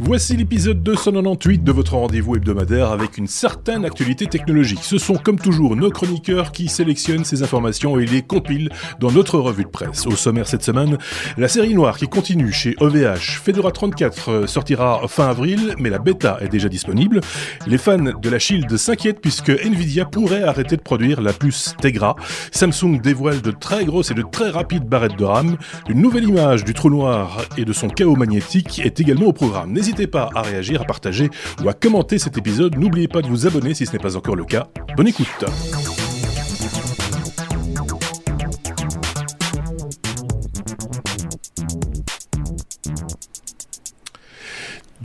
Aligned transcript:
Voici 0.00 0.36
l'épisode 0.36 0.80
298 0.84 1.64
de 1.64 1.72
votre 1.72 1.96
rendez-vous 1.96 2.36
hebdomadaire 2.36 2.92
avec 2.92 3.18
une 3.18 3.26
certaine 3.26 3.84
actualité 3.84 4.26
technologique. 4.26 4.78
Ce 4.82 4.96
sont 4.96 5.16
comme 5.16 5.40
toujours 5.40 5.74
nos 5.74 5.90
chroniqueurs 5.90 6.52
qui 6.52 6.68
sélectionnent 6.68 7.24
ces 7.24 7.42
informations 7.42 7.98
et 7.98 8.06
les 8.06 8.22
compilent 8.22 8.70
dans 9.00 9.10
notre 9.10 9.40
revue 9.40 9.64
de 9.64 9.68
presse. 9.68 10.06
Au 10.06 10.12
sommaire 10.12 10.46
cette 10.46 10.62
semaine, 10.62 10.98
la 11.36 11.48
série 11.48 11.74
noire 11.74 11.98
qui 11.98 12.06
continue 12.06 12.52
chez 12.52 12.76
OVH. 12.78 13.40
Fedora 13.42 13.72
34 13.72 14.30
euh, 14.30 14.46
sortira 14.46 15.00
fin 15.08 15.28
avril, 15.28 15.74
mais 15.80 15.90
la 15.90 15.98
bêta 15.98 16.38
est 16.40 16.48
déjà 16.48 16.68
disponible. 16.68 17.20
Les 17.66 17.76
fans 17.76 17.98
de 17.98 18.30
la 18.30 18.38
Shield 18.38 18.76
s'inquiètent 18.76 19.20
puisque 19.20 19.50
Nvidia 19.50 20.04
pourrait 20.04 20.44
arrêter 20.44 20.76
de 20.76 20.82
produire 20.82 21.20
la 21.20 21.32
puce 21.32 21.74
Tegra. 21.80 22.14
Samsung 22.52 23.00
dévoile 23.02 23.40
de 23.42 23.50
très 23.50 23.84
grosses 23.84 24.12
et 24.12 24.14
de 24.14 24.22
très 24.22 24.50
rapides 24.50 24.84
barrettes 24.84 25.18
de 25.18 25.24
RAM. 25.24 25.56
Une 25.88 26.00
nouvelle 26.00 26.24
image 26.24 26.64
du 26.64 26.72
trou 26.72 26.88
noir 26.88 27.40
et 27.56 27.64
de 27.64 27.72
son 27.72 27.88
chaos 27.88 28.14
magnétique 28.14 28.80
est 28.84 29.00
également 29.00 29.26
au 29.26 29.32
programme. 29.32 29.72
N'hésitez 29.88 30.06
pas 30.06 30.28
à 30.34 30.42
réagir, 30.42 30.82
à 30.82 30.84
partager 30.84 31.30
ou 31.64 31.68
à 31.70 31.72
commenter 31.72 32.18
cet 32.18 32.36
épisode. 32.36 32.76
N'oubliez 32.76 33.08
pas 33.08 33.22
de 33.22 33.26
vous 33.26 33.46
abonner 33.46 33.72
si 33.72 33.86
ce 33.86 33.92
n'est 33.92 33.98
pas 33.98 34.16
encore 34.16 34.36
le 34.36 34.44
cas. 34.44 34.68
Bonne 34.98 35.08
écoute 35.08 35.46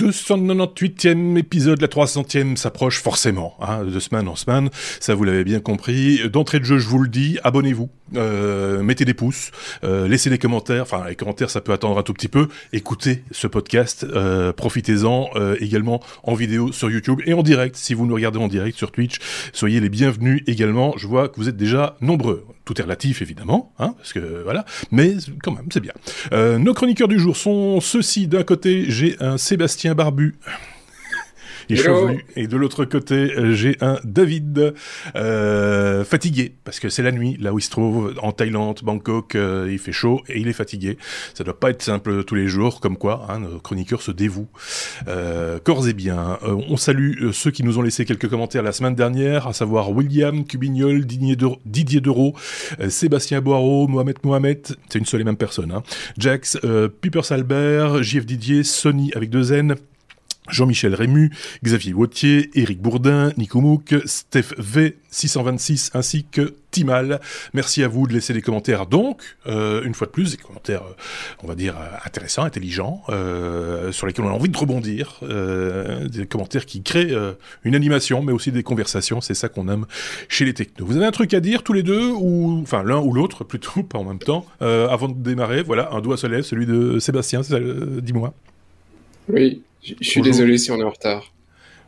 298e 0.04 1.38
épisode, 1.38 1.80
la 1.80 1.88
300e 1.88 2.58
s'approche 2.58 3.02
forcément, 3.02 3.56
hein, 3.62 3.86
de 3.86 4.00
semaine 4.02 4.28
en 4.28 4.36
semaine, 4.36 4.70
ça 5.00 5.16
vous 5.16 5.24
l'avez 5.24 5.46
bien 5.46 5.62
compris. 5.62 6.30
D'entrée 6.30 6.60
de 6.60 6.66
jeu, 6.66 6.78
je 6.78 6.90
vous 6.90 7.00
le 7.00 7.08
dis, 7.08 7.40
abonnez-vous, 7.46 7.90
euh, 8.18 8.84
mettez 8.84 9.06
des 9.06 9.14
pouces, 9.14 9.52
euh, 9.86 10.10
laissez 10.10 10.30
des 10.30 10.38
commentaires, 10.38 10.84
enfin 10.84 11.06
les 11.08 11.16
commentaires 11.16 11.50
ça 11.50 11.62
peut 11.62 11.72
attendre 11.72 11.98
un 11.98 12.04
tout 12.04 12.14
petit 12.14 12.28
peu, 12.28 12.50
écoutez 12.74 13.24
ce 13.32 13.48
podcast, 13.48 14.04
euh, 14.04 14.52
profitez-en 14.52 15.30
également 15.62 16.02
en 16.23 16.34
vidéo 16.34 16.73
sur 16.73 16.92
YouTube 16.92 17.22
et 17.26 17.34
en 17.34 17.44
direct, 17.44 17.78
si 17.78 17.94
vous 17.94 18.06
nous 18.06 18.16
regardez 18.16 18.40
en 18.40 18.50
direct 18.50 18.78
sur 18.78 18.92
Twitch, 18.92 19.20
soyez 19.54 19.80
les 19.80 19.90
bienvenus 19.90 20.44
également, 20.48 20.95
je 20.98 21.08
vois 21.08 21.30
que 21.30 21.38
vous 21.38 21.48
êtes 21.48 21.58
déjà 21.58 21.95
nombreux. 22.02 22.45
Tout 22.66 22.80
est 22.80 22.83
relatif 22.83 23.22
évidemment, 23.22 23.73
hein, 23.78 23.94
parce 23.97 24.14
que 24.14 24.42
voilà, 24.44 24.66
mais 24.92 25.16
quand 25.42 25.52
même 25.52 25.67
c'est 25.72 25.81
bien. 25.81 25.94
nos 26.31 26.73
chroniqueurs 26.73 27.08
du 27.08 27.20
jour 27.20 27.36
sont 27.36 27.81
ceux-ci, 27.81 28.28
d'un 28.28 28.44
côté 28.44 28.86
j'ai 28.88 29.17
un 29.20 29.38
Sébastien 29.38 29.95
barbu. 29.95 30.36
Et 31.69 31.75
Et 32.36 32.47
de 32.47 32.58
l'autre 32.58 32.86
côté, 32.86 33.16
euh, 33.16 33.53
j'ai 33.53 33.78
un 33.81 34.00
David 34.03 34.73
euh, 35.16 36.03
fatigué 36.03 36.53
parce 36.64 36.80
que 36.80 36.89
c'est 36.89 37.03
la 37.03 37.11
nuit 37.11 37.38
là 37.39 37.53
où 37.53 37.59
il 37.59 37.61
se 37.61 37.70
trouve 37.70 38.16
en 38.22 38.31
Thaïlande, 38.31 38.80
Bangkok. 38.83 39.36
Euh, 39.36 39.70
il 39.72 39.80
fait 39.80 39.92
chaud 39.92 40.22
et 40.28 40.39
il 40.39 40.47
est 40.47 40.53
fatigué. 40.53 40.97
Ça 41.33 41.44
doit 41.44 41.59
pas 41.59 41.70
être 41.70 41.81
simple 41.81 42.23
tous 42.23 42.36
les 42.36 42.47
jours, 42.47 42.80
comme 42.80 42.97
quoi 42.97 43.28
hein, 43.30 43.39
nos 43.39 43.59
chroniqueurs 43.59 44.02
se 44.02 44.11
dévouent 44.11 44.50
corps 45.64 45.88
et 45.88 45.94
bien. 45.94 46.38
on 46.44 46.78
salue 46.78 47.31
ceux 47.31 47.52
qui 47.52 47.64
nous 47.64 47.77
ont 47.77 47.81
laissé 47.81 48.05
quelques 48.05 48.27
commentaires 48.30 48.64
la 48.64 48.72
semaine 48.72 48.95
dernière, 48.95 49.48
à 49.48 49.53
savoir 49.53 49.92
William 49.92 50.45
Cubignol, 50.45 51.05
Didier 51.05 52.02
Dereau, 52.02 52.33
Sébastien 52.89 53.42
Boireau, 53.42 53.88
Mohamed 53.88 54.17
Mohamed, 54.23 54.75
c'est 54.89 55.00
une 55.00 55.05
seule 55.05 55.22
et 55.22 55.23
même 55.23 55.38
personne. 55.38 55.72
Hein, 55.72 55.83
Jax, 56.17 56.58
Piper 57.02 57.22
Salbert, 57.23 58.03
JF 58.03 58.25
Didier, 58.25 58.64
Sony 58.64 59.11
avec 59.16 59.30
deux 59.30 59.53
N. 59.53 59.75
Jean-Michel 60.49 60.94
Rému, 60.94 61.31
Xavier 61.63 61.94
Wautier, 61.94 62.49
Éric 62.53 62.81
Bourdin, 62.81 63.31
Nico 63.38 63.61
Mouk, 63.61 63.95
Steph 64.05 64.53
V, 64.58 64.97
626 65.09 65.91
ainsi 65.94 66.25
que 66.30 66.55
Timal. 66.72 67.22
Merci 67.53 67.83
à 67.83 67.88
vous 67.88 68.08
de 68.08 68.13
laisser 68.13 68.33
des 68.33 68.41
commentaires 68.41 68.88
donc, 68.88 69.21
euh, 69.47 69.83
une 69.83 69.94
fois 69.94 70.08
de 70.08 70.11
plus, 70.11 70.31
des 70.31 70.38
commentaires, 70.38 70.83
euh, 70.83 70.95
on 71.44 71.47
va 71.47 71.55
dire, 71.55 71.75
euh, 71.77 71.95
intéressants, 72.05 72.44
intelligents, 72.44 73.03
sur 73.91 74.08
lesquels 74.08 74.25
on 74.25 74.30
a 74.30 74.33
envie 74.33 74.49
de 74.49 74.58
rebondir, 74.58 75.19
des 75.21 76.25
commentaires 76.25 76.66
qui 76.66 76.81
créent 76.81 77.16
une 77.64 77.75
animation, 77.75 78.21
mais 78.23 78.31
aussi 78.31 78.52
des 78.52 78.64
conversations, 78.64 79.21
c'est 79.21 79.33
ça 79.33 79.49
qu'on 79.49 79.67
aime 79.69 79.86
chez 80.27 80.45
les 80.45 80.53
technos. 80.53 80.86
Vous 80.86 80.98
avez 80.98 81.05
un 81.05 81.11
truc 81.11 81.33
à 81.33 81.39
dire 81.39 81.64
tous 81.64 81.73
les 81.73 81.83
deux, 81.83 82.09
ou 82.11 82.59
enfin 82.61 82.83
l'un 82.83 82.99
ou 82.99 83.14
l'autre 83.14 83.43
plutôt, 83.43 83.83
pas 83.83 83.99
en 83.99 84.03
même 84.03 84.20
temps, 84.20 84.45
avant 84.59 85.08
de 85.08 85.14
démarrer, 85.14 85.64
voilà, 85.64 85.93
un 85.93 86.02
doigt 86.02 86.17
se 86.17 86.27
lève, 86.27 86.43
celui 86.43 86.65
de 86.65 86.99
Sébastien, 86.99 87.42
dis-moi. 88.02 88.33
Oui, 89.30 89.61
je 89.83 90.08
suis 90.08 90.21
désolé 90.21 90.58
si 90.58 90.71
on 90.71 90.80
est 90.80 90.83
en 90.83 90.89
retard. 90.89 91.33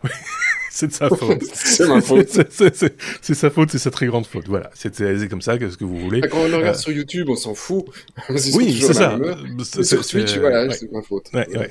c'est 0.75 0.87
de 0.87 0.93
sa 0.93 1.07
faute. 1.15 1.41
c'est 1.53 1.87
ma 1.87 2.01
faute. 2.01 2.27
C'est 2.49 3.33
sa 3.33 3.49
faute, 3.49 3.71
c'est 3.71 3.77
sa 3.77 3.91
très 3.91 4.07
grande 4.07 4.25
faute. 4.25 4.45
Voilà, 4.47 4.69
c'est 4.73 5.29
comme 5.29 5.41
ça, 5.41 5.57
qu'est-ce 5.57 5.77
que 5.77 5.85
vous 5.85 5.97
voulez. 5.97 6.19
Quand 6.21 6.39
on 6.39 6.47
le 6.49 6.57
regarde 6.57 6.75
euh, 6.75 6.79
sur 6.79 6.91
YouTube, 6.91 7.29
on 7.29 7.35
s'en 7.37 7.55
fout. 7.55 7.85
oui, 8.29 8.81
c'est 8.81 8.93
ça. 8.93 9.17
Sur 9.83 10.05
Twitch, 10.05 10.37
voilà, 10.37 10.69
c'est 10.73 10.91
ma 10.91 11.01
faute. 11.01 11.27
Ouais, 11.33 11.47
ouais, 11.57 11.69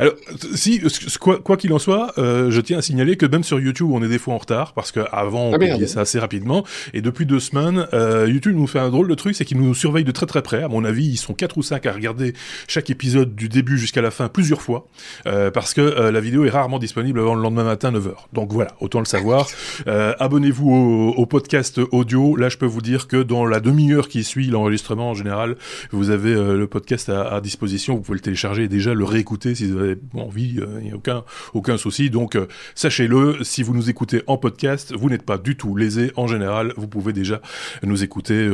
Alors, 0.00 0.14
si, 0.54 0.82
quoi 1.20 1.56
qu'il 1.56 1.72
en 1.72 1.78
soit, 1.78 2.14
euh, 2.18 2.50
je 2.50 2.60
tiens 2.60 2.78
à 2.78 2.82
signaler 2.82 3.16
que 3.16 3.26
même 3.26 3.44
sur 3.44 3.60
YouTube, 3.60 3.90
on 3.92 4.02
est 4.02 4.08
des 4.08 4.18
fois 4.18 4.34
en 4.34 4.38
retard, 4.38 4.72
parce 4.72 4.90
qu'avant, 4.90 5.50
on 5.50 5.52
ah, 5.52 5.58
publiait 5.58 5.86
ça 5.86 6.00
assez 6.00 6.18
rapidement, 6.18 6.64
et 6.94 7.02
depuis 7.02 7.26
deux 7.26 7.40
semaines, 7.40 7.86
euh, 7.92 8.26
YouTube 8.28 8.56
nous 8.56 8.66
fait 8.66 8.80
un 8.80 8.90
drôle 8.90 9.06
de 9.06 9.14
truc, 9.14 9.36
c'est 9.36 9.44
qu'ils 9.44 9.58
nous 9.58 9.74
surveillent 9.74 10.04
de 10.04 10.10
très 10.10 10.26
très 10.26 10.42
près. 10.42 10.64
À 10.64 10.68
mon 10.68 10.84
avis, 10.84 11.06
ils 11.06 11.16
sont 11.16 11.34
quatre 11.34 11.56
ou 11.58 11.62
cinq 11.62 11.86
à 11.86 11.92
regarder 11.92 12.32
chaque 12.66 12.90
épisode 12.90 13.36
du 13.36 13.48
début 13.48 13.78
jusqu'à 13.78 14.02
la 14.02 14.10
fin 14.10 14.28
plusieurs 14.28 14.62
fois, 14.62 14.88
parce 15.24 15.74
que 15.74 15.80
la 15.80 16.20
vidéo 16.20 16.44
est 16.44 16.50
rarement 16.50 16.80
disponible 16.80 17.20
avant 17.20 17.36
le 17.36 17.42
lendemain 17.42 17.64
matin 17.64 17.92
9h. 17.92 18.15
Donc 18.32 18.52
voilà, 18.52 18.72
autant 18.80 18.98
le 18.98 19.04
savoir. 19.04 19.48
Euh, 19.86 20.14
abonnez-vous 20.18 21.14
au, 21.16 21.26
podcast 21.26 21.80
audio. 21.90 22.36
Là, 22.36 22.48
je 22.48 22.56
peux 22.56 22.66
vous 22.66 22.80
dire 22.80 23.08
que 23.08 23.22
dans 23.22 23.46
la 23.46 23.60
demi-heure 23.60 24.08
qui 24.08 24.24
suit 24.24 24.46
l'enregistrement 24.46 25.10
en 25.10 25.14
général, 25.14 25.56
vous 25.90 26.10
avez 26.10 26.32
euh, 26.32 26.56
le 26.56 26.66
podcast 26.66 27.08
à, 27.08 27.40
disposition. 27.40 27.96
Vous 27.96 28.02
pouvez 28.02 28.18
le 28.18 28.22
télécharger 28.22 28.64
et 28.64 28.68
déjà 28.68 28.94
le 28.94 29.04
réécouter 29.04 29.54
si 29.54 29.70
vous 29.70 29.78
avez 29.78 29.98
envie. 30.14 30.58
Euh, 30.58 30.78
il 30.80 30.84
n'y 30.84 30.92
a 30.92 30.96
aucun, 30.96 31.24
aucun 31.54 31.76
souci. 31.76 32.10
Donc 32.10 32.38
sachez-le, 32.74 33.42
si 33.42 33.62
vous 33.62 33.74
nous 33.74 33.90
écoutez 33.90 34.22
en 34.26 34.36
podcast, 34.36 34.94
vous 34.96 35.10
n'êtes 35.10 35.24
pas 35.24 35.38
du 35.38 35.56
tout 35.56 35.76
lésé. 35.76 36.12
En 36.16 36.26
général, 36.26 36.72
vous 36.76 36.88
pouvez 36.88 37.12
déjà 37.12 37.40
nous 37.82 38.02
écouter 38.02 38.48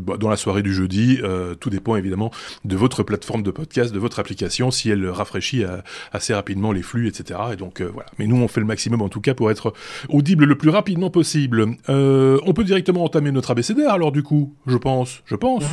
bah, 0.00 0.16
dans 0.16 0.28
la 0.28 0.36
soirée 0.36 0.62
du 0.62 0.74
jeudi. 0.74 1.20
tout 1.60 1.70
dépend 1.70 1.96
évidemment 1.96 2.30
de 2.64 2.76
votre 2.76 3.02
plateforme 3.02 3.42
de 3.42 3.50
podcast, 3.50 3.92
de 3.92 3.98
votre 3.98 4.18
application, 4.18 4.70
si 4.70 4.90
elle 4.90 5.08
rafraîchit 5.08 5.64
assez 6.12 6.34
rapidement 6.34 6.72
les 6.72 6.82
flux, 6.82 7.08
etc. 7.08 7.40
Et 7.52 7.56
donc 7.56 7.80
voilà. 7.80 8.08
Mais 8.18 8.26
nous, 8.26 8.36
on 8.36 8.48
fait 8.48 8.60
le 8.60 8.66
maximum 8.66 8.97
en 9.02 9.08
tout 9.08 9.20
cas 9.20 9.34
pour 9.34 9.50
être 9.50 9.72
audible 10.08 10.44
le 10.44 10.56
plus 10.56 10.70
rapidement 10.70 11.10
possible. 11.10 11.66
Euh, 11.88 12.38
on 12.46 12.52
peut 12.52 12.64
directement 12.64 13.04
entamer 13.04 13.32
notre 13.32 13.50
abécédaire 13.50 13.92
alors 13.92 14.12
du 14.12 14.22
coup, 14.22 14.54
je 14.66 14.76
pense, 14.76 15.22
je 15.24 15.36
pense. 15.36 15.64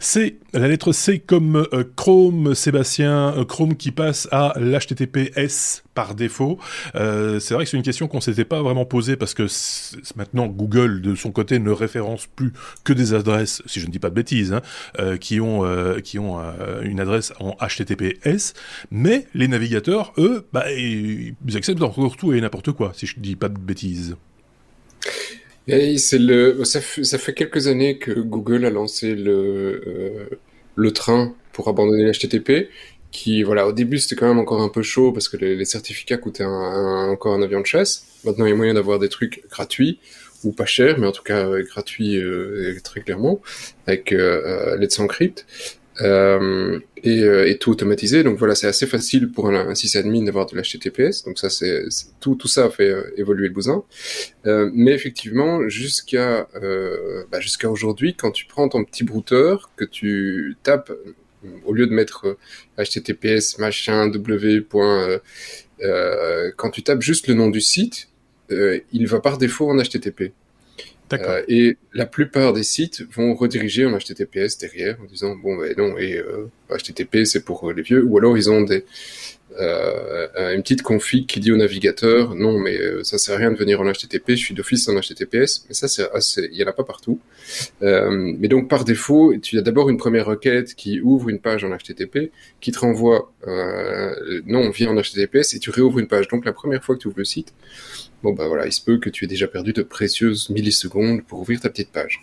C, 0.00 0.38
la 0.52 0.68
lettre 0.68 0.92
C 0.92 1.18
comme 1.18 1.66
euh, 1.72 1.84
Chrome, 1.96 2.54
Sébastien, 2.54 3.34
euh, 3.36 3.44
Chrome 3.44 3.76
qui 3.76 3.90
passe 3.90 4.28
à 4.30 4.54
l'HTTPS 4.58 5.82
par 5.94 6.14
défaut. 6.14 6.58
Euh, 6.94 7.40
c'est 7.40 7.54
vrai 7.54 7.64
que 7.64 7.70
c'est 7.70 7.76
une 7.76 7.82
question 7.82 8.06
qu'on 8.06 8.20
s'était 8.20 8.44
pas 8.44 8.62
vraiment 8.62 8.84
posée 8.84 9.16
parce 9.16 9.34
que 9.34 9.46
maintenant 10.16 10.46
Google 10.46 11.00
de 11.02 11.14
son 11.14 11.32
côté 11.32 11.58
ne 11.58 11.70
référence 11.70 12.26
plus 12.26 12.52
que 12.84 12.92
des 12.92 13.14
adresses, 13.14 13.62
si 13.66 13.80
je 13.80 13.86
ne 13.86 13.90
dis 13.90 13.98
pas 13.98 14.10
de 14.10 14.14
bêtises, 14.14 14.52
hein, 14.52 15.16
qui 15.18 15.40
ont 15.40 15.64
qui 16.02 16.18
ont 16.18 16.40
une 16.82 17.00
adresse 17.00 17.32
en 17.40 17.56
HTTPS, 17.60 18.54
mais 18.90 19.26
les 19.34 19.48
navigateurs, 19.48 20.12
eux, 20.18 20.46
bah, 20.52 20.70
ils 20.72 21.34
acceptent 21.54 21.82
encore 21.82 22.16
tout 22.16 22.32
et 22.32 22.40
n'importe 22.40 22.72
quoi, 22.72 22.92
si 22.94 23.06
je 23.06 23.16
ne 23.16 23.22
dis 23.22 23.36
pas 23.36 23.48
de 23.48 23.58
bêtises 23.58 24.16
c'est 25.98 26.18
le, 26.18 26.64
ça, 26.64 26.80
fait, 26.80 27.34
quelques 27.34 27.66
années 27.66 27.98
que 27.98 28.12
Google 28.12 28.64
a 28.64 28.70
lancé 28.70 29.14
le, 29.14 29.82
euh, 29.86 30.38
le 30.76 30.90
train 30.92 31.34
pour 31.52 31.68
abandonner 31.68 32.04
l'HTTP. 32.04 32.70
Qui, 33.10 33.42
voilà, 33.42 33.66
au 33.66 33.72
début 33.72 33.98
c'était 33.98 34.16
quand 34.16 34.28
même 34.28 34.38
encore 34.38 34.60
un 34.60 34.68
peu 34.68 34.82
chaud 34.82 35.12
parce 35.12 35.30
que 35.30 35.38
les, 35.38 35.64
certificats 35.64 36.18
coûtaient 36.18 36.44
encore 36.44 37.32
un 37.32 37.40
avion 37.40 37.60
de 37.60 37.66
chasse. 37.66 38.06
Maintenant 38.24 38.44
il 38.44 38.50
y 38.50 38.52
a 38.52 38.56
moyen 38.56 38.74
d'avoir 38.74 38.98
des 38.98 39.08
trucs 39.08 39.48
gratuits 39.48 39.98
ou 40.44 40.52
pas 40.52 40.66
chers, 40.66 40.98
mais 40.98 41.06
en 41.06 41.12
tout 41.12 41.22
cas 41.22 41.48
gratuits 41.62 42.18
euh, 42.18 42.78
très 42.84 43.00
clairement 43.00 43.40
avec 43.86 44.12
euh, 44.12 44.76
Let's 44.76 44.98
Encrypt. 44.98 45.46
Euh, 46.00 46.78
et, 47.02 47.22
euh, 47.22 47.48
et, 47.48 47.58
tout 47.58 47.70
automatisé. 47.70 48.22
Donc 48.22 48.38
voilà, 48.38 48.54
c'est 48.54 48.66
assez 48.66 48.86
facile 48.86 49.30
pour 49.30 49.48
un, 49.48 49.68
un 49.68 49.74
sysadmin 49.74 50.22
d'avoir 50.22 50.46
de 50.46 50.56
l'HTTPS. 50.56 51.24
Donc 51.24 51.38
ça, 51.38 51.50
c'est 51.50 51.84
tout, 52.20 52.34
tout 52.34 52.48
ça 52.48 52.70
fait 52.70 52.90
euh, 52.90 53.12
évoluer 53.16 53.48
le 53.48 53.54
bousin. 53.54 53.84
Euh, 54.46 54.70
mais 54.72 54.92
effectivement, 54.92 55.68
jusqu'à 55.68 56.48
euh, 56.62 57.24
bah, 57.30 57.40
jusqu'à 57.40 57.70
aujourd'hui, 57.70 58.14
quand 58.14 58.30
tu 58.30 58.46
prends 58.46 58.68
ton 58.68 58.84
petit 58.84 59.04
brouteur, 59.04 59.70
que 59.76 59.84
tu 59.84 60.56
tapes 60.62 60.92
au 61.64 61.72
lieu 61.72 61.86
de 61.86 61.92
mettre 61.92 62.36
HTTPS 62.78 63.58
machin 63.58 64.08
W. 64.08 64.64
quand 66.56 66.70
tu 66.70 66.82
tapes 66.82 67.02
juste 67.02 67.28
le 67.28 67.34
nom 67.34 67.48
du 67.48 67.60
site, 67.60 68.08
il 68.50 69.06
va 69.06 69.20
par 69.20 69.38
défaut 69.38 69.70
en 69.70 69.76
HTTP. 69.76 70.32
Euh, 71.12 71.42
et 71.48 71.78
la 71.94 72.06
plupart 72.06 72.52
des 72.52 72.62
sites 72.62 73.02
vont 73.12 73.34
rediriger 73.34 73.86
en 73.86 73.96
HTTPS 73.96 74.58
derrière 74.58 74.98
en 75.00 75.04
disant 75.04 75.36
bon 75.36 75.56
ben 75.56 75.74
non 75.76 75.96
et 75.96 76.16
euh, 76.18 76.50
HTTP 76.70 77.24
c'est 77.24 77.44
pour 77.44 77.72
les 77.72 77.82
vieux 77.82 78.04
ou 78.04 78.18
alors 78.18 78.36
ils 78.36 78.50
ont 78.50 78.62
des 78.62 78.84
euh, 79.58 80.54
une 80.54 80.62
petite 80.62 80.82
config 80.82 81.26
qui 81.26 81.40
dit 81.40 81.50
au 81.50 81.56
navigateur 81.56 82.34
non 82.34 82.58
mais 82.58 82.78
euh, 82.78 83.02
ça 83.02 83.18
sert 83.18 83.34
à 83.34 83.38
rien 83.38 83.50
de 83.50 83.56
venir 83.56 83.80
en 83.80 83.90
HTTP, 83.90 84.30
je 84.30 84.36
suis 84.36 84.54
d'office 84.54 84.88
en 84.88 84.94
HTTPS, 84.94 85.64
mais 85.68 85.74
ça 85.74 85.88
c'est 85.88 86.08
il 86.50 86.56
y 86.56 86.64
en 86.64 86.68
a 86.68 86.72
pas 86.72 86.84
partout. 86.84 87.20
Euh, 87.82 88.34
mais 88.38 88.48
donc 88.48 88.68
par 88.68 88.84
défaut, 88.84 89.34
tu 89.42 89.58
as 89.58 89.62
d'abord 89.62 89.90
une 89.90 89.96
première 89.96 90.26
requête 90.26 90.74
qui 90.74 91.00
ouvre 91.00 91.28
une 91.28 91.40
page 91.40 91.64
en 91.64 91.76
HTTP, 91.76 92.30
qui 92.60 92.72
te 92.72 92.78
renvoie 92.78 93.32
euh, 93.46 94.42
non 94.46 94.70
viens 94.70 94.90
en 94.90 95.00
HTTPS 95.00 95.54
et 95.54 95.58
tu 95.58 95.70
réouvres 95.70 95.98
une 95.98 96.08
page. 96.08 96.28
Donc 96.28 96.44
la 96.44 96.52
première 96.52 96.84
fois 96.84 96.94
que 96.96 97.00
tu 97.00 97.08
ouvres 97.08 97.18
le 97.18 97.24
site, 97.24 97.52
bon 98.22 98.32
bah 98.32 98.46
voilà, 98.48 98.66
il 98.66 98.72
se 98.72 98.82
peut 98.82 98.98
que 98.98 99.10
tu 99.10 99.24
aies 99.24 99.28
déjà 99.28 99.48
perdu 99.48 99.72
de 99.72 99.82
précieuses 99.82 100.50
millisecondes 100.50 101.24
pour 101.24 101.40
ouvrir 101.40 101.60
ta 101.60 101.68
petite 101.68 101.90
page. 101.90 102.22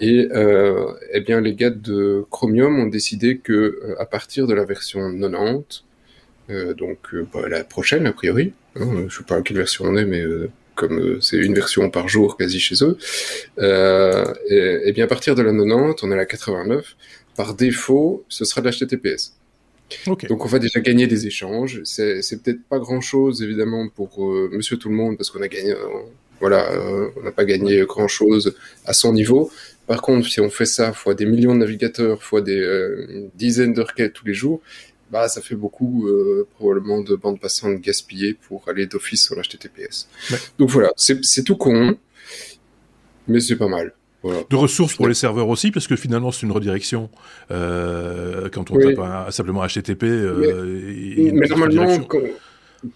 Et 0.00 0.28
eh 1.12 1.20
bien 1.20 1.40
les 1.40 1.54
gars 1.54 1.70
de 1.70 2.24
Chromium 2.30 2.78
ont 2.80 2.86
décidé 2.86 3.38
que 3.38 3.94
à 3.98 4.06
partir 4.06 4.46
de 4.46 4.54
la 4.54 4.64
version 4.64 5.12
90 5.16 5.24
euh, 5.30 5.93
donc 6.48 6.98
euh, 7.14 7.26
bah, 7.32 7.48
la 7.48 7.64
prochaine 7.64 8.06
a 8.06 8.12
priori. 8.12 8.52
Hein, 8.76 9.06
je 9.08 9.18
sais 9.18 9.24
pas 9.24 9.36
à 9.36 9.42
quelle 9.42 9.56
version 9.56 9.84
on 9.86 9.96
est, 9.96 10.04
mais 10.04 10.20
euh, 10.20 10.50
comme 10.74 11.20
c'est 11.20 11.36
une 11.36 11.54
version 11.54 11.88
par 11.90 12.08
jour 12.08 12.36
quasi 12.36 12.58
chez 12.58 12.76
eux, 12.82 12.98
et, 13.58 14.92
bien 14.92 15.04
à 15.04 15.08
partir 15.08 15.34
de 15.34 15.42
la 15.42 15.52
90, 15.52 16.02
on 16.02 16.10
est 16.10 16.14
à 16.14 16.16
la 16.16 16.26
89. 16.26 16.96
Par 17.36 17.54
défaut, 17.54 18.24
ce 18.28 18.44
sera 18.44 18.60
de 18.60 18.68
l'HTTPS. 18.68 19.34
Donc 20.28 20.44
on 20.44 20.48
va 20.48 20.58
déjà 20.58 20.80
gagner 20.80 21.06
des 21.06 21.26
échanges. 21.26 21.80
C'est, 21.84 22.20
peut-être 22.42 22.62
pas 22.68 22.78
grand-chose 22.78 23.42
évidemment 23.42 23.88
pour 23.88 24.20
Monsieur 24.50 24.76
Tout 24.76 24.88
le 24.88 24.94
Monde 24.96 25.16
parce 25.16 25.30
qu'on 25.30 25.42
a 25.42 25.48
gagné, 25.48 25.74
voilà, 26.40 26.68
on 27.16 27.22
n'a 27.22 27.32
pas 27.32 27.44
gagné 27.44 27.84
grand-chose 27.84 28.56
à 28.84 28.92
son 28.92 29.12
niveau. 29.12 29.50
Par 29.86 30.00
contre, 30.00 30.26
si 30.26 30.40
on 30.40 30.50
fait 30.50 30.66
ça 30.66 30.92
fois 30.92 31.14
des 31.14 31.26
millions 31.26 31.54
de 31.54 31.60
navigateurs, 31.60 32.22
fois 32.22 32.40
des 32.40 33.28
dizaines 33.34 33.74
de 33.74 33.82
requêtes 33.82 34.14
tous 34.14 34.26
les 34.26 34.34
jours, 34.34 34.60
bah, 35.14 35.28
ça 35.28 35.40
fait 35.40 35.54
beaucoup 35.54 36.08
euh, 36.08 36.44
probablement 36.56 37.00
de 37.00 37.14
bandes 37.14 37.38
passantes 37.38 37.80
gaspillées 37.80 38.34
pour 38.34 38.64
aller 38.68 38.88
d'office 38.88 39.22
sur 39.22 39.36
l'HTTPS. 39.36 40.08
Donc 40.58 40.70
voilà, 40.70 40.90
c'est 40.96 41.44
tout 41.44 41.54
con, 41.56 41.96
mais 43.28 43.38
c'est 43.38 43.54
pas 43.54 43.68
mal. 43.68 43.94
De 44.24 44.56
ressources 44.56 44.94
pour 44.94 45.06
les 45.06 45.14
serveurs 45.14 45.48
aussi, 45.48 45.70
parce 45.70 45.86
que 45.86 45.94
finalement 45.94 46.32
c'est 46.32 46.42
une 46.46 46.50
redirection. 46.50 47.10
Euh, 47.52 48.48
quand 48.50 48.72
on 48.72 48.76
tape 48.76 49.32
simplement 49.32 49.64
HTTP, 49.64 50.02
euh, 50.02 50.82
mais, 51.32 51.46
normalement, 51.46 52.08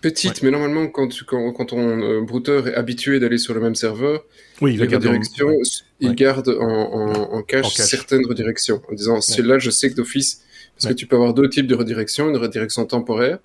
petite, 0.01 0.43
mais 0.43 0.51
normalement 0.51 0.89
quand, 0.89 1.11
quand, 1.25 1.53
quand 1.53 1.67
ton 1.67 2.23
brouteur 2.23 2.67
est 2.67 2.75
habitué 2.75 3.21
d'aller 3.21 3.39
sur 3.39 3.55
le 3.55 3.61
même 3.61 3.77
serveur, 3.77 4.25
oui, 4.61 4.75
il, 4.75 4.83
redirection, 4.83 5.53
il 6.01 6.17
garde 6.17 6.49
en, 6.49 7.13
en, 7.33 7.43
cache 7.43 7.75
certaines 7.75 8.27
redirections, 8.27 8.83
en 8.91 8.95
disant 8.95 9.21
celle-là 9.21 9.61
je 9.61 9.71
sais 9.71 9.89
que 9.89 9.95
d'office 9.95 10.43
parce 10.79 10.95
que 10.95 10.99
tu 10.99 11.07
peux 11.07 11.17
avoir 11.17 11.35
deux 11.35 11.49
types 11.49 11.67
de 11.67 11.75
redirection, 11.75 12.29
une 12.31 12.37
redirection 12.37 12.87
temporaire, 12.87 13.39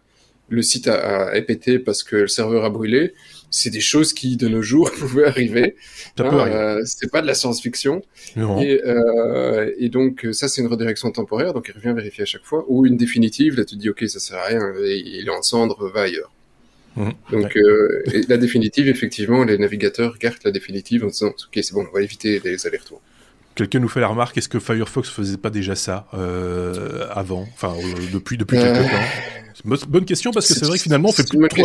le 0.50 0.62
site 0.62 0.88
a, 0.88 1.30
a 1.30 1.42
pété 1.42 1.80
parce 1.80 2.04
que 2.04 2.16
le 2.16 2.28
serveur 2.28 2.64
a 2.64 2.70
brûlé. 2.70 3.14
C'est 3.50 3.70
des 3.70 3.82
choses 3.82 4.14
qui, 4.14 4.36
de 4.36 4.48
nos 4.48 4.62
jours, 4.62 4.92
pouvaient 5.00 5.26
arriver. 5.26 5.76
Ça 6.18 6.26
hein, 6.26 6.48
euh, 6.48 6.82
c'est 6.86 7.12
pas 7.12 7.22
de 7.22 7.28
la 7.28 7.34
science-fiction. 7.34 8.02
Et, 8.36 8.82
euh, 8.86 9.72
et, 9.78 9.90
donc, 9.90 10.28
ça, 10.32 10.48
c'est 10.48 10.62
une 10.62 10.68
redirection 10.68 11.12
temporaire, 11.12 11.54
donc 11.54 11.70
il 11.70 11.76
revient 11.76 11.94
vérifier 11.96 12.24
à 12.24 12.26
chaque 12.26 12.44
fois. 12.44 12.66
Ou 12.68 12.86
une 12.86 12.98
définitive, 12.98 13.56
là, 13.58 13.66
tu 13.66 13.76
te 13.76 13.82
dis, 13.82 13.90
OK, 13.90 14.04
ça 14.08 14.20
sert 14.20 14.38
à 14.38 14.46
rien, 14.46 14.74
il 14.86 15.26
est 15.26 15.30
en 15.30 15.42
cendre, 15.42 15.90
va 15.90 16.02
ailleurs. 16.02 16.32
Mmh. 16.96 17.10
Donc, 17.32 17.58
euh, 17.58 18.04
la 18.28 18.38
définitive, 18.38 18.88
effectivement, 18.88 19.44
les 19.44 19.58
navigateurs 19.58 20.18
gardent 20.20 20.38
la 20.46 20.52
définitive 20.52 21.04
en 21.04 21.08
disant, 21.08 21.30
OK, 21.30 21.60
c'est 21.62 21.74
bon, 21.74 21.86
on 21.90 21.94
va 21.94 22.02
éviter 22.02 22.42
les 22.44 22.68
allers-retours. 22.68 23.02
Quelqu'un 23.56 23.80
nous 23.80 23.88
fait 23.88 24.00
la 24.00 24.08
remarque, 24.08 24.38
est-ce 24.38 24.50
que 24.50 24.60
Firefox 24.60 25.10
faisait 25.10 25.38
pas 25.38 25.52
déjà 25.52 25.76
ça 25.76 26.08
euh, 26.16 27.06
avant, 27.12 27.46
enfin 27.54 27.74
euh, 27.78 28.00
depuis 28.12 28.36
depuis 28.38 28.58
quelques 28.58 28.78
euh, 28.78 28.84
temps 28.90 29.78
Bonne 29.88 30.04
question 30.04 30.32
parce 30.32 30.48
que 30.48 30.56
c'est 30.56 30.66
vrai 30.66 30.78
que 30.78 30.84
finalement 30.84 31.10
on 31.10 31.12
fait 31.14 31.30
plus 31.30 31.48
trop, 31.48 31.64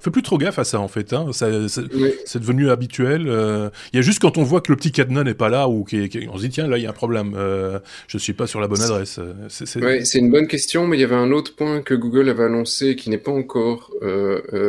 fait 0.00 0.10
plus 0.10 0.22
trop 0.22 0.38
gaffe 0.38 0.58
à 0.60 0.64
ça 0.64 0.78
en 0.78 0.86
fait. 0.88 1.12
Hein. 1.12 1.26
C'est 1.32 2.38
devenu 2.38 2.70
habituel. 2.70 3.26
Euh, 3.28 3.68
il 3.92 3.96
y 3.96 3.98
a 3.98 4.02
juste 4.02 4.20
quand 4.20 4.38
on 4.38 4.44
voit 4.44 4.60
que 4.60 4.70
le 4.72 4.76
petit 4.76 4.92
cadenas 4.92 5.24
n'est 5.24 5.34
pas 5.34 5.48
là 5.48 5.68
ou 5.68 5.84
qu'on 5.84 6.38
se 6.38 6.42
dit 6.42 6.50
tiens 6.50 6.68
là 6.68 6.78
il 6.78 6.84
y 6.84 6.86
a 6.86 6.90
un 6.90 6.94
problème, 6.94 7.34
je 8.06 8.18
suis 8.18 8.32
pas 8.32 8.46
sur 8.46 8.60
la 8.60 8.68
bonne 8.68 8.80
adresse. 8.80 9.18
C'est 9.48 10.18
une 10.18 10.30
bonne 10.30 10.46
question, 10.46 10.86
mais 10.86 10.96
il 10.96 11.00
y 11.00 11.04
avait 11.04 11.16
un 11.16 11.32
autre 11.32 11.56
point 11.56 11.82
que 11.82 11.94
Google 11.94 12.28
avait 12.28 12.44
annoncé 12.44 12.94
qui 12.94 13.10
n'est 13.10 13.18
pas 13.18 13.32
encore 13.32 13.90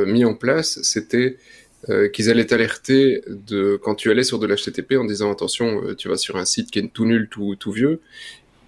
mis 0.07 0.25
en 0.25 0.33
place, 0.33 0.79
c'était 0.81 1.37
euh, 1.89 2.09
qu'ils 2.09 2.29
allaient 2.29 2.45
t'alerter 2.45 3.21
de 3.29 3.79
quand 3.81 3.95
tu 3.95 4.11
allais 4.11 4.23
sur 4.23 4.39
de 4.39 4.47
l'HTTP 4.47 4.93
en 4.97 5.05
disant 5.05 5.31
attention, 5.31 5.83
euh, 5.83 5.95
tu 5.95 6.09
vas 6.09 6.17
sur 6.17 6.35
un 6.35 6.43
site 6.43 6.69
qui 6.69 6.79
est 6.79 6.87
tout 6.91 7.05
nul, 7.05 7.29
tout, 7.31 7.55
tout 7.55 7.71
vieux. 7.71 8.01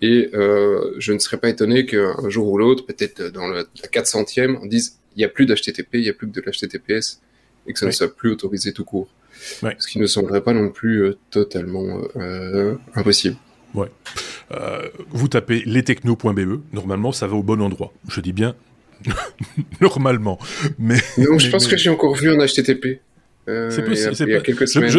Et 0.01 0.29
euh, 0.33 0.93
je 0.99 1.11
ne 1.11 1.19
serais 1.19 1.37
pas 1.37 1.49
étonné 1.49 1.85
qu'un 1.85 2.29
jour 2.29 2.47
ou 2.47 2.57
l'autre, 2.57 2.85
peut-être 2.85 3.23
dans 3.23 3.47
la 3.47 3.63
400e, 3.63 4.57
on 4.61 4.65
dise 4.65 4.99
il 5.15 5.19
n'y 5.19 5.25
a 5.25 5.27
plus 5.27 5.45
d'HTTP, 5.45 5.95
il 5.95 6.01
n'y 6.03 6.09
a 6.09 6.13
plus 6.13 6.31
que 6.31 6.39
de 6.39 6.41
l'HTTPS 6.41 7.19
et 7.67 7.73
que 7.73 7.79
ça 7.79 7.85
ne 7.85 7.91
soit 7.91 8.15
plus 8.15 8.31
autorisé 8.31 8.71
tout 8.71 8.85
court. 8.85 9.09
Ce 9.37 9.87
qui 9.87 9.99
ne 9.99 10.05
semblerait 10.05 10.41
pas 10.41 10.53
non 10.53 10.69
plus 10.69 11.13
totalement 11.29 12.01
impossible. 12.95 13.35
Ouais. 13.73 13.89
vous 15.09 15.27
tapez 15.27 15.63
lestechno.be, 15.65 16.61
normalement 16.71 17.11
ça 17.11 17.27
va 17.27 17.35
au 17.35 17.43
bon 17.43 17.61
endroit. 17.61 17.91
Je 18.07 18.21
dis 18.21 18.33
bien 18.33 18.55
normalement. 19.81 20.39
Mais, 20.77 20.99
non, 21.17 21.37
je 21.37 21.49
pense 21.49 21.67
que 21.67 21.77
j'ai 21.77 21.89
encore 21.89 22.15
vu 22.15 22.29
un 22.29 22.45
HTTP. 22.45 23.01
Euh, 23.49 23.69
c'est 23.69 23.83
possible. 23.83 24.13
Il 24.19 24.33
y 24.33 24.35
a, 24.35 24.41
quelques 24.41 24.67
semaines. 24.67 24.91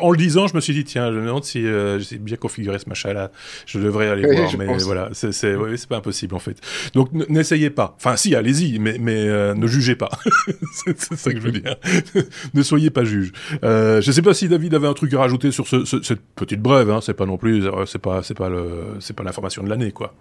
en 0.00 0.10
le 0.10 0.16
disant, 0.16 0.46
je 0.46 0.54
me 0.54 0.60
suis 0.60 0.74
dit 0.74 0.84
tiens, 0.84 1.12
je 1.12 1.18
me 1.18 1.26
demande 1.26 1.44
si 1.44 1.64
euh, 1.64 1.98
j'ai 1.98 2.18
bien 2.18 2.36
configuré 2.36 2.78
ce 2.78 2.88
machin-là. 2.88 3.30
Je 3.66 3.78
devrais 3.78 4.08
aller 4.08 4.26
voir, 4.34 4.50
mais 4.58 4.66
voilà, 4.78 5.10
c'est 5.12 5.54
ouais, 5.54 5.74
pas 5.88 5.96
impossible 5.96 6.34
en 6.34 6.38
fait. 6.38 6.56
Donc 6.94 7.12
n'essayez 7.12 7.70
pas. 7.70 7.94
Enfin, 7.96 8.16
si, 8.16 8.34
allez-y, 8.34 8.78
mais 8.78 8.96
mais 8.98 9.28
euh, 9.28 9.54
ne 9.54 9.66
jugez 9.66 9.94
pas. 9.94 10.10
c'est 10.86 11.14
ça 11.14 11.32
que 11.32 11.38
je 11.38 11.44
veux 11.44 11.52
dire. 11.52 11.76
ne 12.54 12.62
soyez 12.62 12.90
pas 12.90 13.04
juge. 13.04 13.32
Euh, 13.62 14.00
je 14.00 14.10
sais 14.10 14.22
pas 14.22 14.34
si 14.34 14.48
David 14.48 14.74
avait 14.74 14.88
un 14.88 14.94
truc 14.94 15.14
à 15.14 15.18
rajouter 15.18 15.50
sur 15.50 15.66
ce, 15.68 15.84
cette 15.84 16.20
petite 16.34 16.60
brève. 16.60 16.90
Hein, 16.90 17.00
c'est 17.00 17.14
pas 17.14 17.26
non 17.26 17.36
plus, 17.36 17.64
c'est 17.86 18.00
pas 18.00 18.22
c'est 18.22 18.36
pas 18.36 18.48
le 18.48 18.96
c'est 19.00 19.14
pas 19.14 19.22
l'information 19.22 19.62
de 19.62 19.68
l'année 19.68 19.92
quoi. 19.92 20.14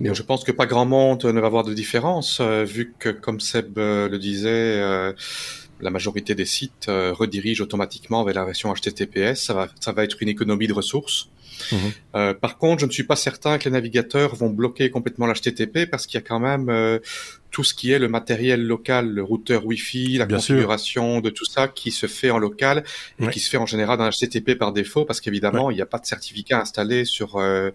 Je 0.00 0.22
pense 0.22 0.44
que 0.44 0.52
pas 0.52 0.66
grand 0.66 0.86
monde 0.86 1.24
ne 1.24 1.40
va 1.40 1.48
voir 1.48 1.64
de 1.64 1.72
différence, 1.72 2.38
euh, 2.40 2.64
vu 2.64 2.94
que, 2.98 3.08
comme 3.10 3.40
Seb 3.40 3.78
euh, 3.78 4.08
le 4.08 4.18
disait, 4.18 4.80
euh, 4.80 5.12
la 5.80 5.90
majorité 5.90 6.34
des 6.34 6.44
sites 6.44 6.86
redirigent 6.88 7.62
automatiquement 7.62 8.24
vers 8.24 8.34
la 8.34 8.44
version 8.44 8.72
HTTPS. 8.72 9.36
Ça 9.36 9.54
va, 9.54 9.68
ça 9.80 9.92
va 9.92 10.04
être 10.04 10.22
une 10.22 10.28
économie 10.28 10.66
de 10.66 10.72
ressources. 10.72 11.28
Mhm. 11.70 12.34
par 12.40 12.58
contre, 12.58 12.80
je 12.80 12.86
ne 12.86 12.90
suis 12.90 13.04
pas 13.04 13.14
certain 13.14 13.58
que 13.58 13.66
les 13.66 13.70
navigateurs 13.70 14.34
vont 14.34 14.50
bloquer 14.50 14.90
complètement 14.90 15.26
l'HTTP 15.28 15.88
parce 15.88 16.06
qu'il 16.06 16.18
y 16.18 16.22
a 16.22 16.26
quand 16.26 16.40
même 16.40 17.00
tout 17.52 17.62
ce 17.62 17.74
qui 17.74 17.92
est 17.92 18.00
le 18.00 18.08
matériel 18.08 18.60
local, 18.66 19.08
le 19.08 19.22
routeur 19.22 19.64
Wi-Fi, 19.64 20.18
la 20.18 20.26
configuration 20.26 21.20
de 21.20 21.30
tout 21.30 21.44
ça 21.44 21.68
qui 21.68 21.92
se 21.92 22.06
fait 22.08 22.30
en 22.30 22.38
local 22.38 22.82
et 23.20 23.28
qui 23.28 23.38
se 23.38 23.48
fait 23.48 23.56
en 23.56 23.66
général 23.66 23.98
dans 23.98 24.10
HTTP 24.10 24.58
par 24.58 24.72
défaut 24.72 25.04
parce 25.04 25.20
qu'évidemment, 25.20 25.70
il 25.70 25.76
n'y 25.76 25.82
a 25.82 25.86
pas 25.86 25.98
de 25.98 26.06
certificat 26.06 26.60
installé 26.60 27.04
sur 27.04 27.34
bah, 27.36 27.70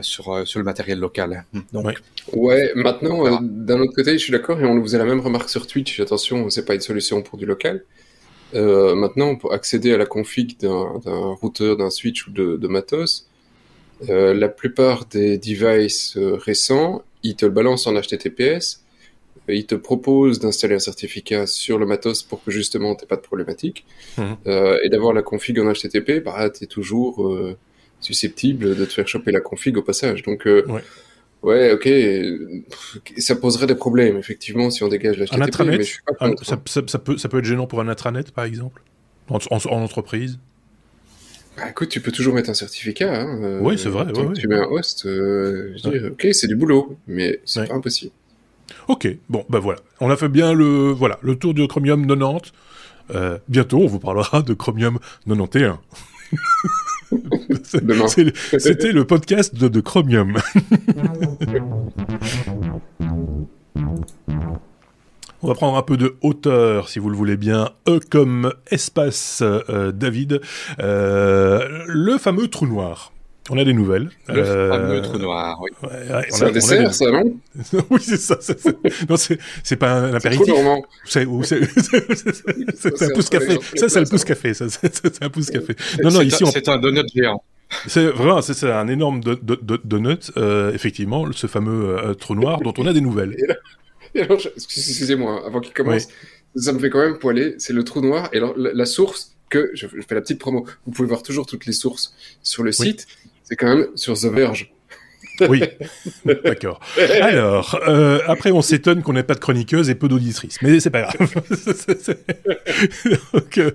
sur, 0.00 0.32
euh, 0.32 0.44
sur 0.44 0.58
le 0.58 0.64
matériel 0.64 0.98
local. 0.98 1.44
Hmm. 1.52 1.60
Donc, 1.72 1.98
ouais. 2.32 2.72
maintenant, 2.74 3.26
euh, 3.26 3.38
d'un 3.40 3.80
autre 3.80 3.92
côté, 3.94 4.12
je 4.12 4.18
suis 4.18 4.32
d'accord, 4.32 4.60
et 4.60 4.64
on 4.64 4.74
nous 4.74 4.82
faisait 4.82 4.98
la 4.98 5.04
même 5.04 5.20
remarque 5.20 5.50
sur 5.50 5.66
Twitch, 5.66 6.00
attention, 6.00 6.48
c'est 6.50 6.64
pas 6.64 6.74
une 6.74 6.80
solution 6.80 7.22
pour 7.22 7.38
du 7.38 7.46
local. 7.46 7.84
Euh, 8.54 8.94
maintenant, 8.94 9.36
pour 9.36 9.52
accéder 9.52 9.92
à 9.92 9.96
la 9.96 10.06
config 10.06 10.58
d'un 10.58 11.34
routeur, 11.40 11.76
d'un 11.76 11.90
switch 11.90 12.26
ou 12.26 12.30
de, 12.30 12.56
de 12.56 12.68
matos, 12.68 13.28
euh, 14.08 14.34
la 14.34 14.48
plupart 14.48 15.06
des 15.06 15.38
devices 15.38 16.16
euh, 16.16 16.34
récents, 16.34 17.02
ils 17.22 17.36
te 17.36 17.44
le 17.44 17.52
balancent 17.52 17.86
en 17.86 17.92
HTTPS, 17.92 18.82
ils 19.48 19.66
te 19.66 19.74
proposent 19.74 20.38
d'installer 20.38 20.76
un 20.76 20.80
certificat 20.80 21.46
sur 21.46 21.78
le 21.78 21.86
matos 21.86 22.22
pour 22.22 22.42
que 22.42 22.50
justement 22.50 22.94
t'aies 22.94 23.06
pas 23.06 23.16
de 23.16 23.20
problématique, 23.20 23.84
mhm. 24.16 24.36
et 24.82 24.88
d'avoir 24.88 25.12
la 25.12 25.22
config 25.22 25.58
en 25.58 25.72
HTTP, 25.72 26.22
bah, 26.24 26.48
t'es 26.50 26.66
toujours 26.66 27.56
susceptible 28.00 28.76
de 28.76 28.84
te 28.84 28.92
faire 28.92 29.06
choper 29.06 29.32
la 29.32 29.40
config 29.40 29.76
au 29.76 29.82
passage. 29.82 30.22
Donc, 30.22 30.46
euh, 30.46 30.64
ouais. 31.42 31.72
ok, 31.72 31.88
ça 33.18 33.36
poserait 33.36 33.66
des 33.66 33.74
problèmes, 33.74 34.16
effectivement, 34.16 34.70
si 34.70 34.82
on 34.82 34.88
dégage 34.88 35.18
la 35.18 35.26
Un 35.32 35.42
intranet, 35.42 35.82
ça, 36.42 36.56
peut, 36.98 37.16
ça 37.18 37.28
peut 37.28 37.38
être 37.38 37.44
gênant 37.44 37.66
pour 37.66 37.80
un 37.80 37.88
intranet, 37.88 38.30
par 38.32 38.44
exemple, 38.44 38.82
en, 39.28 39.38
entreprise 39.70 40.38
bah, 41.56 41.64
écoute, 41.68 41.88
tu 41.88 42.00
peux 42.00 42.12
toujours 42.12 42.32
mettre 42.32 42.48
un 42.48 42.54
certificat. 42.54 43.22
Hein, 43.22 43.42
euh, 43.42 43.58
oui, 43.60 43.76
c'est 43.76 43.88
vrai. 43.88 44.06
tu 44.34 44.46
mets 44.46 44.56
un 44.56 44.68
host, 44.70 45.04
euh, 45.04 45.76
je 45.76 46.08
ok, 46.08 46.28
c'est 46.32 46.46
du 46.46 46.54
boulot, 46.54 46.96
mais 47.06 47.40
c'est 47.44 47.68
pas 47.68 47.74
impossible. 47.74 48.12
Ok, 48.86 49.08
bon, 49.28 49.44
ben 49.50 49.58
voilà. 49.58 49.80
On 50.00 50.08
a 50.10 50.16
fait 50.16 50.28
bien 50.28 50.54
le, 50.54 50.90
voilà, 50.90 51.18
le 51.22 51.34
tour 51.34 51.52
du 51.52 51.66
Chromium 51.66 52.06
90. 52.06 52.52
bientôt, 53.48 53.80
on 53.80 53.86
vous 53.86 53.98
parlera 53.98 54.42
de 54.42 54.54
Chromium 54.54 54.98
91. 55.26 55.78
C'était 58.58 58.92
le 58.92 59.04
podcast 59.04 59.54
de, 59.54 59.80
Chromium. 59.80 60.36
On 65.42 65.48
va 65.48 65.54
prendre 65.54 65.76
un 65.76 65.82
peu 65.82 65.96
de 65.96 66.16
hauteur, 66.20 66.88
si 66.88 66.98
vous 66.98 67.08
le 67.08 67.16
voulez 67.16 67.36
bien. 67.36 67.70
E 67.88 67.98
comme 68.10 68.52
espace, 68.70 69.42
euh, 69.42 69.90
David. 69.90 70.40
Euh, 70.80 71.84
le 71.86 72.18
fameux 72.18 72.48
trou 72.48 72.66
noir. 72.66 73.12
On 73.50 73.58
a 73.58 73.64
des 73.64 73.72
nouvelles. 73.72 74.10
Le 74.28 74.44
fameux 74.44 75.02
trou 75.02 75.18
noir, 75.18 75.60
oui. 75.60 75.70
c'est 76.30 76.44
un 76.44 76.52
dessert, 76.52 76.94
ça, 76.94 77.10
non 77.10 77.34
Oui, 77.90 78.00
c'est 78.00 78.16
ça. 78.16 78.38
non, 79.08 79.16
c'est 79.16 79.76
pas 79.76 79.92
un 79.92 80.14
apéritif. 80.14 80.54
C'est 81.04 81.26
C'est 82.76 83.02
un 83.02 83.10
pouce 83.10 83.28
café. 83.28 83.58
Ça, 83.74 83.88
c'est 83.88 84.00
le 84.00 84.06
pouce 84.06 84.24
café. 84.24 84.54
C'est 84.54 85.22
un 85.22 85.30
pouce 85.30 85.50
café. 85.50 85.74
Non, 86.02 86.10
non, 86.10 86.20
ici, 86.22 86.44
c'est 86.52 86.68
un 86.68 86.78
donut 86.78 87.06
géant. 87.14 87.42
C'est 87.86 88.06
vraiment, 88.06 88.40
c'est 88.42 88.70
un 88.70 88.88
énorme 88.88 89.20
donut, 89.20 90.32
euh, 90.36 90.72
effectivement, 90.72 91.30
ce 91.32 91.46
fameux 91.46 91.98
euh, 91.98 92.14
trou 92.14 92.34
noir 92.34 92.60
dont 92.60 92.74
on 92.78 92.86
a 92.86 92.92
des 92.92 93.00
nouvelles. 93.00 93.36
Excusez-moi, 94.14 95.42
avant 95.46 95.60
qu'il 95.60 95.72
commence, 95.72 96.08
ça 96.56 96.72
me 96.72 96.78
fait 96.78 96.90
quand 96.90 97.00
même 97.00 97.18
poiler. 97.18 97.54
C'est 97.58 97.72
le 97.72 97.84
trou 97.84 98.00
noir. 98.00 98.28
Et 98.32 98.38
alors, 98.38 98.54
la, 98.56 98.86
source 98.86 99.36
que 99.50 99.70
je, 99.74 99.86
fais 99.86 100.14
la 100.14 100.20
petite 100.20 100.38
promo. 100.38 100.64
Vous 100.86 100.92
pouvez 100.92 101.08
voir 101.08 101.22
toujours 101.22 101.46
toutes 101.46 101.66
les 101.66 101.72
sources 101.72 102.14
sur 102.42 102.62
le 102.62 102.72
site. 102.72 103.06
C'est 103.50 103.56
quand 103.56 103.76
même 103.76 103.88
sur 103.96 104.14
The 104.14 104.26
Verge. 104.26 104.72
Oui, 105.48 105.62
d'accord. 106.44 106.80
Alors, 107.20 107.78
euh, 107.88 108.20
après, 108.26 108.50
on 108.50 108.62
s'étonne 108.62 109.02
qu'on 109.02 109.14
n'ait 109.14 109.22
pas 109.22 109.34
de 109.34 109.40
chroniqueuse 109.40 109.90
et 109.90 109.94
peu 109.94 110.08
d'auditrices, 110.08 110.60
mais 110.62 110.80
c'est 110.80 110.90
pas 110.90 111.02
grave. 111.02 111.16
Donc, 113.32 113.58
euh, 113.58 113.70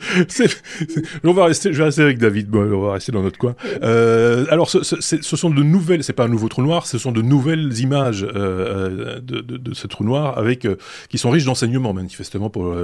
on 1.24 1.34
va 1.34 1.46
rester, 1.46 1.74
je 1.74 1.78
vais 1.80 1.86
rester 1.86 2.04
avec 2.04 2.20
David, 2.20 2.56
on 2.56 2.82
va 2.82 2.94
rester 2.94 3.12
dans 3.12 3.24
notre 3.24 3.38
coin. 3.38 3.56
Euh, 3.82 4.46
alors, 4.50 4.70
ce, 4.70 4.84
ce, 4.84 5.36
sont 5.36 5.50
de 5.50 5.64
nouvelles, 5.64 6.04
c'est 6.04 6.14
pas 6.14 6.26
un 6.26 6.30
nouveau 6.30 6.50
trou 6.50 6.62
noir, 6.62 6.86
ce 6.88 6.98
sont 6.98 7.12
de 7.12 7.22
nouvelles 7.22 7.80
images 7.80 8.22
de, 8.22 9.74
ce 9.74 9.88
trou 9.88 10.04
noir 10.04 10.38
avec 10.38 10.68
qui 11.10 11.18
sont 11.18 11.32
riches 11.32 11.46
d'enseignements 11.46 11.94
manifestement 11.94 12.50
pour 12.50 12.76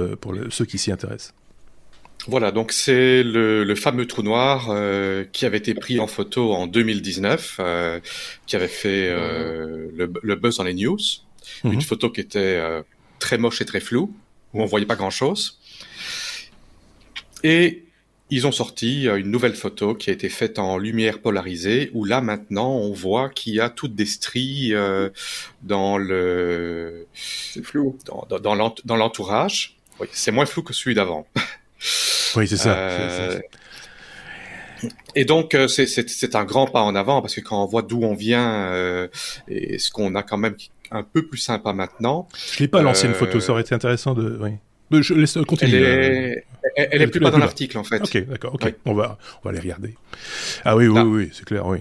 ceux 0.50 0.64
qui 0.64 0.78
s'y 0.78 0.90
intéressent. 0.92 1.34
Voilà, 2.28 2.52
donc 2.52 2.70
c'est 2.70 3.24
le, 3.24 3.74
fameux 3.74 4.06
trou 4.06 4.22
noir 4.22 4.68
euh, 4.70 5.24
qui 5.32 5.44
avait 5.44 5.58
été 5.58 5.74
pris 5.74 5.98
en 5.98 6.06
photo 6.06 6.52
en 6.52 6.68
2019, 6.68 7.56
euh, 7.58 8.00
qui 8.46 8.54
avait 8.54 8.68
fait 8.68 9.08
euh, 9.08 9.88
le, 9.96 10.36
buzz 10.36 10.58
dans 10.58 10.64
les 10.64 10.74
news. 10.74 10.98
Une 11.64 11.82
photo 11.82 12.10
qui 12.10 12.20
était 12.20 12.60
très 13.18 13.38
moche 13.38 13.60
et 13.60 13.64
très 13.64 13.80
floue, 13.80 14.14
où 14.54 14.62
on 14.62 14.66
voyait 14.66 14.86
pas 14.86 14.94
grand-chose. 14.94 15.58
Et 17.42 17.84
ils 18.30 18.46
ont 18.46 18.52
sorti 18.52 19.06
une 19.06 19.30
nouvelle 19.30 19.54
photo 19.54 19.94
qui 19.94 20.10
a 20.10 20.12
été 20.12 20.28
faite 20.28 20.60
en 20.60 20.78
lumière 20.78 21.20
polarisée, 21.20 21.90
où 21.92 22.04
là 22.04 22.20
maintenant 22.20 22.70
on 22.70 22.92
voit 22.92 23.28
qu'il 23.28 23.54
y 23.54 23.60
a 23.60 23.68
toutes 23.68 23.94
des 23.94 24.06
stries 24.06 24.72
dans 25.62 25.98
le... 25.98 27.06
C'est 27.12 27.64
flou. 27.64 27.98
Dans, 28.06 28.54
l'entourage. 28.96 29.78
Oui, 30.00 30.06
c'est 30.12 30.32
moins 30.32 30.46
flou 30.46 30.62
que 30.62 30.72
celui 30.72 30.94
d'avant. 30.94 31.26
Oui, 32.36 32.48
c'est 32.48 32.56
ça. 32.56 32.76
Euh, 32.76 33.40
et 35.14 35.24
donc, 35.24 35.54
euh, 35.54 35.68
c'est 35.68 36.34
un 36.34 36.44
grand 36.44 36.66
pas 36.66 36.82
en 36.82 36.94
avant 36.94 37.20
parce 37.20 37.34
que 37.34 37.40
quand 37.40 37.62
on 37.62 37.66
voit 37.66 37.82
d'où 37.82 38.02
on 38.02 38.14
vient 38.14 38.64
euh, 38.66 39.08
et 39.48 39.78
ce 39.78 39.90
qu'on 39.90 40.14
a 40.14 40.22
quand 40.22 40.38
même 40.38 40.56
un 40.90 41.02
peu 41.02 41.26
plus 41.26 41.38
sympa 41.38 41.72
maintenant. 41.72 42.28
Je 42.52 42.62
n'ai 42.62 42.68
pas 42.68 42.82
lancé 42.82 43.06
une 43.06 43.14
photo, 43.14 43.40
ça 43.40 43.52
aurait 43.52 43.62
été 43.62 43.74
intéressant 43.74 44.14
de. 44.14 44.38
Oui. 44.40 44.52
Je 45.02 45.14
laisse 45.14 45.38
continuer. 45.48 46.44
Elle 46.76 47.02
est, 47.02 47.06
plus 47.06 47.20
pas 47.20 47.30
dans 47.30 47.38
l'article 47.38 47.78
en 47.78 47.84
fait. 47.84 48.02
Ok, 48.02 48.26
d'accord. 48.26 48.54
Ok, 48.54 48.74
on 48.84 48.92
va 48.92 49.18
on 49.42 49.48
va 49.48 49.52
les 49.52 49.60
regarder. 49.60 49.94
Ah 50.64 50.76
oui, 50.76 50.86
oui, 50.86 51.00
oui, 51.00 51.30
c'est 51.32 51.46
clair. 51.46 51.66
Oui, 51.66 51.78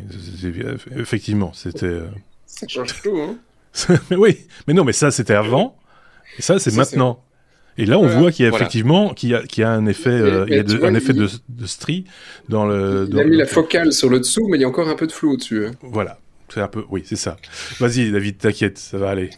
effectivement, 0.98 1.52
c'était. 1.54 2.00
Ça 2.46 2.68
change 2.68 3.02
tout, 3.02 3.18
hein. 3.18 3.38
oui, 4.12 4.46
mais 4.68 4.74
non, 4.74 4.84
mais 4.84 4.94
ça 4.94 5.12
c'était 5.12 5.34
avant. 5.34 5.78
Et 6.38 6.42
ça 6.42 6.60
c'est 6.60 6.74
maintenant. 6.76 7.22
Et 7.78 7.86
là, 7.86 7.98
on 7.98 8.08
voit 8.08 8.32
qu'il 8.32 8.46
y 8.46 8.50
a 8.50 8.52
effectivement 8.52 9.14
qu'il 9.14 9.30
y 9.30 9.36
a, 9.36 9.44
qu'il 9.44 9.62
y 9.62 9.64
a 9.64 9.72
un 9.72 9.86
effet, 9.86 10.10
euh, 10.10 10.46
il 10.48 10.56
y 10.56 10.84
a 10.84 10.86
un 10.86 10.94
effet 10.94 11.14
de, 11.14 11.28
de 11.50 11.66
strie 11.66 12.06
dans 12.50 12.66
le. 12.66 13.08
Il 13.10 13.20
a 13.20 13.24
mis 13.24 13.38
la 13.38 13.46
focale 13.46 13.94
sur 13.94 14.10
le 14.10 14.20
dessous, 14.20 14.48
mais 14.50 14.58
il 14.58 14.62
y 14.62 14.66
a 14.66 14.68
encore 14.68 14.90
un 14.90 14.96
peu 14.96 15.08
de 15.08 15.12
flou 15.12 15.34
au-dessus. 15.34 15.68
Hein. 15.68 15.72
Voilà, 15.82 16.20
c'est 16.54 16.62
un 16.62 16.68
peu, 16.68 16.84
oui, 16.90 17.04
c'est 17.06 17.16
ça. 17.16 17.38
Vas-y, 17.80 18.12
David, 18.12 18.38
t'inquiète, 18.38 18.78
ça 18.78 18.98
va 18.98 19.10
aller. 19.10 19.30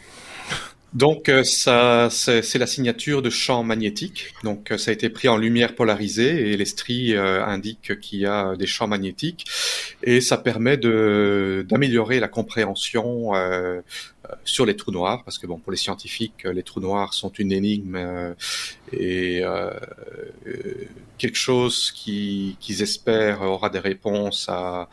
Donc 0.93 1.27
euh, 1.27 1.43
ça, 1.43 2.09
c'est 2.11 2.59
la 2.59 2.67
signature 2.67 3.23
de 3.23 3.31
champ 3.31 3.63
magnétique. 3.63 4.33
Donc 4.43 4.71
euh, 4.71 4.77
ça 4.77 4.91
a 4.91 4.93
été 4.93 5.09
pris 5.09 5.27
en 5.27 5.37
lumière 5.37 5.73
polarisée 5.73 6.51
et 6.51 6.57
les 6.57 6.65
stries 6.65 7.15
euh, 7.15 7.43
indiquent 7.43 7.99
qu'il 7.99 8.19
y 8.19 8.25
a 8.27 8.55
des 8.55 8.67
champs 8.67 8.87
magnétiques 8.87 9.45
et 10.03 10.21
ça 10.21 10.37
permet 10.37 10.77
d'améliorer 10.77 12.19
la 12.19 12.27
compréhension 12.27 13.31
sur 14.45 14.65
les 14.65 14.75
trous 14.75 14.91
noirs 14.91 15.23
parce 15.23 15.37
que 15.37 15.47
bon 15.47 15.57
pour 15.57 15.71
les 15.71 15.77
scientifiques 15.77 16.43
les 16.43 16.63
trous 16.63 16.79
noirs 16.79 17.13
sont 17.13 17.31
une 17.31 17.51
énigme 17.51 18.35
et 18.91 19.43
quelque 21.17 21.37
chose 21.37 21.91
qui 21.91 22.57
qu'ils 22.59 22.81
espèrent 22.81 23.41
aura 23.41 23.69
des 23.69 23.79
réponses 23.79 24.47
à, 24.49 24.89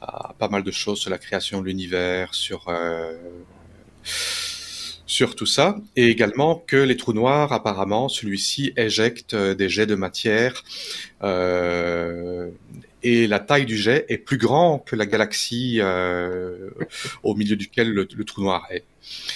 à, 0.00 0.34
pas 0.38 0.48
mal 0.48 0.62
de 0.62 0.70
choses 0.70 0.98
sur 0.98 1.10
la 1.10 1.18
création 1.18 1.60
de 1.60 1.66
l'univers 1.66 2.34
sur 2.34 2.68
sur 5.06 5.36
tout 5.36 5.46
ça, 5.46 5.76
et 5.96 6.08
également 6.08 6.62
que 6.66 6.76
les 6.76 6.96
trous 6.96 7.12
noirs, 7.12 7.52
apparemment, 7.52 8.08
celui-ci 8.08 8.72
éjecte 8.76 9.34
euh, 9.34 9.54
des 9.54 9.68
jets 9.68 9.86
de 9.86 9.94
matière, 9.94 10.64
euh, 11.22 12.50
et 13.04 13.26
la 13.26 13.38
taille 13.38 13.66
du 13.66 13.76
jet 13.76 14.06
est 14.08 14.18
plus 14.18 14.38
grand 14.38 14.78
que 14.78 14.96
la 14.96 15.04
galaxie 15.04 15.76
euh, 15.80 16.70
au 17.22 17.34
milieu 17.34 17.54
duquel 17.54 17.90
le, 17.90 18.06
trou 18.24 18.42
noir 18.42 18.66
est. 18.70 18.84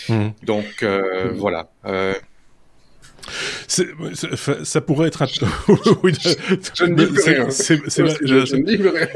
Mmh. 0.08 0.28
Donc 0.42 0.82
euh, 0.82 1.30
voilà. 1.34 1.70
Euh, 1.84 2.14
ça 3.66 4.80
pourrait 4.80 5.08
être 5.08 5.22
un... 5.22 5.26
je 5.28 6.84
ne 6.84 7.04
dis 7.04 7.20
rien. 7.26 7.48
je 7.50 8.56
ne 8.56 8.62
dis 8.64 8.76
rien 8.76 9.08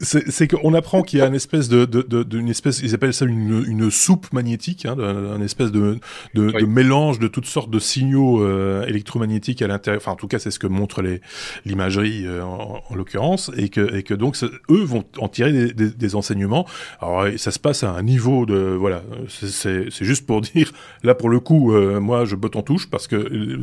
c'est 0.00 0.46
qu'on 0.46 0.74
apprend 0.74 1.02
qu'il 1.02 1.20
y 1.20 1.22
a 1.22 1.26
une 1.26 1.34
espèce 1.34 1.70
de, 1.70 1.86
de, 1.86 2.02
de, 2.02 2.38
une 2.38 2.50
espèce, 2.50 2.80
ils 2.82 2.94
appellent 2.94 3.14
ça 3.14 3.24
une, 3.24 3.64
une 3.66 3.90
soupe 3.90 4.30
magnétique, 4.30 4.84
hein, 4.84 4.94
une 4.98 5.42
espèce 5.42 5.72
de, 5.72 5.98
de, 6.34 6.50
de, 6.50 6.66
mélange 6.66 7.18
de 7.18 7.28
toutes 7.28 7.46
sortes 7.46 7.70
de 7.70 7.78
signaux 7.78 8.42
euh, 8.42 8.84
électromagnétiques 8.84 9.62
à 9.62 9.68
l'intérieur. 9.68 10.02
Enfin, 10.02 10.12
en 10.12 10.16
tout 10.16 10.28
cas, 10.28 10.38
c'est 10.38 10.50
ce 10.50 10.58
que 10.58 10.66
montre 10.66 11.02
l'imagerie 11.64 12.26
euh, 12.26 12.42
en, 12.44 12.82
en 12.88 12.94
l'occurrence, 12.94 13.50
et 13.56 13.70
que, 13.70 13.96
et 13.96 14.02
que 14.02 14.12
donc 14.12 14.36
eux 14.70 14.84
vont 14.84 15.04
en 15.18 15.28
tirer 15.28 15.52
des, 15.52 15.72
des, 15.72 15.90
des, 15.90 16.14
enseignements. 16.14 16.66
Alors, 17.00 17.26
ça 17.38 17.50
se 17.50 17.58
passe 17.58 17.82
à 17.82 17.90
un 17.90 18.02
niveau 18.02 18.44
de 18.44 18.54
voilà, 18.54 19.02
c'est 19.28 19.90
juste 20.04 20.26
pour 20.26 20.40
dire 20.42 20.72
là 21.02 21.14
pour 21.14 21.30
le 21.30 21.40
coup, 21.40 21.72
euh, 21.72 22.00
moi 22.00 22.26
je 22.26 22.36
botte 22.36 22.56
en 22.56 22.62
touche 22.62 22.90
parce 22.90 23.06
que 23.06 23.58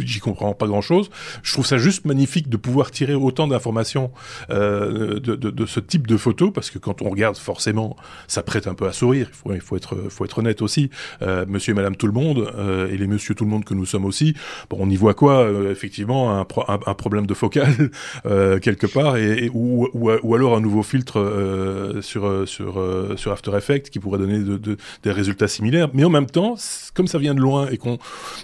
j'y 0.00 0.18
comprends 0.18 0.54
pas 0.54 0.66
grand 0.66 0.80
chose. 0.80 1.08
Je 1.44 1.52
trouve 1.52 1.66
ça 1.66 1.78
juste 1.78 2.04
magnifique 2.04 2.48
de 2.48 2.56
pouvoir 2.56 2.90
tirer 2.90 3.14
autant 3.14 3.46
d'informations 3.46 4.10
de, 4.50 5.18
de 5.18 5.51
de 5.52 5.66
ce 5.66 5.80
type 5.80 6.06
de 6.06 6.16
photos, 6.16 6.52
parce 6.52 6.70
que 6.70 6.78
quand 6.78 7.02
on 7.02 7.10
regarde, 7.10 7.36
forcément, 7.36 7.96
ça 8.26 8.42
prête 8.42 8.66
un 8.66 8.74
peu 8.74 8.86
à 8.86 8.92
sourire. 8.92 9.28
Il 9.30 9.36
faut, 9.36 9.54
il 9.54 9.60
faut 9.60 9.76
être, 9.76 9.96
faut 10.08 10.24
être 10.24 10.38
honnête 10.38 10.62
aussi. 10.62 10.90
Euh, 11.22 11.44
monsieur 11.48 11.72
et 11.72 11.74
Madame 11.74 11.96
tout 11.96 12.06
le 12.06 12.12
monde 12.12 12.50
euh, 12.56 12.90
et 12.90 12.96
les 12.96 13.06
Monsieur 13.06 13.34
tout 13.34 13.44
le 13.44 13.50
monde 13.50 13.64
que 13.64 13.74
nous 13.74 13.86
sommes 13.86 14.04
aussi. 14.04 14.34
Bon, 14.70 14.78
on 14.80 14.88
y 14.88 14.96
voit 14.96 15.14
quoi 15.14 15.44
euh, 15.44 15.70
Effectivement, 15.70 16.38
un, 16.38 16.40
un, 16.40 16.94
problème 16.94 17.26
de 17.26 17.34
focale 17.34 17.90
quelque 18.62 18.86
part, 18.86 19.16
et, 19.16 19.50
ou, 19.52 19.88
ou, 19.92 20.34
alors 20.34 20.56
un 20.56 20.60
nouveau 20.60 20.82
filtre 20.82 22.00
sur 22.00 22.48
sur 22.48 22.82
sur 23.16 23.32
After 23.32 23.56
Effects 23.56 23.90
qui 23.90 23.98
pourrait 23.98 24.18
donner 24.18 24.38
de, 24.38 24.76
des 25.02 25.10
résultats 25.10 25.48
similaires. 25.48 25.88
Mais 25.92 26.04
en 26.04 26.10
même 26.10 26.26
temps, 26.26 26.56
comme 26.94 27.06
ça 27.06 27.18
vient 27.18 27.34
de 27.34 27.40
loin 27.40 27.68
et 27.70 27.76
qu'on, 27.76 27.98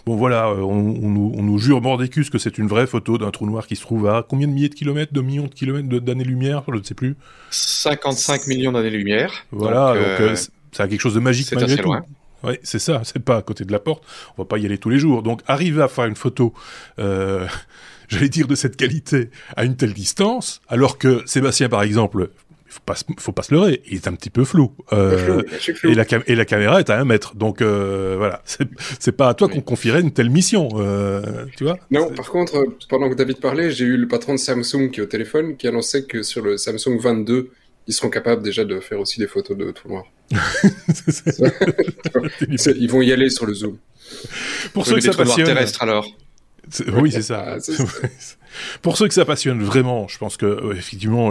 bon 0.06 0.16
voilà, 0.16 0.50
on, 0.50 0.82
nous, 0.82 1.32
on 1.34 1.42
nous 1.42 1.58
jure 1.58 1.80
mordécus 1.80 2.30
que 2.30 2.38
c'est 2.38 2.58
une 2.58 2.66
vraie 2.66 2.86
photo 2.86 3.18
d'un 3.18 3.30
trou 3.30 3.46
noir 3.46 3.66
qui 3.66 3.76
se 3.76 3.82
trouve 3.82 4.08
à 4.08 4.24
combien 4.28 4.48
de 4.48 4.52
milliers 4.52 4.68
de 4.68 4.74
kilomètres, 4.74 5.12
de 5.12 5.20
millions 5.20 5.46
de 5.46 5.54
kilomètres 5.54 5.88
d'années-lumière, 5.88 6.62
je 6.68 6.78
ne 6.78 6.82
sais 6.82 6.94
plus. 6.98 7.16
55 7.50 8.46
millions 8.46 8.72
d'années-lumière. 8.72 9.32
Voilà, 9.52 9.94
donc, 9.94 10.02
euh, 10.02 10.30
euh, 10.32 10.36
ça 10.72 10.82
a 10.82 10.88
quelque 10.88 11.00
chose 11.00 11.14
de 11.14 11.20
magique 11.20 11.50
malgré 11.52 11.76
tout. 11.76 11.84
Loin. 11.84 12.04
Oui, 12.44 12.54
c'est 12.62 12.78
ça, 12.78 13.02
c'est 13.04 13.18
pas 13.18 13.36
à 13.36 13.42
côté 13.42 13.64
de 13.64 13.72
la 13.72 13.80
porte, 13.80 14.04
on 14.36 14.42
va 14.42 14.46
pas 14.46 14.58
y 14.58 14.66
aller 14.66 14.78
tous 14.78 14.90
les 14.90 14.98
jours. 14.98 15.22
Donc 15.22 15.40
arriver 15.46 15.82
à 15.82 15.88
faire 15.88 16.04
une 16.04 16.14
photo, 16.14 16.54
euh, 16.98 17.46
j'allais 18.08 18.28
dire 18.28 18.46
de 18.46 18.54
cette 18.54 18.76
qualité, 18.76 19.30
à 19.56 19.64
une 19.64 19.76
telle 19.76 19.92
distance, 19.92 20.60
alors 20.68 20.98
que 20.98 21.22
Sébastien 21.26 21.68
par 21.68 21.82
exemple, 21.82 22.30
faut 22.78 22.84
pas, 22.84 22.94
faut 23.18 23.32
pas 23.32 23.42
se 23.42 23.52
leurrer, 23.52 23.82
il 23.86 23.96
est 23.96 24.08
un 24.08 24.14
petit 24.14 24.30
peu 24.30 24.44
flou. 24.44 24.72
Euh, 24.92 25.42
Et, 25.84 25.94
la 25.94 26.04
et 26.26 26.34
la 26.34 26.44
caméra 26.44 26.80
est 26.80 26.90
à 26.90 26.98
un 26.98 27.04
mètre, 27.04 27.34
donc 27.34 27.60
euh, 27.60 28.14
voilà, 28.16 28.42
c'est 28.44 29.12
pas 29.12 29.28
à 29.28 29.34
toi 29.34 29.48
qu'on 29.48 29.60
confierait 29.60 30.00
une 30.00 30.12
telle 30.12 30.30
mission, 30.30 30.68
euh, 30.76 31.44
tu 31.56 31.64
vois 31.64 31.78
Non, 31.90 32.10
par 32.10 32.30
contre, 32.30 32.64
pendant 32.88 33.08
que 33.10 33.14
David 33.14 33.40
parlait, 33.40 33.70
j'ai 33.70 33.84
eu 33.84 33.96
le 33.96 34.08
patron 34.08 34.34
de 34.34 34.38
Samsung 34.38 34.90
qui 34.92 35.00
est 35.00 35.02
au 35.02 35.06
téléphone 35.06 35.56
qui 35.56 35.66
annonçait 35.66 36.04
que 36.04 36.22
sur 36.22 36.42
le 36.42 36.56
Samsung 36.56 36.98
22, 36.98 37.50
ils 37.86 37.94
seront 37.94 38.10
capables 38.10 38.42
déjà 38.42 38.64
de 38.64 38.80
faire 38.80 39.00
aussi 39.00 39.18
des 39.18 39.26
photos 39.26 39.56
de 39.56 39.70
tout 39.70 39.88
noir. 39.88 40.04
ils 42.76 42.90
vont 42.90 43.02
y 43.02 43.12
aller 43.12 43.30
sur 43.30 43.46
le 43.46 43.54
zoom. 43.54 43.78
Pour 44.72 44.86
ceux 44.86 44.96
qui 44.96 45.02
ça 45.02 45.12
passionne. 45.12 45.46
terrestre 45.46 45.82
alors. 45.82 46.06
Oui, 46.92 47.12
c'est 47.12 47.22
ça. 47.22 47.56
Ah, 47.56 47.58
Pour 48.82 48.96
ceux 48.96 49.08
que 49.08 49.14
ça 49.14 49.24
passionne 49.24 49.62
vraiment, 49.62 50.08
je 50.08 50.18
pense 50.18 50.36
que 50.36 50.46
euh, 50.46 50.72
effectivement 50.72 51.30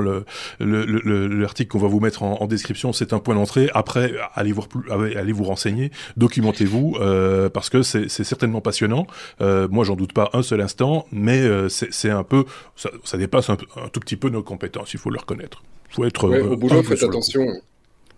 l'article 0.60 1.72
qu'on 1.72 1.79
va 1.79 1.88
vous 1.88 2.00
mettre 2.00 2.24
en, 2.24 2.46
description, 2.48 2.94
c'est 2.94 3.13
un 3.13 3.20
point 3.20 3.36
d'entrée. 3.36 3.70
Après, 3.74 4.13
allez 4.36 4.51
vous 4.51 4.65
allez 4.89 5.32
vous 5.32 5.44
renseigner, 5.44 5.91
documentez-vous 6.15 6.98
euh, 7.00 7.50
parce 7.50 7.70
que 7.70 7.82
c'est 7.82 8.08
certainement 8.10 8.62
passionnant. 8.62 9.08
Euh, 9.41 9.67
moi, 9.70 9.84
j'en 9.84 9.96
doute 9.96 10.13
pas 10.13 10.29
un 10.34 10.44
seul 10.44 10.62
instant, 10.62 11.08
mais 11.12 11.44
c'est 11.70 12.10
un 12.10 12.24
peu 12.24 12.46
ça, 12.75 13.17
dépasse 13.17 13.50
un, 13.50 13.58
tout 13.58 14.00
petit 14.00 14.15
peu 14.15 14.29
nos 14.29 14.44
compétences. 14.44 14.94
Il 14.94 15.00
faut 15.00 15.10
le 15.10 15.20
reconnaître. 15.20 15.63
Faut 15.89 16.06
être 16.06 16.29
au 16.29 16.58
boulot, 16.58 16.84
faites 16.84 17.03
attention. 17.03 17.46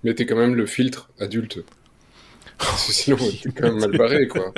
Mettez 0.03 0.25
quand 0.25 0.38
même 0.38 0.55
le 0.55 0.65
filtre 0.65 1.09
adulte. 1.19 1.59
Sinon, 2.78 3.18
t'es 3.18 3.51
quand 3.51 3.68
même 3.68 3.80
mal 3.80 3.92
barré, 3.98 4.28
quoi. 4.28 4.54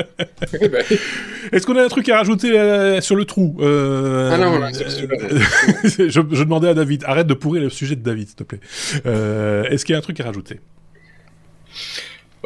Est-ce 1.52 1.66
qu'on 1.66 1.76
a 1.76 1.84
un 1.84 1.88
truc 1.88 2.10
à 2.10 2.18
rajouter 2.18 2.58
euh, 2.58 3.00
sur 3.02 3.16
le 3.16 3.26
trou 3.26 3.58
euh, 3.62 4.32
Ah 4.34 4.38
non, 4.38 4.50
voilà, 4.52 4.72
je, 5.84 6.10
je, 6.10 6.44
demandais 6.44 6.70
à 6.70 6.74
David, 6.74 7.04
arrête 7.06 7.28
de 7.28 7.34
pourrir 7.34 7.62
le 7.62 7.70
sujet 7.70 7.96
de 7.96 8.02
David, 8.02 8.28
s'il 8.28 8.36
te 8.36 8.44
plaît. 8.44 8.60
Euh, 9.06 9.64
est-ce 9.66 9.86
qu'il 9.86 9.94
y 9.94 9.96
a 9.96 10.00
un 10.00 10.02
truc 10.02 10.20
à 10.20 10.26
rajouter? 10.26 10.60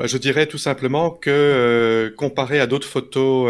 Je 0.03 0.17
dirais 0.17 0.45
tout 0.45 0.57
simplement 0.57 1.09
que 1.09 2.13
comparé 2.17 2.59
à 2.59 2.67
d'autres 2.67 2.87
photos, 2.87 3.45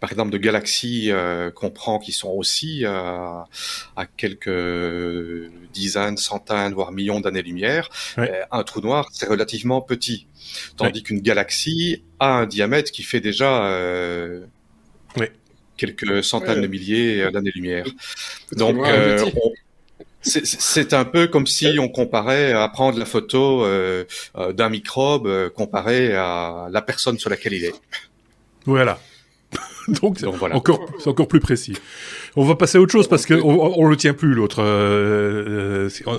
par 0.00 0.10
exemple 0.12 0.30
de 0.30 0.38
galaxies 0.38 1.10
qu'on 1.54 1.70
prend 1.70 1.98
qui 1.98 2.12
sont 2.12 2.30
aussi 2.30 2.84
à 2.84 3.46
quelques 4.16 5.50
dizaines, 5.72 6.16
centaines, 6.16 6.74
voire 6.74 6.92
millions 6.92 7.20
d'années-lumière, 7.20 7.88
un 8.50 8.62
trou 8.62 8.80
noir 8.80 9.08
c'est 9.12 9.28
relativement 9.28 9.80
petit. 9.80 10.26
Tandis 10.76 11.02
qu'une 11.02 11.20
galaxie 11.20 12.02
a 12.18 12.38
un 12.38 12.46
diamètre 12.46 12.90
qui 12.90 13.02
fait 13.02 13.20
déjà 13.20 13.64
euh, 13.66 14.44
quelques 15.76 16.24
centaines 16.24 16.62
de 16.62 16.66
milliers 16.66 17.30
d'années-lumière. 17.30 17.86
Donc, 18.52 18.76
euh, 18.86 19.24
c'est 20.22 20.92
un 20.94 21.04
peu 21.04 21.28
comme 21.28 21.46
si 21.46 21.78
on 21.78 21.88
comparait 21.88 22.52
à 22.52 22.68
prendre 22.68 22.98
la 22.98 23.04
photo 23.04 23.64
euh, 23.64 24.04
d'un 24.52 24.68
microbe 24.68 25.48
comparé 25.50 26.14
à 26.14 26.68
la 26.70 26.82
personne 26.82 27.18
sur 27.18 27.30
laquelle 27.30 27.54
il 27.54 27.64
est. 27.64 27.74
Voilà. 28.66 28.98
Donc, 29.88 30.20
Donc 30.20 30.34
voilà. 30.36 30.56
encore, 30.56 30.84
c'est 30.98 31.08
encore 31.08 31.28
plus 31.28 31.40
précis. 31.40 31.74
On 32.38 32.44
va 32.44 32.54
passer 32.54 32.78
à 32.78 32.80
autre 32.80 32.92
chose 32.92 33.08
parce 33.08 33.26
que 33.26 33.34
on, 33.34 33.84
le 33.88 33.96
tient 33.96 34.14
plus 34.14 34.32
l'autre. 34.32 34.62
Euh, 34.62 35.88
euh, 36.06 36.18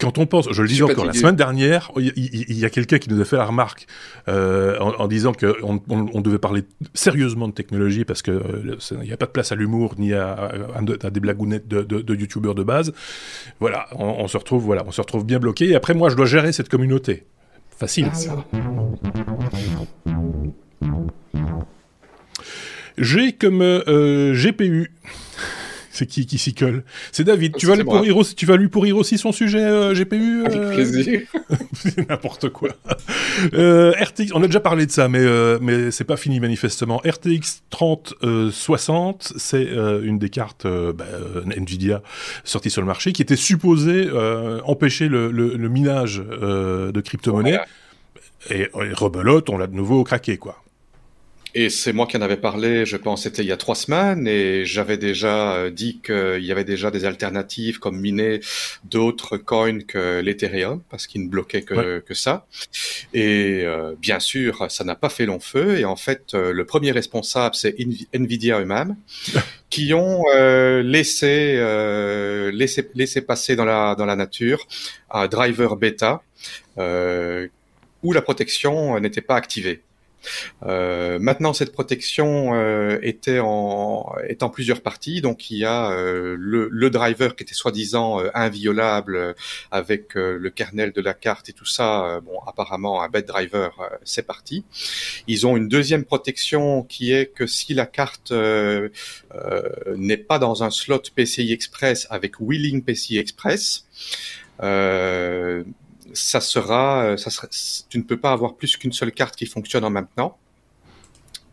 quand 0.00 0.18
on 0.18 0.26
pense, 0.26 0.48
je 0.50 0.62
le 0.62 0.66
disais 0.66 0.82
encore 0.82 1.04
la 1.04 1.12
semaine 1.12 1.36
dernière, 1.36 1.92
il 1.96 2.58
y, 2.58 2.64
a 2.64 2.70
quelqu'un 2.70 2.98
qui 2.98 3.08
nous 3.08 3.20
a 3.20 3.24
fait 3.24 3.36
la 3.36 3.44
remarque 3.44 3.86
euh, 4.26 4.76
en, 4.80 5.06
disant 5.06 5.32
que 5.32 5.54
on, 5.62 6.20
devait 6.20 6.40
parler 6.40 6.64
sérieusement 6.92 7.46
de 7.46 7.52
technologie 7.52 8.04
parce 8.04 8.20
que 8.20 8.42
il 8.90 9.06
n'y 9.06 9.12
a 9.12 9.16
pas 9.16 9.26
de 9.26 9.30
place 9.30 9.52
à 9.52 9.54
l'humour 9.54 9.94
ni 9.96 10.12
à, 10.12 10.50
des 11.12 11.20
blagounettes 11.20 11.68
de, 11.68 11.82
de, 11.82 12.14
youtubeurs 12.16 12.56
de 12.56 12.64
base. 12.64 12.92
Voilà, 13.60 13.86
on, 13.94 14.26
se 14.26 14.38
retrouve, 14.38 14.64
voilà, 14.64 14.82
on 14.88 14.90
se 14.90 15.00
retrouve 15.00 15.24
bien 15.24 15.38
bloqué. 15.38 15.68
Et 15.68 15.76
après, 15.76 15.94
moi, 15.94 16.08
je 16.10 16.16
dois 16.16 16.26
gérer 16.26 16.50
cette 16.50 16.68
communauté. 16.68 17.26
Facile. 17.70 18.10
ça. 18.12 18.44
J'ai 23.00 23.32
comme 23.32 23.62
euh, 23.62 24.34
GPU. 24.34 24.90
C'est 25.90 26.06
qui 26.06 26.26
qui 26.26 26.38
s'y 26.38 26.54
colle 26.54 26.84
C'est 27.10 27.24
David. 27.24 27.56
Tu 27.56 27.66
vas, 27.66 27.74
lui 27.74 27.82
pourrir 27.82 28.16
aussi, 28.16 28.36
tu 28.36 28.46
vas 28.46 28.56
lui 28.56 28.68
pourrir 28.68 28.96
aussi 28.96 29.18
son 29.18 29.32
sujet 29.32 29.64
euh, 29.64 29.94
GPU 29.94 30.44
Avec 30.44 30.60
euh 30.60 30.72
plaisir. 30.72 31.22
c'est 31.74 32.08
n'importe 32.08 32.50
quoi. 32.50 32.68
RTX, 33.52 34.30
on 34.32 34.42
a 34.44 34.46
déjà 34.46 34.60
parlé 34.60 34.86
de 34.86 34.92
ça, 34.92 35.08
mais 35.08 35.24
mais 35.60 35.90
c'est 35.90 36.04
pas 36.04 36.16
fini 36.16 36.38
manifestement. 36.38 37.02
RTX 37.04 37.62
3060, 37.70 39.32
c'est 39.38 39.66
une 40.04 40.20
des 40.20 40.28
cartes 40.28 40.68
bah, 40.68 41.04
Nvidia 41.56 42.00
sorties 42.44 42.70
sur 42.70 42.82
le 42.82 42.86
marché 42.86 43.10
qui 43.10 43.22
était 43.22 43.34
supposée 43.34 44.08
empêcher 44.66 45.08
le, 45.08 45.32
le, 45.32 45.68
minage 45.68 46.18
de 46.20 47.00
crypto-monnaies. 47.00 47.58
Et, 48.50 48.60
et 48.60 48.68
rebelote, 48.92 49.50
on 49.50 49.58
l'a 49.58 49.66
de 49.66 49.74
nouveau 49.74 50.04
craqué 50.04 50.36
quoi. 50.36 50.62
Et 51.60 51.70
c'est 51.70 51.92
moi 51.92 52.06
qui 52.06 52.16
en 52.16 52.20
avais 52.20 52.36
parlé, 52.36 52.86
je 52.86 52.96
pense, 52.96 53.24
c'était 53.24 53.42
il 53.42 53.48
y 53.48 53.52
a 53.52 53.56
trois 53.56 53.74
semaines, 53.74 54.28
et 54.28 54.64
j'avais 54.64 54.96
déjà 54.96 55.54
euh, 55.54 55.70
dit 55.70 55.98
qu'il 55.98 56.44
y 56.44 56.52
avait 56.52 56.62
déjà 56.62 56.92
des 56.92 57.04
alternatives 57.04 57.80
comme 57.80 57.98
miner 57.98 58.38
d'autres 58.84 59.36
coins 59.38 59.80
que 59.80 60.20
l'Ethereum, 60.20 60.80
parce 60.88 61.08
qu'il 61.08 61.24
ne 61.24 61.28
bloquait 61.28 61.62
que, 61.62 61.98
que 61.98 62.14
ça. 62.14 62.46
Et 63.12 63.62
euh, 63.64 63.96
bien 63.98 64.20
sûr, 64.20 64.70
ça 64.70 64.84
n'a 64.84 64.94
pas 64.94 65.08
fait 65.08 65.26
long 65.26 65.40
feu, 65.40 65.80
et 65.80 65.84
en 65.84 65.96
fait, 65.96 66.32
euh, 66.34 66.52
le 66.52 66.64
premier 66.64 66.92
responsable, 66.92 67.56
c'est 67.56 67.74
Nvidia 68.12 68.60
eux-mêmes, 68.60 68.94
qui 69.68 69.92
ont 69.94 70.22
laissé, 70.84 71.56
laissé, 72.52 72.88
laissé 72.94 73.20
passer 73.20 73.56
dans 73.56 73.64
la, 73.64 73.96
dans 73.96 74.06
la 74.06 74.14
nature 74.14 74.64
un 75.10 75.26
driver 75.26 75.74
bêta 75.74 76.22
où 76.76 78.12
la 78.12 78.22
protection 78.22 79.00
n'était 79.00 79.22
pas 79.22 79.34
activée. 79.34 79.82
Euh, 80.62 81.18
maintenant, 81.18 81.52
cette 81.52 81.72
protection 81.72 82.54
euh, 82.54 82.98
était 83.02 83.40
en 83.40 84.14
est 84.26 84.42
en 84.42 84.50
plusieurs 84.50 84.80
parties. 84.82 85.20
Donc, 85.20 85.50
il 85.50 85.58
y 85.58 85.64
a 85.64 85.90
euh, 85.90 86.36
le, 86.38 86.68
le, 86.70 86.90
driver 86.90 87.36
qui 87.36 87.42
était 87.42 87.54
soi-disant 87.54 88.20
euh, 88.20 88.30
inviolable 88.34 89.34
avec 89.70 90.14
le 90.14 90.50
kernel 90.50 90.92
de 90.92 91.00
la 91.00 91.14
carte 91.14 91.48
et 91.48 91.52
tout 91.52 91.66
ça. 91.66 92.20
bon, 92.24 92.38
apparemment, 92.46 93.02
un 93.02 93.08
bad 93.08 93.26
driver, 93.26 93.72
c'est 94.04 94.26
parti. 94.26 94.64
Ils 95.26 95.46
ont 95.46 95.56
une 95.56 95.68
deuxième 95.68 96.04
protection 96.04 96.82
qui 96.82 97.12
est 97.12 97.26
que 97.26 97.46
si 97.46 97.74
la 97.74 97.86
carte 97.86 98.32
n'est 98.32 100.16
pas 100.16 100.38
dans 100.38 100.62
un 100.62 100.70
slot 100.70 101.02
PCI 101.14 101.52
Express 101.52 102.06
avec 102.10 102.40
Willing 102.40 102.82
PCI 102.82 103.18
Express, 103.18 103.86
euh, 104.62 105.62
ça 106.12 106.40
sera, 106.40 107.04
euh, 107.04 107.16
ça 107.16 107.30
sera, 107.30 107.48
tu 107.88 107.98
ne 107.98 108.02
peux 108.02 108.18
pas 108.18 108.32
avoir 108.32 108.56
plus 108.56 108.76
qu'une 108.76 108.92
seule 108.92 109.12
carte 109.12 109.36
qui 109.36 109.46
fonctionne 109.46 109.84
en 109.84 109.90
même 109.90 110.08
temps 110.16 110.38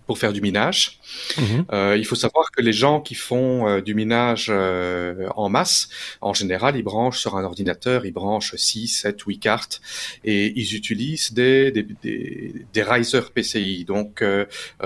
pour 0.05 0.17
faire 0.17 0.33
du 0.33 0.41
minage. 0.41 0.99
Mhm. 1.37 1.65
Euh, 1.71 1.95
il 1.97 2.05
faut 2.05 2.15
savoir 2.15 2.51
que 2.51 2.61
les 2.61 2.73
gens 2.73 3.01
qui 3.01 3.15
font 3.15 3.67
euh, 3.67 3.81
du 3.81 3.95
minage 3.95 4.47
euh, 4.49 5.27
en 5.35 5.49
masse, 5.49 5.89
en 6.21 6.33
général, 6.33 6.75
ils 6.75 6.83
branchent 6.83 7.19
sur 7.19 7.37
un 7.37 7.43
ordinateur, 7.43 8.05
ils 8.05 8.11
branchent 8.11 8.55
6, 8.55 8.87
7, 8.87 9.21
8 9.21 9.39
cartes 9.39 9.81
et 10.23 10.53
ils 10.55 10.75
utilisent 10.75 11.33
des, 11.33 11.71
des, 11.71 11.83
des, 12.03 12.65
des 12.71 12.83
Riser 12.83 13.21
PCI. 13.33 13.85
Donc, 13.85 14.21
euh, 14.21 14.45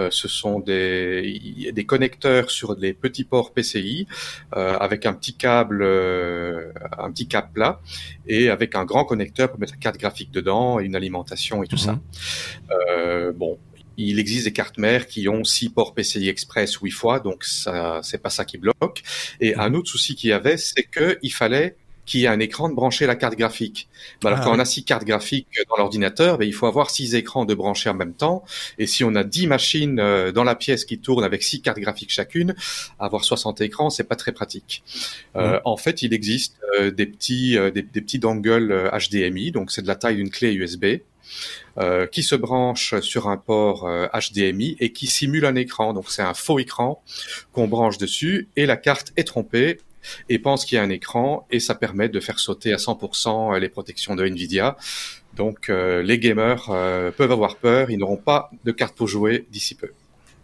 ce 0.10 0.28
sont 0.28 0.60
des, 0.60 1.72
des 1.74 1.86
connecteurs 1.86 2.50
sur 2.50 2.76
des 2.76 2.94
petits 2.94 3.24
ports 3.24 3.54
PCI 3.54 4.08
avec 4.52 5.06
un 5.06 5.14
petit 5.14 5.34
câble, 5.34 5.84
un 5.84 7.12
petit 7.12 7.28
câble 7.28 7.50
plat 7.54 7.82
et 8.28 8.50
avec 8.50 8.76
un 8.76 8.86
grand 8.86 9.06
connecteur 9.06 9.50
pour 9.50 9.60
mettre 9.60 9.74
la 9.74 9.80
carte 9.80 9.98
graphique 9.98 10.32
dedans 10.32 10.80
et 10.80 10.86
une 10.86 10.96
alimentation 10.96 11.64
et 11.64 11.68
tout 11.68 11.78
ça. 11.78 11.94
Mhm. 11.94 13.32
bon, 13.34 13.58
il 14.00 14.20
existe 14.20 14.46
des 14.46 14.54
cartes 14.54 14.78
mères 14.78 15.08
qui 15.08 15.28
ont 15.28 15.44
six 15.44 15.70
ports 15.70 15.94
PCI 15.94 16.30
Express 16.30 16.76
8 16.76 16.92
fois, 16.92 17.20
donc 17.20 17.44
ça, 17.44 18.00
c'est 18.04 18.22
pas 18.22 18.30
ça 18.30 18.46
qui 18.46 18.58
bloque. 18.58 19.04
Et 19.42 19.56
un 19.56 19.74
autre 19.74 19.90
souci 19.90 20.16
qu'il 20.16 20.30
y 20.30 20.34
avait, 20.34 20.58
c'est 20.58 20.88
qu'il 20.90 21.34
fallait 21.34 21.76
qu'il 22.10 22.22
y 22.22 22.26
ait 22.26 22.28
un 22.28 22.40
écran 22.40 22.70
de 22.70 22.74
brancher 22.74 23.06
la 23.06 23.16
carte 23.16 23.38
graphique. 23.38 23.88
Alors 24.26 24.40
ah 24.42 24.44
quand 24.44 24.56
on 24.56 24.60
a 24.60 24.66
six 24.66 24.84
cartes 24.84 25.06
graphiques 25.06 25.48
dans 25.70 25.78
l'ordinateur, 25.78 26.40
ben, 26.40 26.48
il 26.48 26.54
faut 26.54 26.66
avoir 26.66 26.90
six 26.90 27.14
écrans 27.14 27.46
de 27.46 27.54
brancher 27.54 27.90
en 27.90 27.94
même 27.94 28.16
temps. 28.16 28.44
Et 28.80 28.88
si 28.88 29.04
on 29.04 29.14
a 29.14 29.24
dix 29.24 29.46
machines 29.46 30.00
euh, 30.00 30.32
dans 30.32 30.44
la 30.44 30.56
pièce 30.56 30.86
qui 30.86 30.98
tournent 30.98 31.24
avec 31.24 31.44
six 31.44 31.62
cartes 31.62 31.78
graphiques 31.78 32.10
chacune, 32.10 32.56
avoir 33.00 33.24
60 33.24 33.62
écrans, 33.62 33.92
c'est 33.92 34.06
pas 34.06 34.16
très 34.16 34.32
pratique. 34.32 34.84
Euh, 35.36 35.60
en 35.66 35.78
fait, 35.78 36.02
il 36.02 36.14
existe 36.14 36.56
euh, 36.80 36.90
des 36.90 37.06
petits 37.06 37.58
des, 37.74 37.84
des, 37.84 38.02
petits 38.02 38.20
dongles 38.20 38.90
HDMI, 38.92 39.52
donc 39.52 39.72
c'est 39.72 39.84
de 39.84 39.88
la 39.88 39.96
taille 39.96 40.16
d'une 40.16 40.32
clé 40.32 40.52
USB. 40.54 40.86
Euh, 41.78 42.08
qui 42.08 42.24
se 42.24 42.36
branche 42.36 43.00
sur 43.00 43.30
un 43.30 43.38
port 43.38 43.88
HDMI 44.14 44.72
euh, 44.72 44.84
et 44.84 44.92
qui 44.92 45.08
simule 45.08 45.46
un 45.46 45.56
écran. 45.56 45.94
Donc 45.94 46.10
c'est 46.10 46.22
un 46.22 46.34
faux 46.34 46.60
écran 46.60 47.02
qu'on 47.54 47.68
branche 47.68 47.98
dessus 47.98 48.50
et 48.58 48.66
la 48.66 48.76
carte 48.76 49.14
est 49.16 49.24
trompée 49.24 49.80
et 50.30 50.40
pense 50.40 50.66
qu'il 50.66 50.78
y 50.78 50.80
a 50.80 50.84
un 50.84 50.90
écran 50.90 51.48
et 51.52 51.60
ça 51.60 51.76
permet 51.76 52.10
de 52.10 52.20
faire 52.20 52.40
sauter 52.40 52.74
à 52.74 52.78
100% 52.78 53.58
les 53.60 53.70
protections 53.70 54.16
de 54.16 54.26
Nvidia. 54.26 54.78
Donc 55.36 55.70
euh, 55.70 56.02
les 56.02 56.20
gamers 56.20 56.66
peuvent 57.18 57.32
avoir 57.32 57.58
peur, 57.58 57.92
ils 57.92 57.98
n'auront 57.98 58.18
pas 58.18 58.50
de 58.64 58.72
carte 58.72 58.96
pour 58.96 59.08
jouer 59.08 59.46
d'ici 59.52 59.76
peu. 59.76 59.92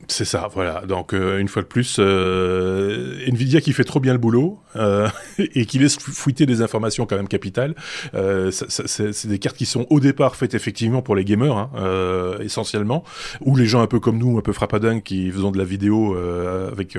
C'est 0.07 0.25
ça, 0.25 0.49
voilà. 0.53 0.83
Donc 0.85 1.13
euh, 1.13 1.39
une 1.39 1.47
fois 1.47 1.61
de 1.61 1.67
plus, 1.67 1.97
euh, 1.99 3.17
Nvidia 3.27 3.61
qui 3.61 3.73
fait 3.73 3.83
trop 3.83 3.99
bien 3.99 4.13
le 4.13 4.19
boulot 4.19 4.59
euh, 4.75 5.07
et 5.39 5.65
qui 5.65 5.79
laisse 5.79 5.97
fuiter 5.97 6.45
des 6.45 6.61
informations 6.61 7.05
quand 7.05 7.15
même 7.15 7.27
capitales. 7.27 7.75
Euh, 8.13 8.51
c'est 8.51 9.27
des 9.27 9.39
cartes 9.39 9.57
qui 9.57 9.65
sont 9.65 9.87
au 9.89 9.99
départ 9.99 10.35
faites 10.35 10.53
effectivement 10.53 11.01
pour 11.01 11.15
les 11.15 11.25
gamers, 11.25 11.57
hein, 11.57 11.71
euh, 11.77 12.39
essentiellement, 12.39 13.03
ou 13.41 13.55
les 13.55 13.65
gens 13.65 13.81
un 13.81 13.87
peu 13.87 13.99
comme 13.99 14.17
nous, 14.17 14.37
un 14.37 14.41
peu 14.41 14.53
frappadingues, 14.53 15.03
qui 15.03 15.31
faisons 15.31 15.51
de 15.51 15.57
la 15.57 15.63
vidéo 15.63 16.15
avec 16.71 16.97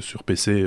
sur 0.00 0.22
PC 0.22 0.64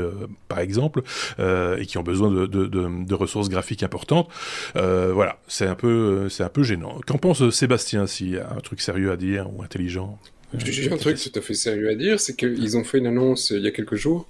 par 0.48 0.60
exemple, 0.60 1.02
et 1.40 1.86
qui 1.86 1.98
ont 1.98 2.04
besoin 2.04 2.32
de, 2.32 2.46
de, 2.46 2.66
de, 2.66 3.06
de 3.06 3.14
ressources 3.14 3.50
graphiques 3.50 3.84
importantes. 3.84 4.30
voilà, 4.74 5.38
c'est 5.48 5.68
un 5.68 5.76
peu, 5.76 6.28
c'est 6.30 6.44
un 6.44 6.50
peu 6.50 6.64
gênant. 6.64 7.00
Qu'en 7.06 7.18
pense 7.18 7.50
Sébastien 7.50 8.08
s'il 8.08 8.32
y 8.32 8.38
a 8.38 8.50
un 8.50 8.62
truc 8.62 8.82
sérieux 8.82 9.12
à 9.12 9.18
dire 9.18 9.48
ou 9.54 9.64
intelligent? 9.64 10.18
J'ai 10.54 10.92
un 10.92 10.98
truc 10.98 11.18
tout 11.20 11.38
à 11.38 11.42
fait 11.42 11.54
sérieux 11.54 11.90
à 11.90 11.96
dire, 11.96 12.20
c'est 12.20 12.36
qu'ils 12.36 12.78
ont 12.78 12.84
fait 12.84 13.00
une 13.00 13.08
annonce 13.08 13.50
il 13.50 13.62
y 13.62 13.68
a 13.68 13.72
quelques 13.72 13.96
jours 13.96 14.28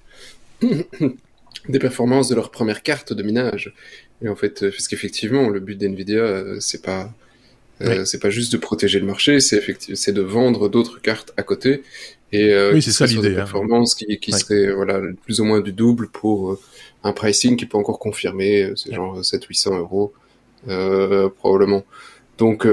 des 0.62 1.78
performances 1.78 2.28
de 2.28 2.34
leur 2.34 2.50
première 2.50 2.82
carte 2.82 3.12
de 3.12 3.22
minage. 3.22 3.74
Et 4.22 4.28
en 4.28 4.34
fait, 4.34 4.60
parce 4.70 4.88
qu'effectivement, 4.88 5.48
le 5.50 5.60
but 5.60 5.78
d'NVIDIA, 5.78 6.44
c'est 6.60 6.82
pas 6.82 7.12
euh, 7.82 8.06
c'est 8.06 8.20
pas 8.20 8.30
juste 8.30 8.52
de 8.52 8.56
protéger 8.56 8.98
le 8.98 9.04
marché, 9.04 9.38
c'est 9.38 10.12
de 10.12 10.22
vendre 10.22 10.70
d'autres 10.70 11.00
cartes 11.00 11.34
à 11.36 11.42
côté 11.42 11.82
et 12.32 12.52
euh, 12.52 12.72
oui, 12.72 12.82
c'est 12.82 12.92
ça 12.92 13.06
l'idée. 13.06 13.32
Hein. 13.32 13.36
Performance 13.36 13.94
qui, 13.94 14.18
qui 14.18 14.32
serait 14.32 14.72
voilà 14.72 15.00
plus 15.24 15.40
ou 15.40 15.44
moins 15.44 15.60
du 15.60 15.72
double 15.72 16.08
pour 16.08 16.52
euh, 16.52 16.58
un 17.04 17.12
pricing 17.12 17.56
qui 17.56 17.66
peut 17.66 17.78
encore 17.78 17.98
confirmer, 17.98 18.64
euh, 18.64 18.76
c'est 18.76 18.92
genre 18.92 19.20
700-800 19.20 19.78
euros 19.78 20.12
euh, 20.68 21.28
probablement. 21.28 21.84
Donc 22.38 22.66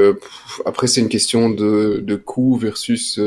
après 0.66 0.88
c'est 0.88 1.02
une 1.02 1.10
question 1.10 1.50
de, 1.50 2.02
de 2.04 2.16
coût 2.16 2.58
versus 2.58 3.20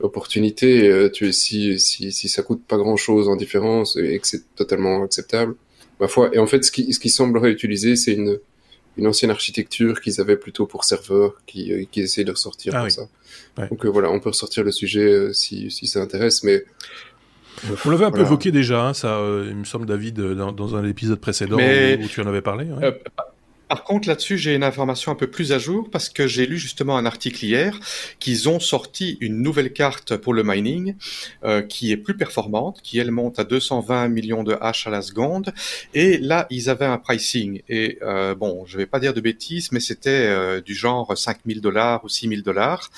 opportunité. 0.00 1.10
tu 1.12 1.32
si, 1.32 1.78
si 1.78 2.12
si 2.12 2.28
ça 2.28 2.42
coûte 2.42 2.62
pas 2.66 2.76
grand 2.76 2.96
chose 2.96 3.28
en 3.28 3.36
différence 3.36 3.96
et 3.96 4.18
que 4.18 4.26
c'est 4.26 4.42
totalement 4.56 5.04
acceptable, 5.04 5.54
ma 6.00 6.08
foi. 6.08 6.30
Et 6.32 6.38
en 6.38 6.46
fait 6.46 6.64
ce 6.64 6.72
qui 6.72 6.92
ce 6.92 6.98
qui 6.98 7.10
semblerait 7.10 7.50
utiliser 7.50 7.96
c'est 7.96 8.12
une 8.12 8.38
une 8.96 9.06
ancienne 9.06 9.30
architecture 9.30 10.00
qu'ils 10.00 10.20
avaient 10.20 10.36
plutôt 10.36 10.66
pour 10.66 10.84
serveurs, 10.84 11.34
qui, 11.46 11.72
euh, 11.72 11.84
qui 11.90 12.00
essaient 12.00 12.24
de 12.24 12.30
ressortir 12.30 12.74
ah, 12.74 12.88
ça. 12.88 13.08
Donc 13.70 13.84
euh, 13.84 13.88
voilà, 13.88 14.10
on 14.10 14.20
peut 14.20 14.30
ressortir 14.30 14.64
le 14.64 14.72
sujet 14.72 15.04
euh, 15.04 15.32
si, 15.32 15.70
si 15.70 15.86
ça 15.86 16.00
intéresse, 16.00 16.42
mais... 16.42 16.64
On 17.86 17.90
l'avait 17.90 18.04
un 18.04 18.10
peu 18.10 18.20
évoqué 18.20 18.52
déjà, 18.52 18.88
hein, 18.88 18.92
ça, 18.92 19.18
il 19.48 19.56
me 19.56 19.64
semble, 19.64 19.86
David, 19.86 20.20
dans, 20.20 20.52
dans 20.52 20.76
un 20.76 20.84
épisode 20.84 21.18
précédent 21.18 21.56
où, 21.56 22.06
tu 22.06 22.20
en 22.20 22.26
avais 22.26 22.42
parlé. 22.42 22.66
Par 23.68 23.82
contre, 23.82 24.06
là-dessus, 24.08 24.38
j'ai 24.38 24.54
une 24.54 24.62
information 24.62 25.10
un 25.10 25.16
peu 25.16 25.26
plus 25.26 25.52
à 25.52 25.58
jour 25.58 25.90
parce 25.90 26.08
que 26.08 26.28
j'ai 26.28 26.46
lu 26.46 26.56
justement 26.56 26.96
un 26.96 27.04
article 27.04 27.44
hier 27.44 27.78
qu'ils 28.20 28.48
ont 28.48 28.60
sorti 28.60 29.18
une 29.20 29.42
nouvelle 29.42 29.72
carte 29.72 30.16
pour 30.16 30.34
le 30.34 30.44
mining 30.44 30.94
euh, 31.44 31.62
qui 31.62 31.90
est 31.90 31.96
plus 31.96 32.16
performante, 32.16 32.80
qui 32.82 32.98
elle 32.98 33.10
monte 33.10 33.38
à 33.38 33.44
220 33.44 34.08
millions 34.08 34.44
de 34.44 34.56
hash 34.60 34.86
à 34.86 34.90
la 34.90 35.02
seconde. 35.02 35.52
Et 35.94 36.18
là, 36.18 36.46
ils 36.50 36.70
avaient 36.70 36.86
un 36.86 36.98
pricing. 36.98 37.62
Et 37.68 37.98
euh, 38.02 38.34
bon, 38.34 38.64
je 38.66 38.76
vais 38.76 38.86
pas 38.86 39.00
dire 39.00 39.14
de 39.14 39.20
bêtises, 39.20 39.72
mais 39.72 39.80
c'était 39.80 40.10
euh, 40.10 40.60
du 40.60 40.74
genre 40.74 41.16
5000 41.16 41.60
dollars 41.60 42.04
ou 42.04 42.08
6000 42.08 42.42
dollars. 42.42 42.90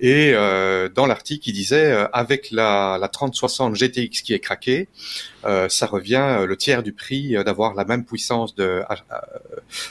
Et 0.00 0.32
euh, 0.34 0.88
dans 0.88 1.06
l'article, 1.06 1.48
il 1.48 1.52
disait 1.52 1.92
euh, 1.92 2.06
avec 2.12 2.50
la, 2.50 2.98
la 3.00 3.08
3060 3.08 3.74
GTX 3.74 4.22
qui 4.22 4.34
est 4.34 4.40
craquée, 4.40 4.88
euh, 5.44 5.68
ça 5.68 5.86
revient 5.86 6.44
le 6.46 6.56
tiers 6.56 6.82
du 6.82 6.92
prix 6.92 7.34
d'avoir 7.44 7.74
la 7.74 7.84
même 7.84 8.04
puissance 8.04 8.54
de, 8.54 8.82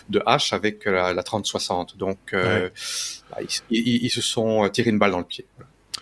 de 0.10 0.20
H 0.20 0.54
avec 0.54 0.86
la, 0.86 1.14
la 1.14 1.24
3060. 1.24 1.98
Donc, 1.98 2.18
euh, 2.34 2.70
bah, 3.30 3.38
ils, 3.70 4.04
ils, 4.04 4.10
se 4.10 4.22
sont 4.22 4.68
tirés 4.70 4.90
une 4.90 5.00
balle 5.00 5.12
dans 5.12 5.20
le 5.20 5.26
pied 5.26 5.46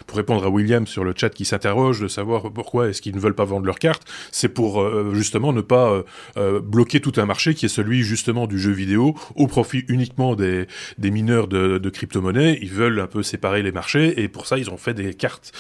pour 0.10 0.18
répondre 0.18 0.44
à 0.44 0.50
William 0.50 0.88
sur 0.88 1.04
le 1.04 1.14
chat 1.16 1.30
qui 1.30 1.46
s'interroge 1.46 2.02
de 2.02 2.08
savoir 2.08 2.52
pourquoi 2.52 2.90
est-ce 2.90 3.00
qu'ils 3.00 3.14
ne 3.14 3.20
veulent 3.20 3.36
pas 3.36 3.46
vendre 3.46 3.68
leurs 3.68 3.78
cartes, 3.78 4.08
c'est 4.32 4.50
pour 4.50 4.82
euh, 4.82 5.12
justement 5.14 5.54
ne 5.54 5.62
pas 5.62 5.92
euh, 5.92 6.04
euh, 6.38 6.60
bloquer 6.60 7.00
tout 7.00 7.14
un 7.18 7.28
marché 7.28 7.54
qui 7.54 7.68
est 7.68 7.70
celui 7.70 8.02
justement 8.02 8.48
du 8.48 8.58
jeu 8.58 8.72
vidéo 8.72 9.14
au 9.36 9.46
profit 9.46 9.86
uniquement 9.88 10.36
des, 10.36 10.66
des 10.98 11.12
mineurs 11.12 11.48
de, 11.48 11.78
de 11.78 11.90
crypto-monnaies. 11.92 12.58
Ils 12.64 12.72
veulent 12.72 13.00
un 13.00 13.06
peu 13.06 13.22
séparer 13.22 13.62
les 13.62 13.72
marchés 13.72 14.20
et 14.20 14.28
pour 14.30 14.48
ça 14.48 14.58
ils 14.58 14.72
ont 14.72 14.78
fait 14.78 14.96
des 14.96 15.14
cartes 15.14 15.52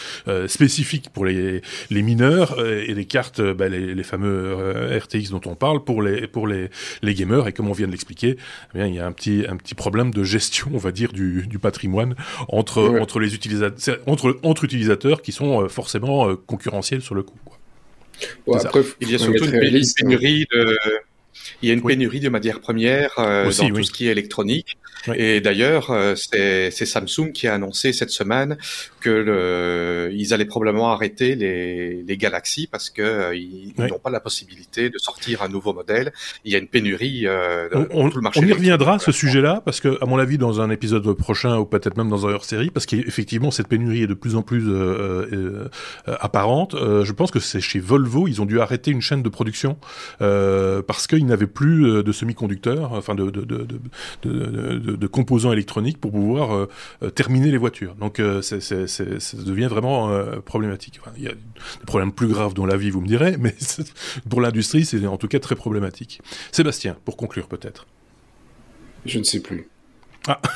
spécifiques 0.48 1.10
pour 1.10 1.26
les, 1.26 1.62
les 1.92 2.02
mineurs 2.02 2.60
et 2.66 2.96
des 2.96 3.06
cartes, 3.06 3.42
bah, 3.42 3.70
les, 3.70 3.94
les, 3.94 4.04
fameux 4.04 4.98
RTX 4.98 5.30
dont 5.30 5.42
on 5.46 5.54
parle 5.54 5.84
pour 5.84 6.02
les 6.02 6.26
pour 6.26 6.48
les, 6.48 6.70
les 7.04 7.14
gamers 7.14 7.48
et 7.48 7.54
comme 7.54 7.68
on 7.68 7.74
vient 7.74 7.86
de 7.86 7.92
l'expliquer, 7.92 8.38
eh 8.74 8.78
bien 8.78 8.88
il 8.88 8.96
y 8.96 9.00
a 9.00 9.06
un 9.06 9.12
petit 9.12 9.46
un 9.48 9.58
petit 9.58 9.76
problème 9.76 10.12
de 10.12 10.24
gestion 10.24 10.72
on 10.74 10.80
va 10.80 10.92
dire 10.92 11.14
du, 11.14 11.46
du 11.46 11.60
patrimoine 11.60 12.16
entre 12.48 13.00
entre 13.00 13.20
les 13.20 13.36
utilisateurs 13.36 14.00
entre 14.08 14.38
entre, 14.43 14.63
utilisateurs 14.63 15.21
qui 15.21 15.32
sont 15.32 15.63
euh, 15.63 15.67
forcément 15.67 16.30
euh, 16.30 16.36
concurrentiels 16.36 17.02
sur 17.02 17.15
le 17.15 17.23
coup. 17.23 17.38
il 18.47 19.10
y 19.10 19.15
a 19.15 19.17
surtout 19.17 19.45
une 19.45 19.60
pénurie 19.60 20.45
de, 20.52 20.78
il 21.62 21.70
y 21.70 21.72
a 21.72 21.76
une 21.76 21.84
pénurie 21.84 22.20
de 22.20 22.30
matières 22.30 22.60
premières 22.60 23.12
euh, 23.18 23.46
dans 23.46 23.70
tout 23.70 23.84
ce 23.84 23.92
qui 23.92 24.08
est 24.08 24.12
électronique. 24.12 24.78
Et 25.15 25.42
d'ailleurs, 25.42 25.92
euh, 25.92 26.15
c'est 26.15 26.86
Samsung 26.86 27.32
qui 27.34 27.48
a 27.48 27.54
annoncé 27.54 27.94
cette 27.94 28.10
semaine 28.10 28.58
que 29.00 29.10
le, 29.10 30.13
ils 30.13 30.34
allaient 30.34 30.46
probablement 30.46 30.92
arrêter 30.92 31.36
les, 31.36 32.04
les 32.04 32.18
Galaxy 32.18 32.68
parce 32.68 32.89
que 32.89 33.02
euh, 33.02 33.36
ils 33.36 33.74
n'ont 33.78 34.00
pas 34.00 34.10
la 34.10 34.20
possibilité 34.20 34.89
de 34.89 34.98
sortir 34.98 35.42
un 35.42 35.48
nouveau 35.48 35.74
modèle. 35.74 36.12
Il 36.44 36.52
y 36.52 36.56
a 36.56 36.58
une 36.58 36.68
pénurie 36.68 37.26
euh, 37.28 37.70
on, 37.92 38.10
tout 38.10 38.18
le 38.18 38.24
marché. 38.24 38.42
On 38.44 38.48
y 38.48 38.52
reviendra 38.52 38.96
à 38.96 39.00
ce 39.00 39.12
sujet-là 39.12 39.62
parce 39.63 39.80
que, 39.80 39.98
à 40.02 40.06
mon 40.06 40.20
avis, 40.20 40.38
dans 40.38 40.60
un 40.60 40.70
épisode 40.70 41.12
prochain 41.13 41.58
ou 41.58 41.65
peut-être 41.65 41.98
même 41.98 42.10
dans 42.10 42.28
un 42.28 42.34
hors-série, 42.34 42.70
parce 42.70 42.86
qu'effectivement 42.86 43.52
cette 43.52 43.68
pénurie 43.68 44.04
est 44.04 44.08
de 44.08 44.13
plus 44.13 44.36
en 44.36 44.42
plus 44.42 44.68
apparente. 46.06 46.76
je 46.76 47.12
pense 47.12 47.32
que 47.32 47.39
c'est 47.39 47.62
chez 47.62 47.80
Volvo, 47.80 48.28
ils 48.28 48.42
ont 48.42 48.46
dû 48.46 48.60
arrêter 48.60 48.92
une 48.92 49.02
chaîne 49.02 49.24
de 49.24 49.30
production 49.30 49.78
parce 50.20 51.08
qu'ils 51.20 51.28
n'avaient 51.28 51.48
plus 51.48 52.04
de 52.04 52.12
semi-conducteurs, 52.12 52.94
enfin 52.94 53.16
de, 53.16 53.30
de, 53.30 53.42
de, 53.42 53.66
de 53.66 53.80
de, 54.80 55.08
composants 55.08 55.52
électroniques 55.52 56.00
pour 56.00 56.12
pouvoir 56.12 56.54
euh, 56.54 56.70
euh, 57.04 57.10
terminer 57.10 57.52
les 57.52 57.58
voitures. 57.58 57.96
Donc 57.96 58.20
euh, 58.20 58.42
ça 58.42 58.56
devient 59.38 59.68
vraiment 59.68 60.10
problématique. 60.46 61.00
il 61.18 61.24
y 61.24 61.28
a 61.28 61.32
des 61.32 61.86
problèmes 61.86 62.12
plus 62.12 62.28
graves 62.28 62.54
dans 62.54 62.66
la 62.66 62.78
vie, 62.78 62.90
vous 62.90 63.02
me 63.02 63.08
direz, 63.08 63.38
mais 63.38 63.56
pour 64.30 64.42
l'industrie, 64.42 64.86
c'est 64.86 65.06
en 65.06 65.18
tout 65.18 65.28
cas 65.28 65.40
très 65.40 65.56
problématique. 65.56 66.22
Sébastien, 66.52 66.98
pour 67.06 67.18
conclure 67.18 67.48
peut-être. 67.48 67.88
Je 69.06 69.20
ne 69.20 69.24
sais 69.24 69.40
plus. 69.40 69.68
Ah 70.28 70.42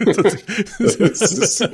je, 0.00 1.64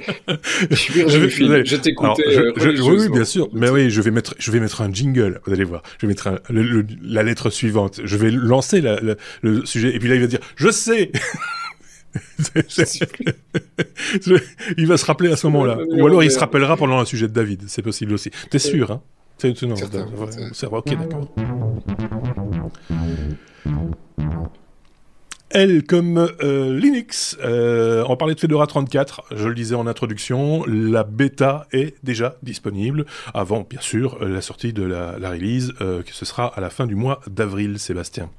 vais, 1.18 1.64
je 1.64 1.76
t'écoutais. 1.76 2.82
oui, 2.82 3.08
bien 3.08 3.24
sûr. 3.24 3.48
Mais 3.52 3.70
oui, 3.70 3.90
je 3.90 4.00
vais 4.00 4.10
mettre, 4.10 4.34
je 4.38 4.50
vais 4.50 4.60
mettre 4.60 4.82
un 4.82 4.92
jingle. 4.92 5.40
Vous 5.44 5.52
allez 5.52 5.64
voir. 5.64 5.82
Je 5.98 6.06
vais 6.06 6.08
mettre 6.08 6.40
la 6.50 7.22
lettre 7.22 7.50
suivante. 7.50 8.00
Je 8.04 8.16
vais 8.16 8.30
lancer 8.30 8.82
le 9.42 9.66
sujet. 9.66 9.94
Et 9.94 9.98
puis 9.98 10.08
là, 10.08 10.14
il 10.14 10.20
va 10.20 10.26
dire, 10.26 10.40
je 10.56 10.70
sais. 10.70 11.10
il 14.76 14.86
va 14.86 14.96
se 14.96 15.04
rappeler 15.04 15.32
à 15.32 15.36
ce 15.36 15.46
moment-là. 15.48 15.78
Ou 15.90 16.06
alors 16.06 16.22
il 16.22 16.30
se 16.30 16.38
rappellera 16.38 16.76
pendant 16.76 16.98
un 16.98 17.04
sujet 17.04 17.28
de 17.28 17.32
David. 17.32 17.64
C'est 17.66 17.82
possible 17.82 18.12
aussi. 18.12 18.30
T'es 18.50 18.58
sûr, 18.58 18.90
hein? 18.90 19.02
C'est 19.38 19.60
non, 19.62 19.74
ok, 19.74 20.96
d'accord. 20.96 21.34
Elle 25.54 25.84
comme 25.84 26.18
euh, 26.42 26.76
Linux. 26.76 27.38
Euh, 27.44 28.04
on 28.08 28.16
parlait 28.16 28.34
de 28.34 28.40
Fedora 28.40 28.66
34, 28.66 29.22
je 29.36 29.46
le 29.46 29.54
disais 29.54 29.76
en 29.76 29.86
introduction, 29.86 30.64
la 30.66 31.04
bêta 31.04 31.68
est 31.72 31.94
déjà 32.02 32.36
disponible 32.42 33.06
avant, 33.34 33.60
bien 33.60 33.80
sûr, 33.80 34.18
la 34.24 34.40
sortie 34.40 34.72
de 34.72 34.82
la, 34.82 35.16
la 35.16 35.30
release, 35.30 35.72
euh, 35.80 36.02
que 36.02 36.12
ce 36.12 36.24
sera 36.24 36.48
à 36.48 36.60
la 36.60 36.70
fin 36.70 36.88
du 36.88 36.96
mois 36.96 37.20
d'avril, 37.30 37.78
Sébastien. 37.78 38.30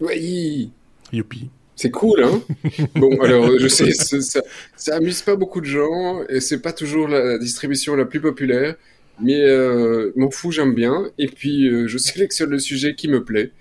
Oui. 0.00 0.72
Youpi. 1.12 1.48
C'est 1.76 1.92
cool, 1.92 2.24
hein 2.24 2.42
Bon, 2.96 3.20
alors, 3.20 3.48
je 3.60 3.68
sais, 3.68 3.92
ça, 3.92 4.40
ça, 4.76 4.96
amuse 4.96 5.22
pas 5.22 5.36
beaucoup 5.36 5.60
de 5.60 5.66
gens, 5.66 6.22
et 6.28 6.40
c'est 6.40 6.60
pas 6.60 6.72
toujours 6.72 7.06
la 7.06 7.38
distribution 7.38 7.94
la 7.94 8.04
plus 8.04 8.20
populaire, 8.20 8.74
mais 9.22 9.44
euh, 9.44 10.12
m'en 10.16 10.30
fous, 10.32 10.50
j'aime 10.50 10.74
bien, 10.74 11.08
et 11.18 11.28
puis 11.28 11.68
euh, 11.68 11.86
je 11.86 11.98
sélectionne 11.98 12.50
le 12.50 12.58
sujet 12.58 12.96
qui 12.96 13.06
me 13.06 13.22
plaît. 13.22 13.52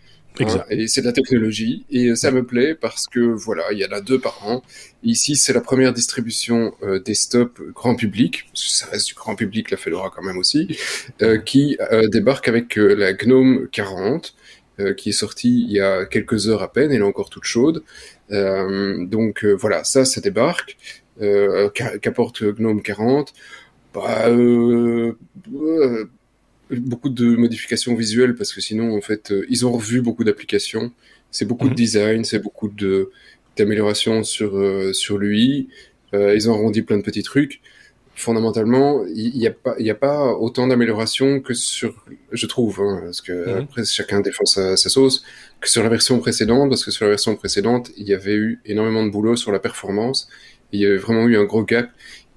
Hein, 0.42 0.66
et 0.70 0.88
c'est 0.88 1.02
de 1.02 1.06
la 1.06 1.14
technologie, 1.14 1.86
et 1.90 2.16
ça 2.16 2.32
me 2.32 2.46
plaît 2.46 2.76
parce 2.76 3.08
que, 3.08 3.20
voilà, 3.20 3.64
il 3.72 3.80
y 3.80 3.86
en 3.86 3.92
a 3.92 4.02
deux 4.02 4.20
par 4.20 4.46
an. 4.48 4.64
Ici, 5.04 5.36
c'est 5.36 5.54
la 5.54 5.62
première 5.62 5.94
distribution 5.94 6.74
euh, 6.84 7.00
desktop 7.00 7.62
grand 7.74 7.96
public, 7.96 8.46
parce 8.52 8.64
que 8.66 8.72
ça 8.72 8.86
reste 8.88 9.08
du 9.08 9.14
grand 9.14 9.36
public, 9.36 9.72
la 9.72 9.78
Fedora 9.78 10.12
quand 10.14 10.24
même 10.24 10.38
aussi, 10.38 10.78
euh, 11.22 11.38
qui 11.38 11.78
euh, 11.92 12.08
débarque 12.08 12.48
avec 12.48 12.76
la 12.76 13.14
GNOME 13.14 13.68
40, 13.72 14.36
euh, 14.82 14.94
qui 14.94 15.10
est 15.10 15.14
sorti 15.14 15.64
il 15.64 15.72
y 15.72 15.80
a 15.80 16.06
quelques 16.06 16.50
heures 16.50 16.62
à 16.62 16.72
peine, 16.72 16.92
elle 16.92 17.00
est 17.00 17.04
encore 17.04 17.30
toute 17.30 17.46
chaude. 17.46 17.82
Euh, 18.32 19.06
donc 19.06 19.46
euh, 19.46 19.54
voilà, 19.54 19.84
ça, 19.84 20.04
ça 20.06 20.22
débarque. 20.22 20.78
Qu'apporte 21.18 22.44
GNOME 22.44 22.82
40 22.82 23.34
bah, 23.94 24.28
beaucoup 26.72 27.10
de 27.10 27.36
modifications 27.36 27.96
visuelles 27.96 28.36
parce 28.36 28.54
que 28.54 28.62
sinon 28.62 28.96
en 28.96 29.02
fait 29.02 29.34
ils 29.50 29.66
ont 29.66 29.72
revu 29.72 30.02
beaucoup 30.02 30.24
d'applications 30.24 30.92
c'est 31.32 31.46
beaucoup 31.46 31.66
de 31.66 31.72
mhm. 31.72 31.76
design 31.76 32.26
c'est 32.26 32.40
beaucoup 32.40 32.70
de 32.70 33.12
d'améliorations 33.58 34.24
sur 34.24 34.52
sur 34.94 35.18
l'UI 35.18 35.70
ils 36.14 36.50
ont 36.50 36.54
arrondi 36.54 36.82
plein 36.82 36.98
de 36.98 37.04
petits 37.04 37.24
trucs 37.24 37.62
fondamentalement, 38.16 39.06
il 39.14 39.38
n'y 39.38 39.46
a 39.46 39.52
pas, 39.52 39.76
il 39.78 39.90
a 39.90 39.96
pas 39.96 40.34
autant 40.34 40.68
d'améliorations 40.68 41.42
que 41.42 41.54
sur, 41.54 42.06
je 42.32 42.46
trouve, 42.46 42.80
hein, 42.80 43.02
parce 43.04 43.22
que 43.22 43.34
mhm. 43.34 43.64
après 43.64 43.84
chacun 43.84 44.22
défend 44.22 44.46
sa, 44.46 44.78
sauce, 44.78 45.24
que 45.60 45.70
sur 45.70 45.84
la 45.84 45.90
version 45.90 46.20
précédente, 46.20 46.70
parce 46.70 46.86
que 46.86 46.92
sur 46.92 47.06
la 47.06 47.10
version 47.10 47.36
précédente, 47.36 47.92
il 47.98 48.08
y 48.08 48.14
avait 48.14 48.36
eu 48.36 48.62
énormément 48.66 49.06
de 49.06 49.12
boulot 49.12 49.36
sur 49.36 49.52
la 49.52 49.60
performance, 49.60 50.30
il 50.72 50.80
y 50.80 50.86
avait 50.86 50.98
vraiment 50.98 51.28
eu 51.28 51.38
un 51.38 51.44
gros 51.44 51.64
gap. 51.64 51.90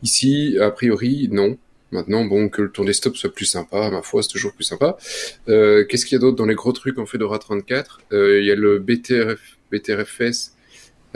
Ici, 0.03 0.57
a 0.61 0.71
priori, 0.71 1.29
non. 1.31 1.57
Maintenant, 1.91 2.25
bon, 2.25 2.49
que 2.49 2.63
le 2.63 2.71
tour 2.71 2.85
desktop 2.85 3.17
soit 3.17 3.33
plus 3.33 3.47
sympa, 3.47 3.91
ma 3.91 4.03
foi, 4.03 4.23
c'est 4.23 4.29
toujours 4.29 4.53
plus 4.53 4.65
sympa. 4.65 4.99
Euh, 5.49 5.85
Qu'est-ce 5.87 6.05
qu'il 6.05 6.17
y 6.17 6.19
a 6.19 6.21
d'autre 6.21 6.37
dans 6.37 6.45
les 6.45 6.55
gros 6.55 6.73
trucs 6.73 6.99
en 6.99 7.07
Fedora 7.07 7.39
34 7.39 8.01
euh, 8.13 8.41
Il 8.41 8.47
y 8.47 8.51
a 8.51 8.55
le 8.55 8.79
BTRF, 8.79 9.57
BTRFS 9.73 10.53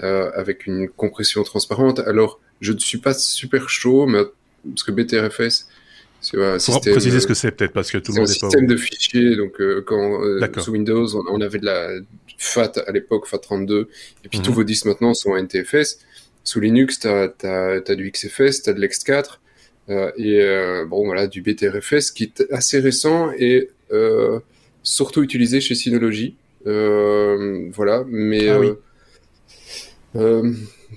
euh, 0.03 0.31
avec 0.35 0.67
une 0.67 0.89
compression 0.89 1.43
transparente. 1.43 1.99
Alors, 2.01 2.41
je 2.61 2.73
ne 2.73 2.79
suis 2.79 2.99
pas 2.99 3.13
super 3.13 3.69
chaud, 3.69 4.07
mais 4.07 4.23
parce 4.65 4.83
que 4.83 4.93
BTRFS, 4.93 5.69
c'est 6.23 6.43
un 6.43 6.59
système. 6.59 6.95
préciser 6.95 7.21
ce 7.21 7.27
que 7.27 7.35
c'est 7.35 7.51
peut-être 7.51 7.73
parce 7.73 7.91
que 7.91 7.99
tout 7.99 8.13
le 8.13 8.21
monde 8.21 8.31
est 8.31 8.41
pas. 8.41 8.47
un 8.47 8.51
système 8.51 8.67
de 8.67 8.77
fichiers. 8.77 9.37
Donc 9.37 9.61
quand 9.85 10.21
sous 10.59 10.71
Windows, 10.71 11.07
on, 11.29 11.41
avait 11.41 11.59
de 11.59 11.67
la 11.67 11.91
FAT 12.39 12.73
à 12.87 12.93
l'époque, 12.93 13.29
FAT32, 13.29 13.87
et 14.25 14.29
puis 14.29 14.41
tous 14.41 14.51
mhm. 14.51 14.57
vos 14.57 14.65
disques 14.65 14.87
maintenant 14.87 15.13
sont 15.15 15.37
NTFS. 15.37 15.99
Sous 16.45 16.61
Linux, 16.61 17.01
tu 17.01 17.09
as, 17.09 17.33
as, 17.45 17.95
du 17.95 18.11
XFS, 18.11 18.63
tu 18.63 18.71
as 18.71 18.73
de 18.73 18.81
l'X4, 18.81 19.15
euh, 19.15 19.25
et 19.89 20.41
euh, 20.41 20.85
bon 20.87 21.05
voilà, 21.05 21.27
du 21.27 21.43
BTRFS 21.43 22.13
qui 22.15 22.25
est 22.25 22.45
assez 22.51 22.79
récent 22.79 23.31
et 23.37 23.71
euh, 23.93 24.41
surtout 24.83 25.23
utilisé 25.23 25.61
chez 25.61 25.75
Synology. 25.75 26.37
voilà, 26.65 28.05
mais 28.09 28.49
ah 28.49 28.61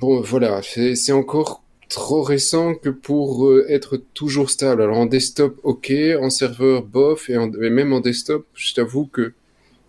bon 0.02 0.22
voilà, 0.22 0.62
c'est 0.64 1.12
encore 1.12 1.64
trop 1.90 2.24
récent 2.24 2.76
que 2.76 2.90
pour 2.90 3.52
être 3.68 3.98
toujours 4.14 4.50
stable. 4.50 4.82
Alors 4.82 4.98
en 4.98 5.06
desktop, 5.06 5.60
ok, 5.64 5.94
en 6.20 6.30
serveur, 6.30 6.84
bof, 6.84 7.30
et, 7.30 7.34
et 7.34 7.70
même 7.70 7.94
en 7.94 8.02
desktop, 8.02 8.46
je 8.54 8.74
t'avoue 8.74 9.06
que 9.06 9.34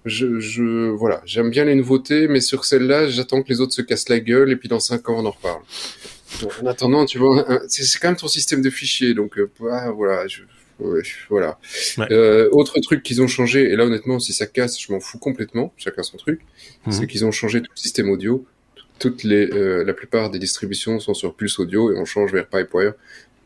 je, 0.06 0.38
je 0.38 0.88
voilà, 0.90 1.20
j'aime 1.26 1.50
bien 1.50 1.64
les 1.64 1.74
nouveautés, 1.74 2.28
mais 2.28 2.40
sur 2.40 2.64
celle-là, 2.64 3.08
j'attends 3.08 3.42
que 3.42 3.48
les 3.48 3.60
autres 3.60 3.74
se 3.74 3.82
cassent 3.82 4.08
la 4.08 4.20
gueule 4.20 4.50
et 4.50 4.56
puis 4.56 4.68
dans 4.68 4.80
cinq 4.80 5.08
ans 5.08 5.16
on 5.18 5.26
en 5.26 5.32
reparle. 5.32 5.62
en 6.62 6.66
attendant, 6.66 7.04
tu 7.04 7.18
vois, 7.18 7.44
c'est 7.68 7.98
quand 7.98 8.08
même 8.08 8.16
ton 8.16 8.28
système 8.28 8.62
de 8.62 8.70
fichiers, 8.70 9.14
donc 9.14 9.38
euh, 9.38 9.50
bah, 9.60 9.90
voilà, 9.90 10.26
je, 10.28 10.42
voilà. 11.28 11.58
Euh, 12.10 12.48
autre 12.52 12.78
truc 12.80 13.02
qu'ils 13.02 13.22
ont 13.22 13.26
changé, 13.26 13.70
et 13.70 13.76
là 13.76 13.84
honnêtement, 13.84 14.18
si 14.18 14.32
ça 14.32 14.46
casse, 14.46 14.80
je 14.80 14.92
m'en 14.92 15.00
fous 15.00 15.18
complètement, 15.18 15.72
chacun 15.76 16.02
son 16.02 16.16
truc, 16.16 16.40
mhm. 16.86 16.92
c'est 16.92 17.06
qu'ils 17.06 17.24
ont 17.24 17.32
changé 17.32 17.60
tout 17.60 17.70
le 17.74 17.80
système 17.80 18.10
audio. 18.10 18.44
Toutes 18.98 19.24
les, 19.24 19.50
euh, 19.52 19.84
la 19.84 19.92
plupart 19.92 20.30
des 20.30 20.38
distributions 20.38 21.00
sont 21.00 21.12
sur 21.12 21.34
Pulse 21.34 21.58
Audio 21.58 21.92
et 21.92 21.98
on 21.98 22.06
change 22.06 22.32
vers 22.32 22.46
Pipewire. 22.46 22.94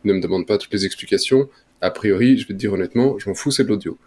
Ne 0.04 0.12
me 0.12 0.20
demande 0.20 0.46
pas 0.46 0.58
toutes 0.58 0.72
les 0.72 0.86
explications 0.86 1.48
a 1.82 1.90
priori, 1.90 2.36
je 2.36 2.46
vais 2.46 2.54
te 2.54 2.58
dire 2.58 2.72
honnêtement, 2.72 3.18
je 3.18 3.28
m'en 3.28 3.34
fous, 3.34 3.50
c'est 3.50 3.64
de 3.64 3.68
l'audio. 3.68 3.98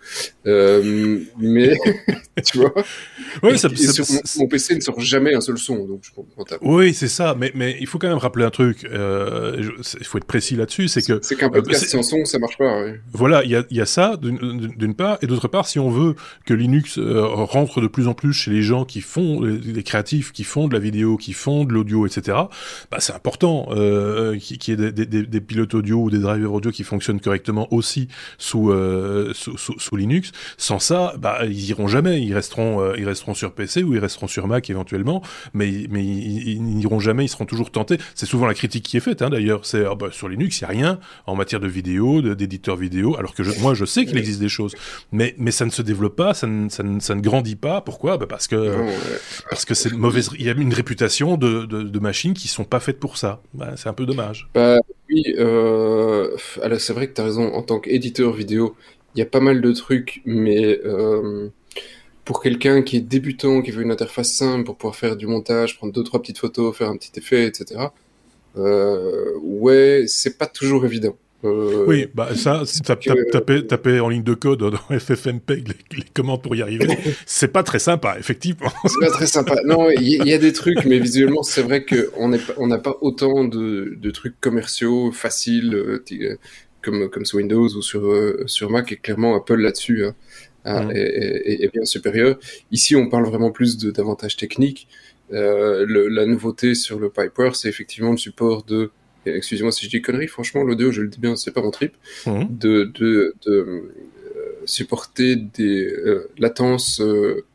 Euh, 0.46 1.20
mais, 1.38 1.74
tu 2.46 2.60
vois, 2.60 2.74
oui, 3.42 3.58
ça, 3.58 3.68
mon, 4.38 4.48
PC 4.48 4.76
ne 4.76 4.80
sort 4.80 5.00
jamais 5.00 5.34
un 5.34 5.42
seul 5.42 5.58
son, 5.58 5.86
donc 5.86 6.04
je 6.04 6.12
Oui, 6.62 6.94
c'est 6.94 7.08
ça, 7.08 7.36
mais, 7.38 7.52
mais 7.56 7.76
il 7.80 7.88
faut 7.88 7.98
quand 7.98 8.10
même 8.10 8.18
rappeler 8.18 8.46
un 8.46 8.52
truc, 8.52 8.86
euh, 8.86 9.72
il 10.00 10.06
faut 10.06 10.20
être 10.20 10.26
précis 10.26 10.56
là-dessus, 10.56 10.88
c'est 10.88 11.02
que... 11.02 11.20
C'est 11.24 11.36
qu'un 11.36 11.48
euh, 11.48 11.52
podcast 11.52 11.88
sans 11.90 12.04
son, 12.04 12.26
ça 12.26 12.38
marche 12.38 12.58
pas. 12.58 12.86
Voilà, 13.12 13.44
il 13.44 13.50
y 13.50 13.56
a, 13.56 13.64
y 13.72 13.82
a, 13.82 13.86
ça, 13.88 14.18
d'une 14.22 14.96
part, 14.96 15.18
et 15.24 15.28
d'autre 15.28 15.48
part, 15.48 15.68
si 15.68 15.80
on 15.80 15.90
veut 15.90 16.16
que 16.46 16.54
Linux 16.54 17.00
euh, 17.00 17.24
rentre 17.26 17.82
de 17.82 17.88
plus 17.88 18.08
en 18.08 18.14
plus 18.14 18.34
chez 18.34 18.52
les 18.52 18.62
gens 18.62 18.86
qui 18.86 19.02
font, 19.02 19.42
les, 19.42 19.84
créatifs, 19.84 20.32
qui 20.32 20.44
font 20.44 20.68
de 20.68 20.74
la 20.74 20.80
vidéo, 20.80 21.18
qui 21.18 21.34
font 21.34 21.64
de 21.64 21.74
l'audio, 21.74 22.06
etc., 22.06 22.38
bah, 22.92 22.98
c'est 23.00 23.14
important 23.14 23.70
qu'il 24.38 24.58
qui 24.60 24.72
y 24.72 24.74
ait 24.74 24.92
des, 24.92 25.06
des, 25.06 25.24
des 25.24 25.42
pilotes 25.42 25.74
audio 25.74 26.04
ou 26.04 26.12
des 26.12 26.20
drivers 26.20 26.54
audio 26.54 26.72
qui 26.72 26.84
fonctionnent 26.84 27.20
correctement 27.20 27.63
aussi 27.72 28.08
euh, 28.56 29.34
sous, 29.34 29.58
sous, 29.58 29.96
Linux. 29.96 30.32
Sans 30.58 30.80
ça, 30.80 31.14
bah, 31.18 31.40
ils 31.46 31.70
iront 31.70 31.88
jamais. 31.88 32.22
Ils 32.22 32.34
resteront, 32.34 32.82
euh, 32.82 32.96
ils 32.98 33.06
resteront 33.06 33.34
sur 33.34 33.54
PC 33.54 33.84
ou 33.84 33.94
ils 33.94 34.00
resteront 34.00 34.28
sur 34.28 34.48
Mac 34.48 34.70
éventuellement, 34.70 35.22
mais, 35.54 35.86
mais 35.90 36.04
ils, 36.04 36.62
n'iront 36.62 37.00
jamais. 37.00 37.26
Ils 37.26 37.30
seront 37.30 37.46
toujours 37.46 37.72
tentés. 37.72 37.98
C'est 38.16 38.26
souvent 38.26 38.46
la 38.46 38.54
critique 38.54 38.84
qui 38.86 38.98
est 38.98 39.02
faite, 39.02 39.22
hein, 39.22 39.30
d'ailleurs. 39.30 39.66
C'est 39.66 39.86
ah, 39.86 39.96
bah, 39.96 40.08
sur 40.12 40.30
Linux, 40.30 40.60
il 40.60 40.62
y 40.64 40.66
a 40.66 40.70
rien 40.70 41.00
en 41.26 41.36
matière 41.36 41.60
de 41.60 41.68
vidéo, 41.68 42.22
d'éditeur 42.22 42.76
vidéo. 42.76 43.16
Alors 43.18 43.34
que 43.34 43.44
moi, 43.62 43.74
je 43.74 43.86
sais 43.86 44.06
qu'il 44.06 44.18
existe 44.18 44.40
des 44.40 44.50
choses, 44.50 44.76
mais 45.12 45.36
mais 45.38 45.52
ça 45.52 45.66
ne 45.66 45.72
se 45.72 45.82
développe 45.82 46.16
pas, 46.16 46.34
ça 46.34 46.48
ne, 46.48 46.70
ça 46.70 46.84
ne, 46.84 47.22
grandit 47.22 47.56
pas. 47.56 47.82
Pourquoi? 47.82 48.18
Bah, 48.18 48.26
parce 48.28 48.48
que 48.48 48.76
parce 49.50 49.66
que 49.66 49.74
c'est 49.74 49.94
mauvaise. 49.94 50.30
Il 50.38 50.46
y 50.46 50.50
a 50.50 50.54
une 50.54 50.74
réputation 50.74 51.38
de, 51.38 51.66
de, 51.66 52.00
machines 52.00 52.34
qui 52.34 52.48
sont 52.48 52.64
pas 52.64 52.80
faites 52.80 53.00
pour 53.00 53.18
ça. 53.18 53.42
Bah, 53.54 53.72
c'est 53.76 53.90
un 53.90 53.94
peu 53.94 54.06
dommage. 54.06 54.48
Bah, 54.54 54.80
oui, 55.14 55.36
euh... 55.38 56.36
c'est 56.80 56.94
vrai 56.94 57.08
que 57.08 57.14
tu 57.14 57.22
as 57.22 57.26
raison. 57.26 57.54
En 57.54 57.64
tant 57.64 57.80
qu'éditeur 57.80 58.34
vidéo, 58.34 58.76
il 59.16 59.20
y 59.20 59.22
a 59.22 59.26
pas 59.26 59.40
mal 59.40 59.62
de 59.62 59.72
trucs, 59.74 60.22
mais 60.26 60.80
euh, 60.86 61.50
pour 62.26 62.42
quelqu'un 62.42 62.84
qui 62.84 62.98
est 62.98 63.02
débutant, 63.02 63.62
qui 63.62 63.72
veut 63.72 63.84
une 63.84 63.92
interface 63.92 64.34
simple 64.34 64.66
pour 64.66 64.78
pouvoir 64.78 64.96
faire 64.96 65.16
du 65.18 65.28
montage, 65.28 65.78
prendre 65.78 65.94
deux 65.94 66.04
trois 66.04 66.22
petites 66.22 66.40
photos, 66.40 66.76
faire 66.78 66.90
un 66.90 66.98
petit 66.98 67.12
effet, 67.20 67.46
etc. 67.48 67.94
Euh, 68.58 69.34
ouais, 69.42 70.06
c'est 70.08 70.38
pas 70.38 70.48
toujours 70.48 70.86
évident. 70.86 71.18
Euh, 71.46 71.84
oui, 71.88 72.08
bah 72.14 72.30
ça, 72.36 72.64
taper, 72.86 73.68
taper, 73.68 74.00
en 74.00 74.08
ligne 74.08 74.24
de 74.24 74.34
code 74.34 74.60
dans 74.60 75.00
FFmpeg 75.00 75.68
les, 75.68 75.98
les 75.98 76.04
commandes 76.14 76.42
pour 76.42 76.56
y 76.56 76.62
arriver, 76.62 76.88
c'est 77.26 77.50
pas 77.50 77.64
très 77.64 77.80
sympa, 77.80 78.16
effectivement. 78.18 78.72
C'est 78.86 79.00
pas 79.00 79.12
très 79.12 79.28
sympa. 79.28 79.56
Non, 79.66 79.90
il 79.90 80.26
y, 80.26 80.34
a 80.34 80.38
des 80.38 80.54
trucs, 80.54 80.86
mais 80.86 81.00
visuellement, 81.00 81.44
c'est 81.44 81.62
vrai 81.62 81.84
qu'on 81.86 82.32
on 82.58 82.68
n'a 82.68 82.78
pas 82.78 82.96
autant 83.02 83.44
de, 83.44 83.98
de, 83.98 84.12
trucs 84.12 84.40
commerciaux 84.40 85.12
faciles 85.12 85.76
euh, 85.76 86.04
euh, 86.14 86.38
comme, 86.82 87.10
comme 87.10 87.26
sur 87.26 87.40
Windows 87.40 87.68
ou 87.68 87.82
sur, 87.82 88.14
sur 88.46 88.70
Mac, 88.70 88.92
et 88.94 88.96
clairement 88.96 89.36
Apple 89.36 89.60
là-dessus 89.60 90.06
hein, 90.06 90.16
hein, 90.64 90.90
est, 90.94 91.72
bien 91.74 91.84
supérieur. 91.84 92.40
Ici, 92.72 92.96
on 92.96 93.10
parle 93.10 93.26
vraiment 93.26 93.52
plus 93.52 93.78
d'avantages 93.78 94.38
techniques. 94.38 94.88
Le, 95.30 96.08
la 96.08 96.26
nouveauté 96.26 96.74
sur 96.74 97.00
le 97.00 97.10
Pipeware, 97.10 97.56
c'est 97.58 97.68
effectivement 97.68 98.12
le 98.12 98.18
support 98.18 98.64
de 98.64 98.92
excusez-moi 99.26 99.72
si 99.72 99.86
je 99.86 99.90
dis 99.90 100.02
conneries, 100.02 100.28
franchement, 100.28 100.64
l'audio, 100.64 100.92
je 100.92 101.02
le 101.02 101.08
dis 101.08 101.20
bien, 101.20 101.36
c'est 101.36 101.52
pas 101.52 101.62
mon 101.62 101.72
trip, 101.72 101.94
mhm. 102.26 102.48
de, 102.50 102.92
de, 102.94 103.36
de 103.46 103.52
euh, 103.52 103.92
supporter 104.66 105.36
des 105.36 105.86
euh, 105.86 106.30
latences 106.38 107.02
euh, 107.02 107.46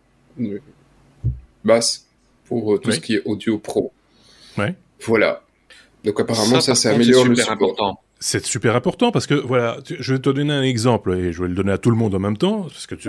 basses 1.64 2.06
pour 2.44 2.80
tout 2.80 2.92
ce 2.92 3.00
qui 3.00 3.14
est 3.14 3.22
audio 3.24 3.58
pro. 3.58 3.92
Ouais. 4.56 4.74
Voilà. 5.02 5.42
Donc 6.04 6.20
apparemment, 6.20 6.60
ça, 6.60 6.74
ça, 6.74 6.90
améliore 6.90 7.26
le 7.26 7.36
support. 7.36 7.52
Important 7.52 8.00
c'est 8.20 8.44
super 8.44 8.74
important 8.74 9.12
parce 9.12 9.28
que 9.28 9.34
voilà, 9.34 9.76
je 9.86 10.12
vais 10.12 10.18
te 10.18 10.28
donner 10.28 10.52
un 10.52 10.62
exemple 10.62 11.12
et 11.14 11.32
je 11.32 11.40
vais 11.40 11.48
le 11.48 11.54
donner 11.54 11.70
à 11.70 11.78
tout 11.78 11.90
le 11.90 11.96
monde 11.96 12.16
en 12.16 12.18
même 12.18 12.36
temps 12.36 12.62
parce 12.62 12.88
que 12.88 12.96
tu, 12.96 13.08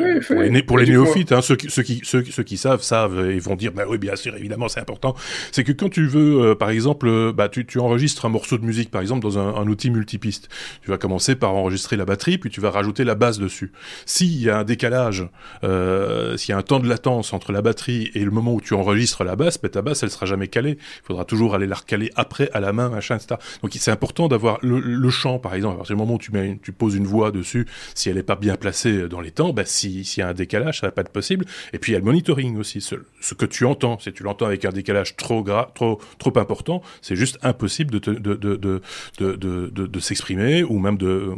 pour, 0.63 0.77
les, 0.77 0.85
néophytes, 0.85 1.31
hein, 1.31 1.41
ceux, 1.41 1.55
qui, 1.55 1.69
ceux, 1.69 1.81
qui, 1.81 2.01
ceux, 2.03 2.21
qui 2.21 2.57
savent 2.57 2.83
savent 2.83 3.27
et 3.27 3.39
vont 3.39 3.55
dire 3.55 3.71
bah 3.71 3.85
oui 3.89 3.97
bien 3.97 4.15
sûr 4.15 4.35
évidemment 4.35 4.67
c'est 4.67 4.79
important. 4.79 5.15
C'est 5.51 5.63
que 5.63 5.71
quand 5.71 5.89
tu 5.89 6.05
veux 6.05 6.41
euh, 6.41 6.55
par 6.55 6.69
exemple 6.69 7.07
euh, 7.07 7.33
bah 7.33 7.49
tu, 7.49 7.65
tu 7.65 7.79
enregistres 7.79 8.25
un 8.25 8.29
morceau 8.29 8.59
de 8.59 8.65
musique 8.65 8.91
par 8.91 9.01
exemple 9.01 9.23
dans 9.23 9.39
un, 9.39 9.55
un, 9.55 9.67
outil 9.67 9.89
multipiste, 9.89 10.47
tu 10.83 10.91
vas 10.91 10.99
commencer 10.99 11.35
par 11.35 11.55
enregistrer 11.55 11.97
la 11.97 12.05
batterie 12.05 12.37
puis 12.37 12.51
tu 12.51 12.61
vas 12.61 12.69
rajouter 12.69 13.03
la 13.03 13.15
basse 13.15 13.39
dessus. 13.39 13.71
S'il 14.05 14.39
y 14.39 14.49
a 14.49 14.59
un 14.59 14.63
décalage, 14.63 15.27
euh, 15.63 16.37
s'il 16.37 16.51
y 16.51 16.55
a 16.55 16.57
un 16.57 16.61
temps 16.61 16.79
de 16.79 16.87
latence 16.87 17.33
entre 17.33 17.51
la 17.51 17.63
batterie 17.63 18.11
et 18.13 18.23
le 18.23 18.31
moment 18.31 18.53
où 18.53 18.61
tu 18.61 18.75
enregistres 18.75 19.23
la 19.23 19.35
basse, 19.35 19.59
bah, 19.59 19.69
ta 19.69 19.81
basse 19.81 20.03
elle 20.03 20.11
sera 20.11 20.27
jamais 20.27 20.49
calée. 20.49 20.77
Il 20.79 21.07
faudra 21.07 21.25
toujours 21.25 21.55
aller 21.55 21.65
la 21.65 21.75
recaler 21.75 22.11
après 22.15 22.51
à 22.53 22.59
la 22.59 22.73
main 22.73 22.89
machin 22.89 23.15
etc. 23.15 23.37
Donc 23.63 23.71
c'est 23.73 23.91
important 23.91 24.27
d'avoir 24.27 24.59
le 24.61 24.98
le 24.98 24.98
chant, 25.09 25.39
par 25.39 25.55
exemple, 25.55 25.75
à 25.75 25.77
partir 25.77 25.95
du 25.95 25.99
moment 25.99 26.15
où 26.15 26.17
tu, 26.17 26.31
mets, 26.33 26.59
tu 26.61 26.73
poses 26.73 26.95
une 26.95 27.07
voix 27.07 27.31
dessus, 27.31 27.65
si 27.95 28.09
elle 28.09 28.15
n'est 28.15 28.23
pas 28.23 28.35
bien 28.35 28.55
placée 28.55 29.07
dans 29.07 29.21
les 29.21 29.31
temps, 29.31 29.53
bah, 29.53 29.63
s'il 29.65 30.01
y 30.01 30.21
a 30.21 30.27
un 30.27 30.33
décalage, 30.33 30.81
ça 30.81 30.87
va 30.87 30.91
pas 30.91 31.01
être 31.01 31.11
possible. 31.11 31.45
Et 31.71 31.79
puis 31.79 31.91
il 31.91 31.93
y 31.93 31.95
a 31.95 31.99
le 31.99 32.05
monitoring 32.05 32.57
aussi, 32.57 32.81
ce, 32.81 33.33
que 33.33 33.45
tu 33.45 33.65
entends. 33.65 33.97
Si 33.99 34.11
tu 34.11 34.23
l'entends 34.23 34.47
avec 34.47 34.65
un 34.65 34.71
décalage 34.71 35.15
trop 35.15 35.43
gras, 35.43 35.71
trop, 35.73 36.01
trop 36.17 36.37
important, 36.37 36.81
c'est 37.01 37.15
juste 37.15 37.37
impossible 37.41 37.99
de, 37.99 38.13
de, 38.13 38.35
de, 38.35 38.81
de, 39.17 39.67
de 39.67 39.99
s'exprimer 39.99 40.63
ou 40.63 40.79
même 40.79 40.97
de, 40.97 41.33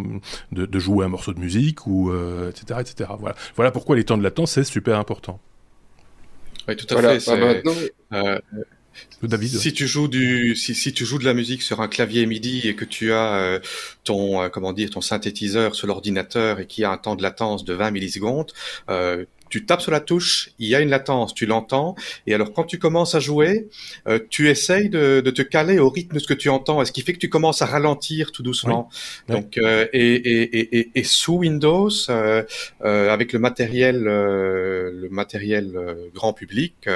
de, 0.52 0.80
jouer 0.80 1.06
un 1.06 1.10
morceau 1.10 1.34
de 1.34 1.40
musique 1.40 1.86
ou 1.86 2.12
etc., 2.12 2.66
euh, 2.72 2.80
etc. 2.80 3.10
Voilà. 3.20 3.36
voilà 3.56 3.72
pourquoi 3.72 3.96
les 3.96 4.04
temps 4.04 4.18
de 4.18 4.24
latence 4.24 4.54
c'est 4.54 4.64
super 4.64 4.98
important. 4.98 5.40
Oui, 6.68 6.76
tout 6.76 6.96
à 6.96 7.20
fait. 7.20 7.64
Bah, 8.12 8.14
euh, 8.14 8.40
si 9.48 9.74
tu 9.74 9.88
joues 9.88 10.08
du, 10.08 10.56
si, 10.56 10.76
si, 10.76 10.94
tu 10.94 11.06
joues 11.06 11.20
de 11.20 11.26
la 11.26 11.34
musique 11.34 11.62
sur 11.62 11.82
un 11.82 11.88
clavier 11.88 12.26
MIDI 12.26 12.68
et 12.68 12.76
que 12.76 12.86
tu 12.86 13.14
as 13.14 13.36
euh, 13.36 13.60
ton, 14.04 14.42
euh, 14.42 14.50
comment 14.50 14.74
dire, 14.74 14.90
ton 14.90 15.02
synthétiseur 15.02 15.76
sur 15.76 15.88
l'ordinateur 15.88 16.60
et 16.60 16.68
qui 16.68 16.84
a 16.84 16.92
un 16.92 16.98
temps 16.98 17.16
de 17.16 17.24
latence 17.24 17.64
de 17.64 17.74
20 17.74 17.92
millisecondes, 17.92 18.52
euh, 18.90 19.26
tu 19.52 19.66
tapes 19.66 19.82
sur 19.82 19.92
la 19.92 20.00
touche, 20.00 20.52
il 20.60 20.68
y 20.70 20.76
a 20.76 20.80
une 20.80 20.90
latence, 20.90 21.36
tu 21.36 21.46
l'entends, 21.46 21.96
et 22.26 22.34
alors 22.34 22.54
quand 22.54 22.64
tu 22.64 22.80
commences 22.80 23.14
à 23.16 23.20
jouer, 23.20 23.68
euh, 24.08 24.20
tu 24.30 24.50
essayes 24.50 24.90
de, 24.90 25.22
de, 25.24 25.30
te 25.30 25.42
caler 25.42 25.78
au 25.78 25.90
rythme 25.90 26.16
de 26.16 26.20
ce 26.20 26.28
que 26.28 26.34
tu 26.34 26.50
entends, 26.50 26.84
ce 26.86 26.92
qui 26.92 27.02
fait 27.02 27.14
que 27.14 27.20
tu 27.20 27.30
commences 27.30 27.62
à 27.62 27.66
ralentir 27.66 28.32
tout 28.32 28.44
doucement. 28.44 28.90
Donc 29.28 29.58
euh, 29.58 29.88
et, 29.94 30.16
et, 30.16 30.78
et, 30.80 30.92
et, 30.96 31.04
sous 31.04 31.40
Windows, 31.40 31.90
euh, 32.10 32.44
euh 32.84 33.10
avec 33.12 33.34
le 33.34 33.40
matériel, 33.40 34.08
euh, 34.08 34.90
le 34.94 35.10
matériel 35.10 35.78
grand 36.14 36.34
public, 36.34 36.88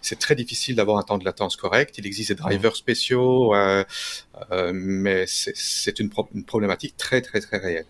c'est 0.00 0.18
très 0.18 0.36
difficile 0.36 0.76
d'avoir 0.76 0.98
un 0.98 1.02
temps 1.02 1.18
de 1.18 1.24
latence 1.24 1.56
correct. 1.56 1.98
Il 1.98 2.06
existe 2.06 2.30
des 2.30 2.36
drivers 2.36 2.76
spéciaux, 2.76 3.52
mais 4.72 5.24
c'est 5.26 5.98
une, 5.98 6.10
une 6.34 6.44
problématique 6.44 6.96
très 6.96 7.20
très 7.20 7.40
très 7.40 7.58
réelle. 7.58 7.86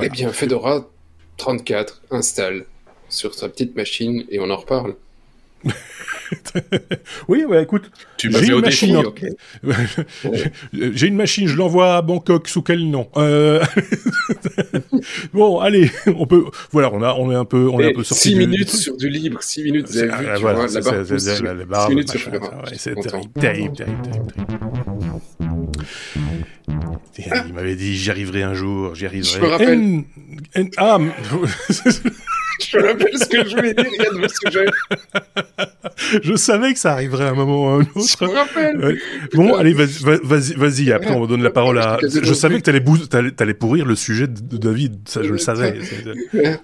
Eh 0.00 0.08
bien, 0.08 0.32
Fedora 0.32 0.88
34 1.38 2.02
installe 2.10 2.66
sur 3.12 3.34
sa 3.34 3.48
petite 3.48 3.76
machine 3.76 4.24
et 4.30 4.40
on 4.40 4.50
en 4.50 4.56
reparle. 4.56 4.94
oui, 7.28 7.44
ouais, 7.44 7.62
écoute, 7.62 7.90
j'ai 8.18 8.28
une 8.28 8.60
machine. 8.60 9.00
j'ai 10.72 11.06
une 11.06 11.14
machine, 11.14 11.46
je 11.46 11.56
l'envoie 11.56 11.96
à 11.96 12.02
Bangkok 12.02 12.48
sous 12.48 12.62
quel 12.62 12.90
nom? 12.90 13.08
Euh, 13.16 13.62
Bon, 15.32 15.60
allez, 15.60 15.90
on 16.06 16.26
peut. 16.26 16.44
Voilà, 16.72 16.90
on 16.92 17.02
a, 17.02 17.14
on 17.14 17.30
est 17.30 17.34
un 17.36 17.44
peu, 17.44 17.68
on 17.68 17.78
est 17.80 17.90
un 17.90 17.94
peu 17.94 18.04
sorti. 18.04 18.30
6 18.30 18.34
minutes 18.36 18.70
sur 18.70 18.96
du 18.96 19.08
libre, 19.08 19.42
6 19.42 19.62
minutes. 19.64 19.88
Vous 19.88 19.98
avez 19.98 20.08
vu, 20.10 20.26
tu 20.34 20.40
vois, 20.40 20.52
la 20.52 21.64
barre. 21.64 21.86
6 21.86 21.90
minutes 21.90 22.10
sur 22.10 22.20
C'est 22.76 22.94
terrible, 22.94 23.32
terrible, 23.38 23.76
terrible, 23.76 24.02
terrible. 24.02 24.32
il 27.48 27.54
m'avait 27.54 27.76
dit 27.76 27.96
j'y 27.96 28.10
arriverai 28.10 28.42
un 28.42 28.54
jour, 28.54 28.94
j'y 28.94 29.06
arriverai. 29.06 29.38
Je 29.38 29.40
me 29.40 29.46
rappelle. 29.46 29.72
N- 29.72 30.04
N- 30.54 30.70
ah, 30.76 30.98
Je 32.60 32.76
me 32.78 32.82
rappelle 32.86 33.18
ce 33.18 33.26
que 33.26 33.48
je 33.48 33.56
voulais 33.56 33.74
dire, 33.74 33.86
il 33.92 34.02
y 34.02 34.06
a 34.06 34.10
de 34.10 34.18
vos 34.18 34.28
sujets. 34.28 34.66
je 36.22 36.34
savais 36.36 36.72
que 36.72 36.78
ça 36.78 36.92
arriverait 36.92 37.24
à 37.24 37.30
un 37.30 37.34
moment 37.34 37.64
ou 37.64 37.68
à 37.68 37.72
un 37.74 37.80
autre. 37.80 38.16
Je 38.20 38.24
me 38.24 38.30
rappelle. 38.30 38.84
Ouais. 38.84 38.96
Bon, 39.34 39.54
allez, 39.54 39.72
vas-y, 39.72 40.02
va- 40.02 40.18
vas-y, 40.22 40.54
vas-y. 40.54 40.92
Après, 40.92 41.12
on 41.12 41.26
donne 41.26 41.42
la 41.42 41.50
parole 41.50 41.78
à. 41.78 41.98
Je 42.02 42.34
savais 42.34 42.56
que 42.58 42.62
t'allais 42.62 42.80
bou... 42.80 42.96
t'allais 42.98 43.54
pourrir 43.54 43.84
le 43.86 43.94
sujet 43.96 44.26
de 44.26 44.56
David. 44.56 45.00
Ça, 45.08 45.22
je 45.22 45.30
le 45.32 45.38
savais. 45.38 45.78
Ouais. 46.34 46.56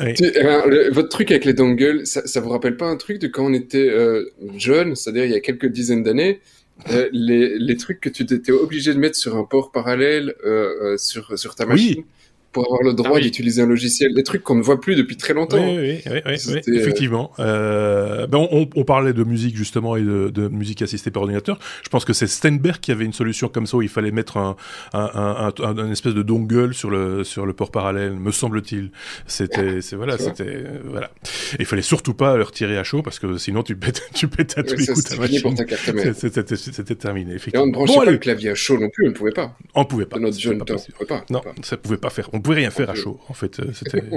Oui. 0.00 0.14
Tu- 0.14 0.24
eh 0.34 0.42
ben, 0.42 0.62
le- 0.66 0.90
votre 0.92 1.08
truc 1.08 1.30
avec 1.30 1.44
les 1.44 1.54
dongles, 1.54 2.06
ça, 2.06 2.26
ça 2.26 2.40
vous 2.40 2.50
rappelle 2.50 2.76
pas 2.76 2.86
un 2.86 2.96
truc 2.96 3.18
de 3.18 3.26
quand 3.28 3.46
on 3.46 3.54
était 3.54 3.88
euh, 3.90 4.24
jeune, 4.56 4.94
c'est-à-dire 4.94 5.24
il 5.24 5.30
y 5.32 5.36
a 5.36 5.40
quelques 5.40 5.66
dizaines 5.66 6.02
d'années, 6.02 6.40
euh, 6.90 7.08
les, 7.12 7.58
les 7.58 7.76
trucs 7.76 8.00
que 8.00 8.08
tu 8.08 8.22
étais 8.22 8.52
obligé 8.52 8.92
de 8.94 8.98
mettre 8.98 9.16
sur 9.16 9.36
un 9.36 9.44
port 9.44 9.72
parallèle 9.72 10.34
euh, 10.44 10.68
euh, 10.82 10.96
sur, 10.96 11.38
sur 11.38 11.54
ta 11.54 11.66
Oui. 11.66 12.04
Pour 12.52 12.64
avoir 12.64 12.82
le 12.82 12.94
droit 12.94 13.10
Ah 13.12 13.16
oui. 13.16 13.22
d'utiliser 13.22 13.62
un 13.62 13.66
logiciel, 13.66 14.14
des 14.14 14.22
trucs 14.22 14.42
qu'on 14.42 14.54
ne 14.54 14.62
voit 14.62 14.80
plus 14.80 14.96
depuis 14.96 15.16
très 15.16 15.34
longtemps. 15.34 15.58
Oui, 15.58 15.76
oui, 15.78 16.00
oui, 16.06 16.12
euh, 16.12 16.60
effectivement. 16.74 17.30
Euh, 17.38 18.26
ben 18.26 18.38
on, 18.50 18.68
on 18.74 18.84
parlait 18.84 19.12
de 19.12 19.22
musique 19.24 19.56
justement 19.56 19.96
et 19.96 20.02
de, 20.02 20.28
de 20.30 20.48
musique 20.48 20.82
assistée 20.82 21.10
par 21.10 21.22
ordinateur. 21.22 21.58
Je 21.82 21.88
pense 21.88 22.04
que 22.04 22.12
c'est 22.12 22.26
Steinberg 22.26 22.78
qui 22.80 22.90
avait 22.92 23.04
une 23.04 23.12
solution 23.12 23.48
comme 23.48 23.66
ça 23.66 23.76
où 23.76 23.82
il 23.82 23.88
fallait 23.88 24.10
mettre 24.10 24.36
un, 24.38 24.56
un, 24.92 25.10
un, 25.14 25.52
un- 25.64 25.78
un 25.78 25.90
espèce 25.90 26.14
de 26.14 26.22
dongle 26.22 26.74
sur 26.74 26.90
le 26.90 27.22
sur 27.24 27.46
le 27.46 27.52
port 27.52 27.70
parallèle, 27.70 28.12
me 28.14 28.30
semble-t-il. 28.32 28.90
C'était, 29.26 29.80
c'est 29.82 29.96
voilà, 29.96 30.16
c'était 30.18 30.44
euh, 30.44 30.78
voilà. 30.84 31.10
Et 31.54 31.60
il 31.60 31.66
fallait 31.66 31.82
surtout 31.82 32.14
pas 32.14 32.36
le 32.36 32.42
retirer 32.44 32.78
à 32.78 32.84
chaud 32.84 33.02
parce 33.02 33.18
que 33.18 33.36
sinon 33.38 33.62
tu 33.62 33.76
pètes, 33.76 34.02
tu 34.14 34.28
pètes 34.28 34.56
à 34.58 34.62
tous 34.62 34.74
les 34.76 34.86
coups 34.86 35.04
ta 35.04 35.16
machine. 35.16 36.14
C'était 36.14 36.94
terminé, 36.94 37.30
Et 37.30 37.34
on 37.34 37.36
effectivement. 37.36 37.66
ne 37.66 37.72
branchait 37.72 37.92
Bon, 37.92 37.96
pas 37.98 38.02
allez, 38.04 38.12
le 38.12 38.18
clavier 38.18 38.50
à 38.50 38.54
chaud 38.54 38.78
non 38.78 38.88
plus, 38.90 39.06
on 39.06 39.10
ne 39.10 39.14
pouvait 39.14 39.32
pas. 39.32 39.56
on 39.74 39.84
pouvait 39.84 40.06
pas. 40.06 40.16
De 40.16 40.22
notre 40.22 40.38
jeune 40.38 40.58
temps, 40.58 40.74
on 40.74 40.76
ne 40.76 40.92
pouvait 40.92 41.06
pas. 41.06 41.24
Non, 41.30 41.42
ça 41.62 41.76
pouvait 41.76 41.96
pas 41.96 42.10
faire. 42.10 42.28
On 42.32 42.37
pouvait 42.40 42.56
rien 42.56 42.70
faire 42.70 42.90
à 42.90 42.94
chaud. 42.94 43.20
En 43.28 43.34
fait, 43.34 43.60
euh, 43.60 43.72
c'était. 43.72 44.02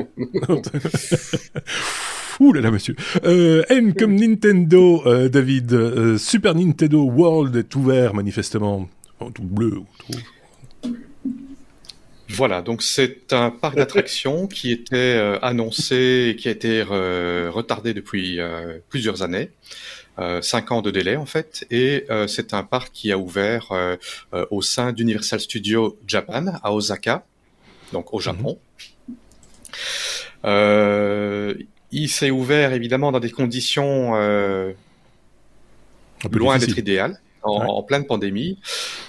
Ouh 2.39 2.53
là 2.53 2.61
là, 2.61 2.71
monsieur. 2.71 2.95
Euh, 3.23 3.63
N 3.69 3.93
comme 3.93 4.15
Nintendo, 4.15 5.03
euh, 5.05 5.29
David. 5.29 5.73
Euh, 5.73 6.17
Super 6.17 6.55
Nintendo 6.55 7.03
World 7.03 7.55
est 7.55 7.75
ouvert 7.75 8.13
manifestement. 8.15 8.89
Oh, 9.19 9.29
tout 9.33 9.43
bleu. 9.43 9.73
tout- 10.81 10.95
Voilà, 12.29 12.61
donc 12.61 12.81
c'est 12.81 13.33
un 13.33 13.49
parc 13.51 13.75
d'attractions 13.75 14.47
qui 14.47 14.71
était 14.71 14.95
euh, 14.95 15.37
annoncé 15.41 16.29
et 16.31 16.35
qui 16.37 16.47
a 16.47 16.51
été 16.51 16.83
euh, 16.89 17.49
retardé 17.51 17.93
depuis 17.93 18.39
euh, 18.39 18.79
plusieurs 18.89 19.21
années, 19.21 19.49
euh, 20.17 20.41
cinq 20.41 20.71
ans 20.71 20.81
de 20.81 20.91
délai 20.91 21.17
en 21.17 21.25
fait, 21.25 21.65
et 21.71 22.05
euh, 22.09 22.27
c'est 22.27 22.53
un 22.53 22.63
parc 22.63 22.91
qui 22.93 23.11
a 23.11 23.17
ouvert 23.17 23.73
euh, 23.73 23.97
euh, 24.33 24.45
au 24.49 24.61
sein 24.61 24.93
d'Universal 24.93 25.41
Studios 25.41 25.99
Japan 26.07 26.45
à 26.63 26.73
Osaka, 26.73 27.25
donc 27.91 28.13
au 28.13 28.19
Japon. 28.19 28.57
Euh, 30.45 31.53
il 31.91 32.09
s'est 32.09 32.31
ouvert 32.31 32.73
évidemment 32.73 33.11
dans 33.11 33.19
des 33.19 33.29
conditions 33.31 34.15
euh, 34.15 34.71
loin 36.31 36.57
d'être 36.57 36.77
idéal, 36.77 37.19
en, 37.43 37.59
Ouais. 37.61 37.65
en 37.67 37.83
pleine 37.83 38.05
pandémie. 38.05 38.59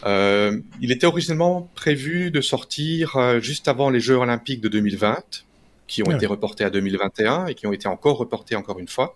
Euh, 0.05 0.59
il 0.81 0.91
était 0.93 1.07
originellement 1.07 1.71
prévu 1.75 2.31
de 2.31 2.41
sortir 2.41 3.17
juste 3.41 3.69
avant 3.69 3.91
les 3.91 4.01
Jeux 4.01 4.17
Olympiques 4.17 4.61
de 4.61 4.69
2020, 4.69 5.45
qui 5.87 6.03
ont 6.03 6.07
Ouais. 6.07 6.15
été 6.17 6.27
reportés 6.27 6.65
à 6.65 6.71
2021 6.71 7.47
et 7.47 7.55
qui 7.55 7.67
ont 7.67 7.73
été 7.73 7.87
encore 7.89 8.17
reportés 8.17 8.57
encore 8.57 8.79
une 8.79 8.89
fois. 8.89 9.15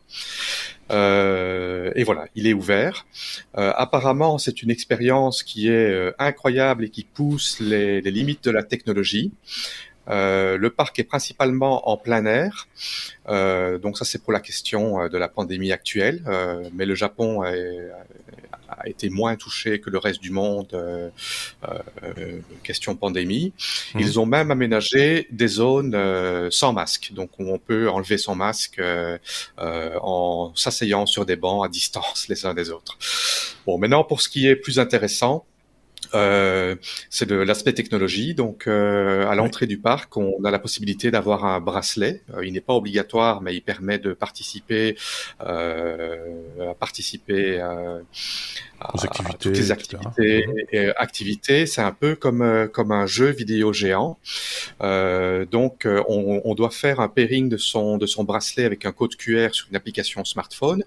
Euh, 0.91 1.91
et 1.95 2.05
voilà, 2.05 2.27
il 2.35 2.47
est 2.47 2.53
ouvert. 2.53 3.07
Euh, 3.59 3.73
apparemment, 3.77 4.39
c'est 4.39 4.63
une 4.63 4.71
expérience 4.71 5.43
qui 5.43 5.69
est 5.69 5.73
euh, 5.91 6.13
incroyable 6.19 6.85
et 6.85 6.91
qui 6.91 7.05
pousse 7.05 7.59
les, 7.61 8.01
les 8.01 8.11
limites 8.11 8.45
de 8.45 8.51
la 8.51 8.63
technologie. 8.63 9.33
Le 10.09 10.69
parc 10.69 11.01
est 11.01 11.05
principalement 11.05 11.89
en 11.91 11.97
plein 11.97 12.25
air, 12.27 12.69
donc 13.83 13.99
ça 13.99 14.05
c'est 14.05 14.23
pour 14.23 14.33
la 14.33 14.39
question 14.39 15.09
de 15.09 15.19
la 15.19 15.27
pandémie 15.27 15.73
actuelle. 15.73 16.23
Mais 16.75 16.87
le 16.87 16.95
Japon 16.95 17.43
est- 17.43 17.91
a 18.69 18.89
été 18.89 19.11
moins 19.11 19.37
touché 19.37 19.81
que 19.81 19.91
le 19.91 19.99
reste 19.99 20.21
du 20.21 20.31
monde 20.31 20.69
euh, 20.75 21.11
euh, 21.65 22.41
question 22.63 22.97
pandémie. 22.97 23.53
Mhm. 23.95 24.01
Ils 24.01 24.21
ont 24.21 24.27
même 24.27 24.51
aménagé 24.51 25.27
des 25.31 25.49
zones 25.49 25.95
euh, 25.95 26.49
sans 26.51 26.73
masque, 26.73 27.13
donc 27.13 27.31
où 27.39 27.51
on 27.51 27.59
peut 27.59 27.89
enlever 27.89 28.19
son 28.19 28.35
masque 28.35 28.79
euh, 28.79 29.19
euh, 29.59 29.99
en 30.03 30.53
s'asseyant 30.55 31.07
sur 31.07 31.27
des 31.27 31.37
bancs 31.37 31.65
à 31.65 31.69
distance 31.69 32.27
les 32.29 32.47
uns 32.47 32.55
des 32.55 32.71
autres. 32.71 32.99
Bon, 33.67 33.79
maintenant 33.79 34.05
pour 34.05 34.21
ce 34.21 34.29
qui 34.29 34.47
est 34.47 34.57
plus 34.57 34.79
intéressant. 34.79 35.45
Euh, 36.15 36.77
c'est 37.11 37.27
de 37.27 37.35
l'aspect 37.35 37.73
technologie. 37.73 38.35
Donc, 38.35 38.67
euh, 38.67 39.27
à 39.29 39.35
l'entrée 39.35 39.67
du 39.67 39.79
parc, 39.79 40.17
on 40.17 40.45
a 40.45 40.51
la 40.51 40.59
possibilité 40.59 41.11
d'avoir 41.11 41.45
un 41.45 41.61
bracelet. 41.61 42.23
Euh, 42.35 42.47
il 42.47 42.53
n'est 42.53 42.61
pas 42.61 42.75
obligatoire, 42.75 43.43
mais 43.43 43.55
il 43.55 43.61
permet 43.61 43.99
de 43.99 44.13
participer, 44.13 44.97
euh, 45.41 46.71
à 46.71 46.75
participer 46.75 47.61
euh, 47.61 48.01
Aux 48.81 48.99
à- 48.99 49.03
à 49.03 49.05
activités, 49.07 49.37
toutes 49.39 49.57
les 49.59 49.71
activités. 49.73 50.47
Et, 50.73 50.79
euh, 50.79 50.93
activités, 50.97 51.67
c'est 51.67 51.81
un 51.81 51.93
peu 51.93 52.15
comme 52.15 52.43
euh, 52.43 52.67
comme 52.69 52.93
un 52.93 53.07
jeu 53.07 53.31
vidéo 53.31 53.73
géant. 53.73 54.19
Euh, 54.83 55.45
donc, 55.47 55.87
euh, 55.87 56.03
on, 56.09 56.41
on 56.45 56.55
doit 56.55 56.71
faire 56.71 57.01
un 57.01 57.09
pairing 57.09 57.49
de 57.49 57.57
son 57.57 57.97
de 57.99 58.07
son 58.07 58.25
bracelet 58.25 58.65
avec 58.65 58.85
un 58.85 58.93
code 58.93 59.17
QR 59.17 59.49
sur 59.53 59.67
une 59.71 59.77
application 59.77 60.25
smartphone, 60.25 60.85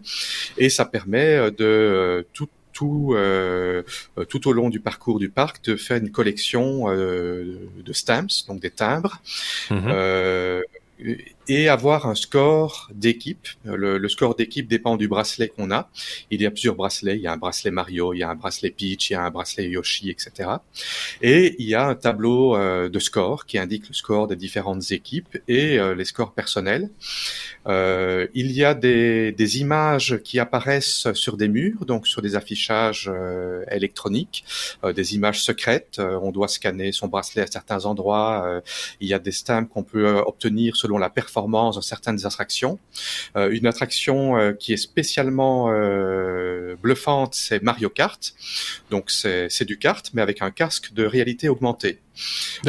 et 0.57 0.69
ça 0.69 0.85
permet 0.85 1.51
de 1.51 2.25
tout 2.33 2.47
tout, 2.71 3.13
euh, 3.13 3.83
euh, 4.17 4.23
tout 4.23 4.47
au 4.47 4.53
long 4.53 4.69
du 4.69 4.79
parcours 4.79 5.19
du 5.19 5.27
parc 5.29 5.61
de 5.65 5.75
faire 5.75 5.97
une 5.97 6.11
collection 6.11 6.85
euh, 6.89 7.57
de 7.83 7.93
stamps, 7.93 8.45
donc 8.47 8.61
des 8.61 8.69
timbres, 8.71 9.21
Mhm. 9.69 10.63
Et 11.49 11.67
avoir 11.67 12.05
un 12.05 12.13
score 12.13 12.89
d'équipe. 12.93 13.47
Le, 13.63 13.97
le 13.97 14.09
score 14.09 14.35
d'équipe 14.35 14.67
dépend 14.67 14.97
du 14.97 15.07
bracelet 15.07 15.47
qu'on 15.47 15.71
a. 15.71 15.89
Il 16.29 16.41
y 16.43 16.45
a 16.45 16.51
plusieurs 16.51 16.75
bracelets. 16.75 17.15
Il 17.15 17.21
y 17.21 17.27
a 17.27 17.33
un 17.33 17.37
bracelet 17.37 17.71
Mario, 17.71 18.13
il 18.13 18.19
y 18.19 18.23
a 18.23 18.29
un 18.29 18.35
bracelet 18.35 18.69
Peach, 18.69 19.09
il 19.09 19.13
y 19.13 19.15
a 19.15 19.23
un 19.23 19.31
bracelet 19.31 19.67
Yoshi, 19.67 20.11
etc. 20.11 20.49
Et 21.23 21.55
il 21.57 21.67
y 21.67 21.73
a 21.73 21.87
un 21.87 21.95
tableau 21.95 22.55
euh, 22.55 22.87
de 22.87 22.99
score 22.99 23.47
qui 23.47 23.57
indique 23.57 23.87
le 23.87 23.95
score 23.95 24.27
des 24.27 24.35
différentes 24.35 24.91
équipes 24.91 25.39
et 25.47 25.79
euh, 25.79 25.95
les 25.95 26.05
scores 26.05 26.33
personnels. 26.33 26.91
Euh, 27.65 28.27
il 28.35 28.51
y 28.51 28.63
a 28.63 28.75
des, 28.75 29.31
des 29.31 29.59
images 29.59 30.19
qui 30.23 30.37
apparaissent 30.39 31.11
sur 31.13 31.35
des 31.35 31.47
murs, 31.47 31.83
donc 31.85 32.05
sur 32.05 32.21
des 32.21 32.35
affichages 32.35 33.09
euh, 33.11 33.65
électroniques, 33.71 34.45
des 34.95 35.15
images 35.15 35.41
secrètes. 35.41 35.99
On 35.99 36.31
doit 36.31 36.47
scanner 36.47 36.91
son 36.91 37.07
bracelet 37.07 37.41
à 37.41 37.47
certains 37.47 37.85
endroits. 37.85 38.61
Il 39.01 39.07
y 39.07 39.15
a 39.15 39.19
des 39.19 39.31
stamps 39.31 39.65
qu'on 39.65 39.83
peut 39.83 40.17
obtenir 40.25 40.75
selon 40.75 40.99
la 40.99 41.09
performance 41.09 41.38
de 41.47 41.81
certaines 41.81 42.25
attractions. 42.25 42.79
Euh, 43.35 43.49
une 43.51 43.67
attraction 43.67 44.37
euh, 44.37 44.53
qui 44.53 44.73
est 44.73 44.77
spécialement 44.77 45.69
euh, 45.71 46.75
bluffante, 46.81 47.35
c'est 47.35 47.61
Mario 47.63 47.89
Kart. 47.89 48.33
Donc 48.89 49.11
c'est 49.11 49.47
c'est 49.49 49.65
du 49.65 49.77
kart, 49.77 50.09
mais 50.13 50.21
avec 50.21 50.41
un 50.41 50.51
casque 50.51 50.93
de 50.93 51.05
réalité 51.05 51.49
augmentée. 51.49 51.99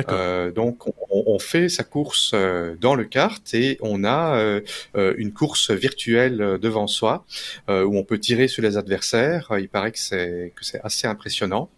Euh, 0.09 0.53
donc 0.53 0.87
on, 0.87 1.25
on 1.27 1.39
fait 1.39 1.69
sa 1.69 1.83
course 1.83 2.33
euh, 2.35 2.77
dans 2.81 2.95
le 2.95 3.05
kart 3.05 3.43
et 3.55 3.79
on 3.81 4.05
a 4.05 4.37
euh, 4.37 4.61
une 5.17 5.33
course 5.33 5.71
virtuelle 5.71 6.59
devant 6.61 6.87
soi 6.87 7.25
où 7.69 7.97
on 7.97 8.05
peut 8.05 8.19
tirer 8.19 8.49
sur 8.49 8.63
les 8.63 8.77
adversaires. 8.77 9.53
Il 9.59 9.69
paraît 9.69 9.93
que 9.93 9.99
c'est 9.99 10.53
que 10.57 10.65
c'est 10.65 10.81
assez 10.83 11.07
impressionnant. 11.07 11.69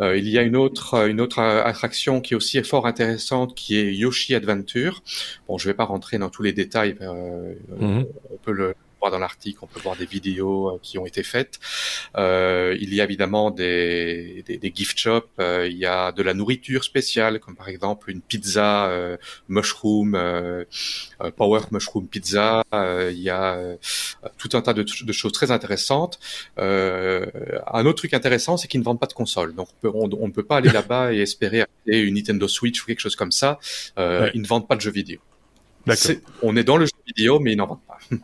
Euh, 0.00 0.16
il 0.16 0.28
y 0.28 0.38
a 0.38 0.42
une 0.42 0.56
autre 0.56 1.08
une 1.08 1.20
autre 1.20 1.38
euh, 1.40 1.62
attraction 1.64 2.20
qui 2.20 2.34
est 2.34 2.36
aussi 2.36 2.62
fort 2.62 2.86
intéressante 2.86 3.54
qui 3.54 3.78
est 3.78 3.94
Yoshi 3.94 4.34
Adventure. 4.34 5.02
Bon, 5.48 5.58
je 5.58 5.68
vais 5.68 5.74
pas 5.74 5.84
rentrer 5.84 6.18
dans 6.18 6.30
tous 6.30 6.42
les 6.42 6.52
détails. 6.52 6.96
euh, 7.00 7.54
Mhm. 7.78 8.06
On 8.30 8.36
peut 8.36 8.52
le 8.52 8.74
voir 9.00 9.10
dans 9.10 9.18
l'article, 9.18 9.58
on 9.62 9.66
peut 9.66 9.80
voir 9.80 9.96
des 9.96 10.06
vidéos 10.06 10.68
euh, 10.74 10.78
qui 10.82 10.98
ont 10.98 11.06
été 11.06 11.22
faites. 11.22 11.58
Euh, 12.16 12.76
il 12.80 12.94
y 12.94 13.00
a 13.00 13.04
évidemment 13.04 13.50
des, 13.50 14.42
des, 14.46 14.56
des 14.58 14.72
gift 14.74 14.98
shops, 14.98 15.24
euh, 15.40 15.66
il 15.70 15.76
y 15.78 15.86
a 15.86 16.12
de 16.12 16.22
la 16.22 16.34
nourriture 16.34 16.84
spéciale, 16.84 17.40
comme 17.40 17.54
par 17.56 17.68
exemple 17.68 18.10
une 18.10 18.20
pizza 18.20 18.86
euh, 18.88 19.16
mushroom, 19.48 20.16
power 21.36 21.60
mushroom 21.70 22.06
pizza. 22.08 22.62
Euh, 22.74 23.10
il 23.12 23.20
y 23.20 23.30
a 23.30 23.54
euh, 23.54 23.76
tout 24.36 24.50
un 24.54 24.60
tas 24.62 24.74
de, 24.74 24.82
de 24.82 25.12
choses 25.12 25.32
très 25.32 25.50
intéressantes. 25.50 26.18
Euh, 26.58 27.26
un 27.72 27.86
autre 27.86 27.98
truc 27.98 28.14
intéressant, 28.14 28.56
c'est 28.56 28.68
qu'ils 28.68 28.80
ne 28.80 28.84
vendent 28.84 29.00
pas 29.00 29.06
de 29.06 29.12
console. 29.12 29.54
Donc 29.54 29.68
on, 29.84 30.10
on- 30.12 30.28
ne 30.28 30.32
peut 30.32 30.42
pas 30.44 30.56
aller 30.58 30.70
là-bas 30.70 31.12
et 31.14 31.20
espérer 31.20 31.62
acheter 31.62 32.00
une 32.02 32.14
Nintendo 32.14 32.46
Switch 32.48 32.82
ou 32.82 32.86
quelque 32.86 33.00
chose 33.00 33.16
comme 33.16 33.32
ça. 33.32 33.58
Euh, 33.98 34.08
Ouais. 34.18 34.30
Ils 34.34 34.42
ne 34.42 34.46
vendent 34.46 34.66
pas 34.66 34.74
de 34.74 34.80
jeux 34.80 34.90
vidéo. 34.90 35.20
C'est- 35.94 36.20
On 36.42 36.56
est 36.56 36.64
dans 36.64 36.76
le 36.76 36.86
jeu 36.86 36.92
vidéo, 37.06 37.38
mais 37.40 37.52
ils 37.52 37.56
n'en 37.56 37.66
vendent 37.66 37.86
pas. 37.86 37.98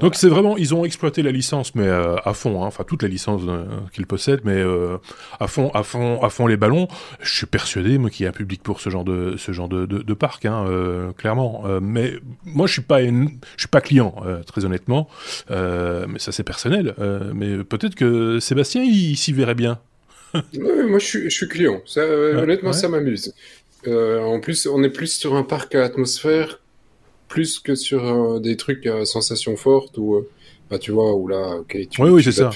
Donc 0.00 0.14
c'est 0.14 0.28
vraiment, 0.28 0.56
ils 0.56 0.74
ont 0.74 0.84
exploité 0.84 1.22
la 1.22 1.30
licence, 1.30 1.74
mais 1.74 1.86
euh, 1.86 2.16
à 2.24 2.34
fond, 2.34 2.62
hein, 2.62 2.66
enfin 2.66 2.84
toute 2.84 3.02
la 3.02 3.08
licence 3.08 3.42
euh, 3.46 3.64
qu'ils 3.92 4.06
possèdent, 4.06 4.40
mais 4.44 4.56
euh, 4.56 4.98
à 5.40 5.46
fond, 5.46 5.70
à 5.74 5.82
fond, 5.82 6.22
à 6.22 6.30
fond 6.30 6.46
les 6.46 6.56
ballons. 6.56 6.88
Je 7.20 7.34
suis 7.34 7.46
persuadé, 7.46 7.98
moi, 7.98 8.10
qu'il 8.10 8.24
y 8.24 8.26
a 8.26 8.30
un 8.30 8.32
public 8.32 8.62
pour 8.62 8.80
ce 8.80 8.90
genre 8.90 9.04
de, 9.04 9.36
ce 9.36 9.52
genre 9.52 9.68
de, 9.68 9.86
de, 9.86 9.98
de 9.98 10.14
parc, 10.14 10.44
hein, 10.44 10.64
euh, 10.68 11.12
clairement. 11.12 11.62
Mais 11.80 12.14
moi, 12.44 12.66
je 12.66 12.72
suis 12.74 12.82
pas, 12.82 13.02
une- 13.02 13.38
je 13.56 13.62
suis 13.62 13.68
pas 13.68 13.80
client, 13.80 14.14
très 14.46 14.64
honnêtement. 14.64 15.08
Mais 15.50 16.18
ça, 16.18 16.32
c'est 16.32 16.44
personnel. 16.44 16.94
Mais 17.34 17.62
peut-être 17.64 17.94
que 17.94 18.40
Sébastien, 18.40 18.82
il, 18.82 19.10
il 19.12 19.16
s'y 19.16 19.32
verrait 19.32 19.54
bien. 19.54 19.78
moi, 20.34 20.98
je 20.98 21.04
suis, 21.04 21.22
je 21.24 21.34
suis 21.34 21.48
client. 21.48 21.80
Ça, 21.86 22.02
honnêtement, 22.04 22.72
ça 22.72 22.88
m'amuse. 22.88 23.34
en 23.86 24.40
plus, 24.40 24.66
on 24.66 24.82
est 24.82 24.90
plus 24.90 25.12
sur 25.18 25.34
un 25.34 25.42
parc 25.42 25.74
à 25.74 25.84
atmosphère, 25.84 26.60
plus 27.28 27.58
que 27.58 27.74
sur 27.74 28.40
des 28.40 28.56
trucs 28.56 28.86
à 28.86 29.04
sensations 29.04 29.56
fortes 29.56 29.98
ou, 29.98 30.24
bah, 30.70 30.78
tu 30.78 30.90
vois, 30.90 31.14
où 31.14 31.28
là, 31.28 31.58
ok, 31.60 31.76
tu, 31.90 32.02
oui, 32.02 32.10
oui, 32.10 32.22
c'est 32.22 32.32
ça. 32.32 32.50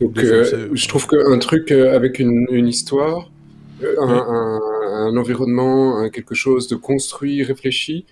Donc, 0.00 0.18
je 0.18 0.88
trouve 0.88 1.06
qu'un 1.06 1.38
truc 1.38 1.70
avec 1.70 2.18
une, 2.18 2.46
une 2.50 2.68
histoire, 2.68 3.30
un, 3.82 4.08
un, 4.08 4.60
un, 5.08 5.16
environnement, 5.16 6.08
quelque 6.10 6.34
chose 6.34 6.68
de 6.68 6.76
construit, 6.76 7.42
réfléchi, 7.42 8.04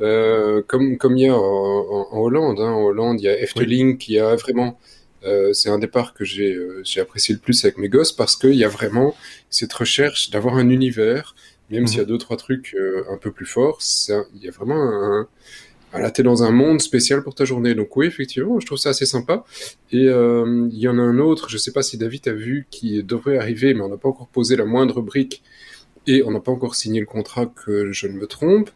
euh, 0.00 0.62
comme 0.66 0.98
comme 0.98 1.16
il 1.16 1.26
y 1.26 1.28
a 1.28 1.36
en, 1.36 2.08
Hollande. 2.12 2.58
Hein. 2.60 2.72
En 2.72 2.82
Hollande, 2.82 3.20
il 3.20 3.24
y 3.24 3.28
a 3.28 3.38
Efteling 3.40 3.98
qui 3.98 4.18
a 4.18 4.34
vraiment. 4.36 4.78
Euh, 5.24 5.52
c'est 5.52 5.68
un 5.68 5.78
départ 5.78 6.14
que 6.14 6.24
j'ai 6.24 6.52
euh, 6.54 6.80
j'ai 6.84 7.00
apprécié 7.00 7.34
le 7.34 7.40
plus 7.40 7.64
avec 7.64 7.78
mes 7.78 7.88
gosses 7.88 8.10
parce 8.10 8.34
qu'il 8.34 8.54
y 8.54 8.64
a 8.64 8.68
vraiment 8.68 9.14
cette 9.50 9.72
recherche 9.72 10.30
d'avoir 10.30 10.56
un 10.56 10.68
univers, 10.68 11.36
même 11.78 11.86
s'il 11.86 11.98
y 11.98 12.00
a 12.00 12.04
mhm. 12.04 12.08
deux 12.08 12.18
trois 12.18 12.36
trucs 12.36 12.74
euh, 12.74 13.04
un 13.10 13.16
peu 13.16 13.30
plus 13.30 13.46
forts. 13.46 13.80
Il 14.08 14.42
y 14.42 14.48
a 14.48 14.50
vraiment 14.50 14.80
un, 14.80 15.28
voilà, 15.92 16.10
t'es 16.10 16.22
dans 16.22 16.42
un 16.42 16.50
monde 16.50 16.80
spécial 16.80 17.22
pour 17.22 17.34
ta 17.34 17.44
journée. 17.44 17.74
Donc 17.74 17.96
oui, 17.96 18.06
effectivement, 18.06 18.58
je 18.58 18.66
trouve 18.66 18.78
ça 18.78 18.90
assez 18.90 19.06
sympa. 19.06 19.44
Et 19.92 20.08
euh, 20.08 20.68
il 20.72 20.78
y 20.78 20.88
en 20.88 20.98
a 20.98 21.02
un 21.02 21.18
autre, 21.18 21.48
je 21.50 21.58
sais 21.58 21.72
pas 21.72 21.82
si 21.82 21.98
David 21.98 22.28
a 22.28 22.32
vu, 22.32 22.66
qui 22.70 23.02
devrait 23.02 23.36
arriver, 23.36 23.74
mais 23.74 23.82
on 23.82 23.88
n'a 23.88 23.98
pas 23.98 24.08
encore 24.08 24.28
posé 24.28 24.56
la 24.56 24.64
moindre 24.64 25.02
brique 25.02 25.42
et 26.06 26.22
on 26.24 26.30
n'a 26.30 26.40
pas 26.40 26.50
encore 26.50 26.74
signé 26.74 26.98
le 27.00 27.06
contrat 27.06 27.46
que 27.46 27.92
je 27.92 28.06
ne 28.06 28.14
me 28.14 28.26
trompe. 28.26 28.70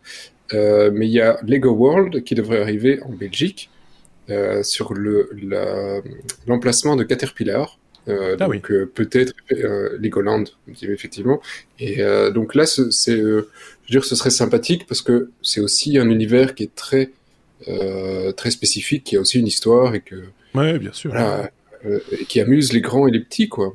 Euh, 0.52 0.90
mais 0.92 1.06
il 1.06 1.12
y 1.12 1.20
a 1.20 1.38
Lego 1.42 1.70
World 1.70 2.22
qui 2.22 2.34
devrait 2.34 2.60
arriver 2.60 3.02
en 3.02 3.10
Belgique 3.10 3.70
euh, 4.30 4.62
sur 4.62 4.94
le 4.94 5.30
l'emplacement 6.46 6.96
de 6.96 7.02
Caterpillar. 7.02 7.78
Euh, 8.08 8.36
ah 8.38 8.46
donc 8.46 8.70
euh, 8.70 8.90
peut-être 8.92 9.32
euh, 9.52 9.96
Legoland, 9.98 10.44
effectivement. 10.82 11.40
Et 11.80 12.02
donc 12.32 12.54
là, 12.54 12.66
c'est, 12.66 13.16
je 13.16 13.22
veux 13.22 13.48
dire, 13.88 14.04
ce 14.04 14.14
serait 14.14 14.30
sympathique 14.30 14.86
parce 14.86 15.02
que 15.02 15.30
c'est 15.42 15.60
aussi 15.60 15.98
un 15.98 16.08
univers 16.10 16.54
qui 16.54 16.64
est 16.64 16.74
très 16.74 17.10
très 18.36 18.50
spécifique, 18.50 19.04
qui 19.04 19.16
a 19.16 19.20
aussi 19.20 19.38
une 19.38 19.46
histoire 19.46 19.94
et 19.94 20.00
que. 20.00 20.16
Ouais, 20.54 20.78
bien 20.78 20.92
sûr. 20.92 21.10
Voilà, 21.10 21.50
qui 22.28 22.40
amuse 22.40 22.72
les 22.72 22.80
grands 22.80 23.06
et 23.06 23.10
les 23.10 23.20
petits, 23.20 23.48
quoi. 23.48 23.74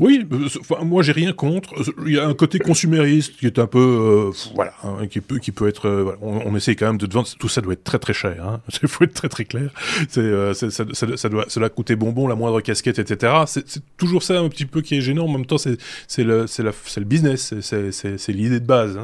Oui, 0.00 0.26
euh, 0.32 0.48
enfin, 0.60 0.82
moi 0.82 1.02
j'ai 1.02 1.12
rien 1.12 1.34
contre. 1.34 1.74
Il 2.06 2.14
y 2.14 2.18
a 2.18 2.26
un 2.26 2.32
côté 2.32 2.58
consumériste 2.58 3.36
qui 3.36 3.44
est 3.46 3.58
un 3.58 3.66
peu, 3.66 4.30
euh, 4.32 4.52
voilà, 4.54 4.72
hein, 4.82 5.06
qui 5.06 5.20
peut, 5.20 5.38
qui 5.38 5.52
peut 5.52 5.68
être. 5.68 5.86
Euh, 5.88 6.16
on, 6.22 6.40
on, 6.46 6.56
essaie 6.56 6.74
quand 6.74 6.86
même 6.86 6.96
de 6.96 7.06
vendre. 7.12 7.28
Tout 7.38 7.50
ça 7.50 7.60
doit 7.60 7.74
être 7.74 7.84
très 7.84 7.98
très 7.98 8.14
cher. 8.14 8.42
Hein. 8.42 8.62
Il 8.82 8.88
faut 8.88 9.04
être 9.04 9.12
très 9.12 9.28
très 9.28 9.44
clair. 9.44 9.70
C'est, 10.08 10.54
ça, 10.54 10.70
ça, 10.70 11.16
ça, 11.16 11.28
doit, 11.28 11.44
cela 11.48 11.68
coûter 11.68 11.96
bonbon, 11.96 12.26
la 12.26 12.34
moindre 12.34 12.62
casquette, 12.62 12.98
etc. 12.98 13.44
C'est, 13.46 13.64
toujours 13.98 14.22
ça 14.22 14.38
un 14.38 14.48
petit 14.48 14.64
peu 14.64 14.80
qui 14.80 14.96
est 14.96 15.02
gênant. 15.02 15.26
En 15.26 15.32
même 15.32 15.44
temps, 15.44 15.58
c'est, 15.58 15.76
c'est 16.08 16.24
le, 16.24 16.46
c'est 16.46 16.62
le 16.62 17.04
business. 17.04 17.54
C'est, 17.60 17.92
c'est, 17.92 18.32
l'idée 18.32 18.60
de 18.60 18.66
base. 18.66 18.96
Hein. 18.96 19.02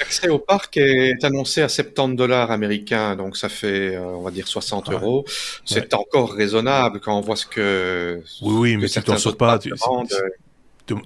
L'accès 0.00 0.28
au 0.28 0.40
parc 0.40 0.78
est 0.78 1.22
annoncé 1.22 1.62
à 1.62 1.68
70 1.68 2.16
dollars 2.16 2.50
américains, 2.50 3.14
donc 3.14 3.36
ça 3.36 3.48
fait, 3.48 3.96
on 3.98 4.22
va 4.22 4.32
dire 4.32 4.48
60 4.48 4.90
euros. 4.90 5.24
C'est 5.64 5.94
encore 5.94 6.32
raisonnable 6.32 6.98
quand 6.98 7.16
on 7.16 7.20
voit 7.20 7.36
ce 7.36 7.46
que. 7.46 8.20
Oui, 8.42 8.54
oui, 8.54 8.76
mais 8.76 8.88
si 8.88 9.00
t'en 9.00 9.16
sors 9.16 9.36
pas, 9.36 9.60
tu, 9.60 9.70
grande 9.92 10.32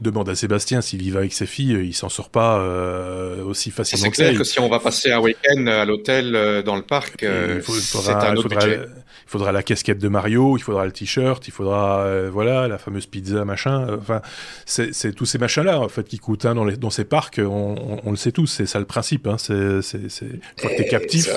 demande 0.00 0.28
à 0.28 0.34
Sébastien 0.34 0.80
s'il 0.80 1.02
y 1.02 1.10
va 1.10 1.20
avec 1.20 1.32
ses 1.32 1.46
filles, 1.46 1.78
il 1.82 1.94
s'en 1.94 2.08
sort 2.08 2.30
pas 2.30 2.58
euh, 2.58 3.42
aussi 3.44 3.70
facilement. 3.70 4.04
C'est 4.04 4.10
clair 4.10 4.36
que 4.36 4.44
si 4.44 4.60
on 4.60 4.68
va 4.68 4.80
passer 4.80 5.12
un 5.12 5.20
week-end 5.20 5.66
à 5.66 5.84
l'hôtel 5.84 6.34
euh, 6.34 6.62
dans 6.62 6.76
le 6.76 6.82
parc, 6.82 7.22
euh, 7.22 7.60
c'est 7.62 8.10
un 8.10 8.36
autre 8.36 8.48
budget 8.48 8.80
il 9.26 9.30
faudra 9.30 9.50
la 9.50 9.64
casquette 9.64 9.98
de 9.98 10.06
Mario, 10.06 10.56
il 10.56 10.60
faudra 10.60 10.86
le 10.86 10.92
t-shirt, 10.92 11.46
il 11.48 11.50
faudra 11.50 12.02
euh, 12.02 12.30
voilà 12.32 12.68
la 12.68 12.78
fameuse 12.78 13.06
pizza 13.06 13.44
machin. 13.44 13.88
Euh, 13.88 13.96
enfin, 13.96 14.22
c'est 14.66 15.12
tous 15.16 15.26
ces 15.26 15.38
machins 15.38 15.64
là 15.64 15.80
en 15.80 15.88
fait 15.88 16.04
qui 16.04 16.18
coûtent 16.18 16.44
hein, 16.44 16.54
dans, 16.54 16.64
les, 16.64 16.76
dans 16.76 16.90
ces 16.90 17.04
parcs. 17.04 17.40
On, 17.44 18.00
on, 18.04 18.10
le 18.12 18.16
sait 18.16 18.30
tous, 18.30 18.46
c'est 18.46 18.66
ça 18.66 18.78
le 18.78 18.84
principe. 18.84 19.26
Hein, 19.26 19.36
c'est 19.38 19.54
que 19.56 20.76
t'es 20.76 20.86
captif. 20.86 21.28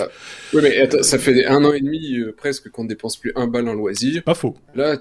Oui, 0.54 0.62
mais 0.62 0.78
attends, 0.82 1.02
ça 1.02 1.18
fait 1.18 1.48
un 1.48 1.66
an 1.66 1.74
et 1.74 1.82
demi 1.82 2.20
euh, 2.20 2.32
presque 2.38 2.70
qu'on 2.70 2.84
ne 2.84 2.90
dépense 2.90 3.18
plus 3.18 3.32
un 3.36 3.48
bal 3.48 3.68
en 3.68 3.74
loisir. 3.74 4.22
Pas 4.24 4.36
faux. 4.36 4.56
Là, 4.76 5.00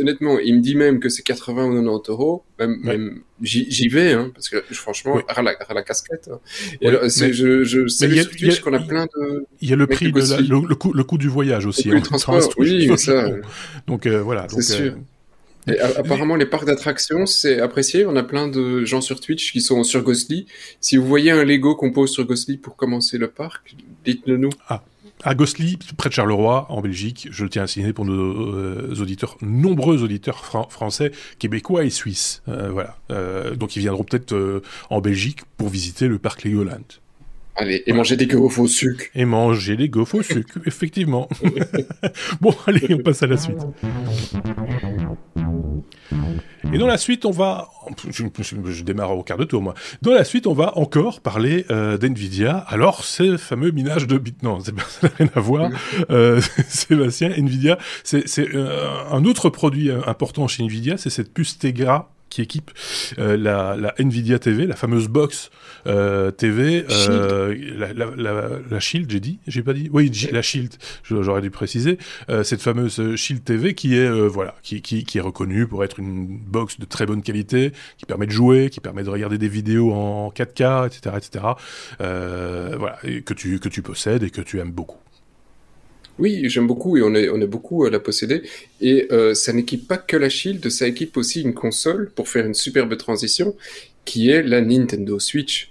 honnêtement, 0.00 0.38
il 0.38 0.56
me 0.56 0.60
dit 0.60 0.74
même 0.74 1.00
que 1.00 1.10
c'est 1.10 1.22
80 1.22 1.66
ou 1.66 1.82
90 1.82 2.10
euros. 2.10 2.44
Même, 2.58 2.78
même 2.82 3.20
j'y 3.42 3.88
vais, 3.88 4.12
hein, 4.12 4.30
parce 4.32 4.48
que 4.48 4.62
franchement, 4.72 5.20
à, 5.28 5.42
la, 5.42 5.50
à 5.68 5.74
la 5.74 5.82
casquette. 5.82 6.30
Hein. 6.32 6.40
Et 6.80 6.88
alors, 6.88 7.02
je, 7.04 7.64
je 7.64 7.86
sais 7.86 8.10
sur 8.10 8.30
Twitch 8.30 8.60
qu'on 8.60 8.72
a 8.72 8.80
plein 8.80 9.04
de. 9.04 9.44
Il 9.60 9.68
y 9.68 9.72
a 9.74 9.76
le 9.76 9.86
prix, 9.86 10.10
de 10.10 10.18
la, 10.18 10.40
le, 10.40 10.66
le, 10.66 10.74
coût, 10.74 10.92
le 10.94 11.04
coût 11.04 11.18
du 11.18 11.28
voyage 11.28 11.66
aussi. 11.66 11.88
Le 11.88 11.98
hein, 11.98 12.00
transport, 12.00 12.48
oui, 12.56 12.90
ça. 12.98 13.28
Donc 13.86 14.06
euh, 14.06 14.22
voilà. 14.22 14.46
C'est 14.48 14.62
sûr. 14.62 14.94
Euh, 14.94 15.72
et 15.72 15.80
apparemment, 15.80 16.36
les 16.36 16.46
parcs 16.46 16.64
d'attractions, 16.64 17.26
c'est 17.26 17.60
apprécié. 17.60 18.06
On 18.06 18.14
a 18.16 18.22
plein 18.22 18.46
de 18.48 18.84
gens 18.84 19.00
sur 19.00 19.20
Twitch 19.20 19.52
qui 19.52 19.60
sont 19.60 19.82
sur 19.82 20.02
Ghostly. 20.02 20.46
Si 20.80 20.96
vous 20.96 21.06
voyez 21.06 21.32
un 21.32 21.44
Lego 21.44 21.74
qu'on 21.74 21.92
pose 21.92 22.10
sur 22.10 22.24
Ghostly 22.24 22.56
pour 22.56 22.76
commencer 22.76 23.18
le 23.18 23.28
parc, 23.28 23.74
dites-le 24.04 24.36
nous. 24.36 24.50
Ah, 24.68 24.84
à 25.26 25.34
Gossely, 25.34 25.76
près 25.96 26.08
de 26.08 26.14
Charleroi, 26.14 26.66
en 26.70 26.80
Belgique. 26.80 27.28
Je 27.32 27.42
le 27.42 27.50
tiens 27.50 27.64
à 27.64 27.66
signer 27.66 27.92
pour 27.92 28.04
nos 28.04 28.54
euh, 28.54 28.94
auditeurs, 29.00 29.36
nombreux 29.42 30.04
auditeurs 30.04 30.44
français, 30.70 31.10
québécois 31.40 31.84
et 31.84 31.90
suisses. 31.90 32.42
Euh, 32.48 32.70
voilà. 32.70 32.96
Euh, 33.10 33.56
donc 33.56 33.74
ils 33.74 33.80
viendront 33.80 34.04
peut-être 34.04 34.62
en 34.88 35.00
Belgique 35.00 35.40
pour 35.56 35.68
visiter 35.68 36.06
le 36.06 36.18
parc 36.18 36.44
Legoland. 36.44 36.78
Allez, 37.56 37.82
et 37.86 37.92
manger 37.92 38.16
des 38.16 38.26
gaufres 38.26 38.60
au 38.60 38.68
sucre. 38.68 39.06
Et 39.14 39.24
manger 39.24 39.76
des 39.76 39.88
gaufres 39.88 40.16
au 40.16 40.22
sucre, 40.22 40.58
effectivement. 40.66 41.28
bon, 42.40 42.54
allez, 42.66 42.94
on 42.94 42.98
passe 42.98 43.22
à 43.24 43.26
la 43.26 43.36
suite. 43.36 43.56
Et 46.72 46.78
dans 46.78 46.86
la 46.86 46.98
suite, 46.98 47.24
on 47.24 47.30
va, 47.30 47.68
je, 48.10 48.82
démarre 48.82 49.16
au 49.16 49.22
quart 49.22 49.38
de 49.38 49.44
tour 49.44 49.62
moi. 49.62 49.74
Dans 50.02 50.12
la 50.12 50.24
suite, 50.24 50.46
on 50.46 50.52
va 50.52 50.76
encore 50.76 51.20
parler 51.20 51.64
euh, 51.70 51.96
d'Nvidia. 51.96 52.58
Alors, 52.68 53.04
ces 53.04 53.38
fameux 53.38 53.70
minages 53.70 54.06
de 54.06 54.18
bit, 54.18 54.42
non, 54.42 54.60
ça 54.60 54.72
n'a 54.72 55.10
rien 55.16 55.28
à 55.34 55.40
voir. 55.40 55.70
Euh, 56.10 56.40
Sébastien, 56.68 57.30
Nvidia, 57.30 57.78
c'est 58.04 58.24
euh, 58.54 58.88
un 59.10 59.24
autre 59.24 59.48
produit 59.48 59.90
important 60.06 60.48
chez 60.48 60.64
Nvidia, 60.64 60.96
c'est 60.96 61.10
cette 61.10 61.32
puce 61.32 61.58
Tegra 61.58 62.10
qui 62.28 62.42
équipe 62.42 62.70
euh, 63.18 63.36
la, 63.36 63.76
la, 63.76 63.94
Nvidia 63.98 64.38
TV, 64.38 64.66
la 64.66 64.76
fameuse 64.76 65.08
box 65.08 65.50
euh, 65.86 66.30
TV, 66.30 66.84
euh, 66.90 67.54
la, 67.76 67.92
la, 67.92 68.48
la, 68.68 68.80
Shield, 68.80 69.10
j'ai 69.10 69.20
dit, 69.20 69.38
j'ai 69.46 69.62
pas 69.62 69.72
dit, 69.72 69.88
oui, 69.92 70.10
la 70.32 70.42
Shield, 70.42 70.74
j'aurais 71.04 71.40
dû 71.40 71.50
préciser, 71.50 71.98
cette 72.42 72.60
fameuse 72.60 73.16
Shield 73.16 73.44
TV 73.44 73.74
qui 73.74 73.96
est 73.96 74.10
voilà, 74.28 74.54
qui, 74.62 74.82
qui, 74.82 75.04
qui, 75.04 75.18
est 75.18 75.22
reconnue 75.22 75.66
pour 75.66 75.84
être 75.84 75.98
une 75.98 76.38
box 76.38 76.78
de 76.78 76.84
très 76.84 77.06
bonne 77.06 77.22
qualité, 77.22 77.72
qui 77.98 78.06
permet 78.06 78.26
de 78.26 78.32
jouer, 78.32 78.70
qui 78.70 78.80
permet 78.80 79.04
de 79.04 79.10
regarder 79.10 79.38
des 79.38 79.48
vidéos 79.48 79.92
en 79.92 80.30
4K, 80.30 80.86
etc., 80.86 81.16
etc. 81.16 81.44
voilà, 81.98 82.98
que 83.24 83.34
tu 83.34 83.58
que 83.60 83.68
tu 83.68 83.82
possèdes 83.82 84.22
et 84.22 84.30
que 84.30 84.40
tu 84.40 84.58
aimes 84.60 84.72
beaucoup. 84.72 84.98
Oui, 86.18 86.48
j'aime 86.48 86.66
beaucoup 86.66 86.96
et 86.96 87.02
on 87.02 87.14
est, 87.14 87.28
on 87.28 87.40
est 87.40 87.46
beaucoup 87.46 87.84
à 87.84 87.90
la 87.90 88.00
posséder. 88.00 88.42
Et 88.80 89.06
euh, 89.10 89.34
ça 89.34 89.52
n'équipe 89.52 89.86
pas 89.86 89.98
que 89.98 90.16
la 90.16 90.28
Shield, 90.28 90.68
ça 90.70 90.86
équipe 90.86 91.16
aussi 91.16 91.42
une 91.42 91.54
console 91.54 92.10
pour 92.14 92.28
faire 92.28 92.46
une 92.46 92.54
superbe 92.54 92.96
transition 92.96 93.54
qui 94.04 94.30
est 94.30 94.42
la 94.42 94.60
Nintendo 94.60 95.18
Switch. 95.18 95.70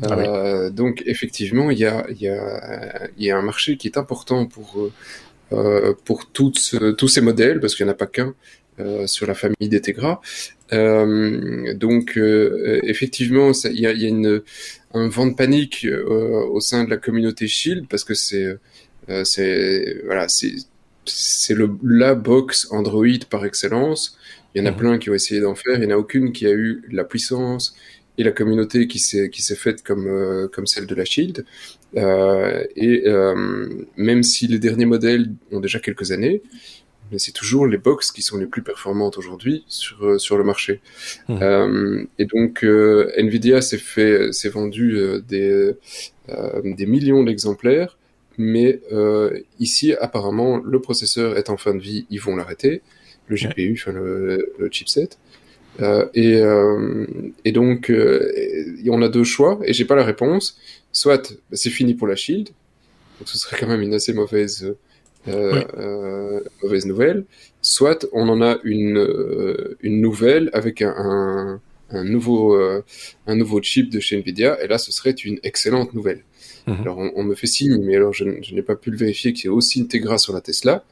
Ah 0.00 0.18
euh, 0.18 0.70
donc 0.70 1.02
effectivement, 1.04 1.70
il 1.70 1.78
y 1.78 1.84
a, 1.84 2.06
y, 2.18 2.26
a, 2.28 3.08
y 3.18 3.30
a 3.30 3.36
un 3.36 3.42
marché 3.42 3.76
qui 3.76 3.86
est 3.88 3.98
important 3.98 4.46
pour, 4.46 4.90
euh, 5.52 5.92
pour 6.06 6.30
toutes, 6.30 6.74
tous 6.96 7.08
ces 7.08 7.20
modèles, 7.20 7.60
parce 7.60 7.74
qu'il 7.74 7.84
n'y 7.84 7.90
en 7.90 7.92
a 7.92 7.96
pas 7.96 8.06
qu'un 8.06 8.34
euh, 8.80 9.06
sur 9.06 9.26
la 9.26 9.34
famille 9.34 9.68
des 9.68 9.82
Tegra. 9.82 10.22
Euh, 10.72 11.74
donc 11.74 12.16
effectivement, 12.16 13.52
il 13.66 13.80
y 13.80 13.86
a, 13.86 13.92
y 13.92 14.06
a 14.06 14.08
une, 14.08 14.42
un 14.94 15.08
vent 15.08 15.26
de 15.26 15.34
panique 15.34 15.86
au 16.06 16.60
sein 16.60 16.84
de 16.84 16.90
la 16.90 16.96
communauté 16.96 17.46
Shield, 17.46 17.86
parce 17.90 18.04
que 18.04 18.14
c'est 18.14 18.56
euh, 19.08 19.24
c'est 19.24 20.02
voilà, 20.04 20.28
c'est 20.28 20.52
c'est 21.04 21.54
le 21.54 21.70
la 21.82 22.14
box 22.14 22.68
Android 22.70 23.06
par 23.30 23.44
excellence. 23.44 24.18
Il 24.54 24.62
y 24.62 24.62
en 24.62 24.66
a 24.66 24.72
mhm. 24.72 24.76
plein 24.76 24.98
qui 24.98 25.10
ont 25.10 25.14
essayé 25.14 25.40
d'en 25.40 25.54
faire. 25.54 25.74
Il 25.74 25.80
n'y 25.80 25.92
en 25.92 25.96
a 25.96 25.98
aucune 25.98 26.32
qui 26.32 26.46
a 26.46 26.52
eu 26.52 26.82
la 26.90 27.04
puissance 27.04 27.74
et 28.18 28.24
la 28.24 28.32
communauté 28.32 28.86
qui 28.86 28.98
s'est 28.98 29.30
qui 29.30 29.42
s'est 29.42 29.56
faite 29.56 29.82
comme 29.82 30.06
euh, 30.06 30.48
comme 30.48 30.66
celle 30.66 30.86
de 30.86 30.94
la 30.94 31.04
Shield. 31.04 31.44
Euh, 31.96 32.64
et 32.76 33.02
euh, 33.06 33.68
même 33.96 34.22
si 34.22 34.46
les 34.46 34.58
derniers 34.58 34.86
modèles 34.86 35.30
ont 35.50 35.60
déjà 35.60 35.78
quelques 35.78 36.12
années, 36.12 36.42
mais 37.10 37.18
c'est 37.18 37.32
toujours 37.32 37.66
les 37.66 37.78
box 37.78 38.12
qui 38.12 38.22
sont 38.22 38.38
les 38.38 38.46
plus 38.46 38.62
performantes 38.62 39.18
aujourd'hui 39.18 39.64
sur 39.68 40.04
euh, 40.04 40.18
sur 40.18 40.36
le 40.36 40.44
marché. 40.44 40.80
Mhm. 41.28 42.06
et 42.18 42.26
donc 42.26 42.64
Nvidia 42.64 43.60
s'est 43.60 43.78
fait 43.78 44.32
s'est 44.32 44.50
vendu 44.50 44.98
des 45.26 45.72
des 46.64 46.86
millions 46.86 47.22
d'exemplaires 47.22 47.98
mais 48.38 48.80
euh, 48.92 49.40
ici, 49.58 49.94
apparemment, 49.94 50.58
le 50.58 50.80
processeur 50.80 51.36
est 51.36 51.50
en 51.50 51.56
fin 51.56 51.74
de 51.74 51.80
vie, 51.80 52.06
ils 52.10 52.20
vont 52.20 52.36
l'arrêter, 52.36 52.82
le 53.28 53.36
GPU, 53.36 53.76
enfin 53.78 53.92
le, 53.92 54.52
le, 54.58 54.70
chipset. 54.70 55.10
Euh, 55.80 56.06
et, 56.14 56.36
euh, 56.36 57.06
et, 57.44 57.52
donc, 57.52 57.90
euh, 57.90 58.30
on 58.88 59.02
a 59.02 59.08
deux 59.08 59.24
choix, 59.24 59.58
et 59.64 59.72
j'ai 59.72 59.84
pas 59.84 59.96
la 59.96 60.04
réponse. 60.04 60.58
Soit 60.92 61.34
c'est 61.52 61.70
fini 61.70 61.94
pour 61.94 62.06
la 62.06 62.16
Shield, 62.16 62.48
donc 63.18 63.28
ce 63.28 63.38
serait 63.38 63.56
quand 63.58 63.66
même 63.66 63.80
une 63.80 63.94
assez 63.94 64.12
mauvaise, 64.12 64.74
mauvaise 65.26 66.86
nouvelle, 66.86 67.24
soit 67.62 68.06
on 68.12 68.28
en 68.28 68.42
a 68.42 68.58
une, 68.64 69.06
une 69.80 70.00
nouvelle 70.02 70.50
avec 70.52 70.82
un, 70.82 71.60
un, 71.90 72.04
nouveau, 72.04 72.54
un 73.26 73.34
nouveau 73.34 73.62
chip 73.62 73.88
de 73.90 74.00
chez 74.00 74.16
Nvidia, 74.16 74.62
et 74.62 74.66
là, 74.66 74.76
ce 74.76 74.92
serait 74.92 75.12
une 75.12 75.38
excellente 75.42 75.94
nouvelle. 75.94 76.24
Mhm. 76.66 76.80
Alors, 76.82 76.98
on, 76.98 77.24
me 77.24 77.34
fait 77.34 77.46
signe, 77.46 77.78
mais 77.82 77.96
alors 77.96 78.12
je, 78.12 78.24
je 78.42 78.54
n'ai 78.54 78.62
pas 78.62 78.76
pu 78.76 78.90
le 78.90 78.96
vérifier, 78.96 79.32
qu'il 79.32 79.46
y 79.46 79.48
a 79.48 79.52
aussi 79.52 79.86
Tegra 79.86 80.18
sur 80.18 80.32
la 80.32 80.40
Tesla. 80.40 80.84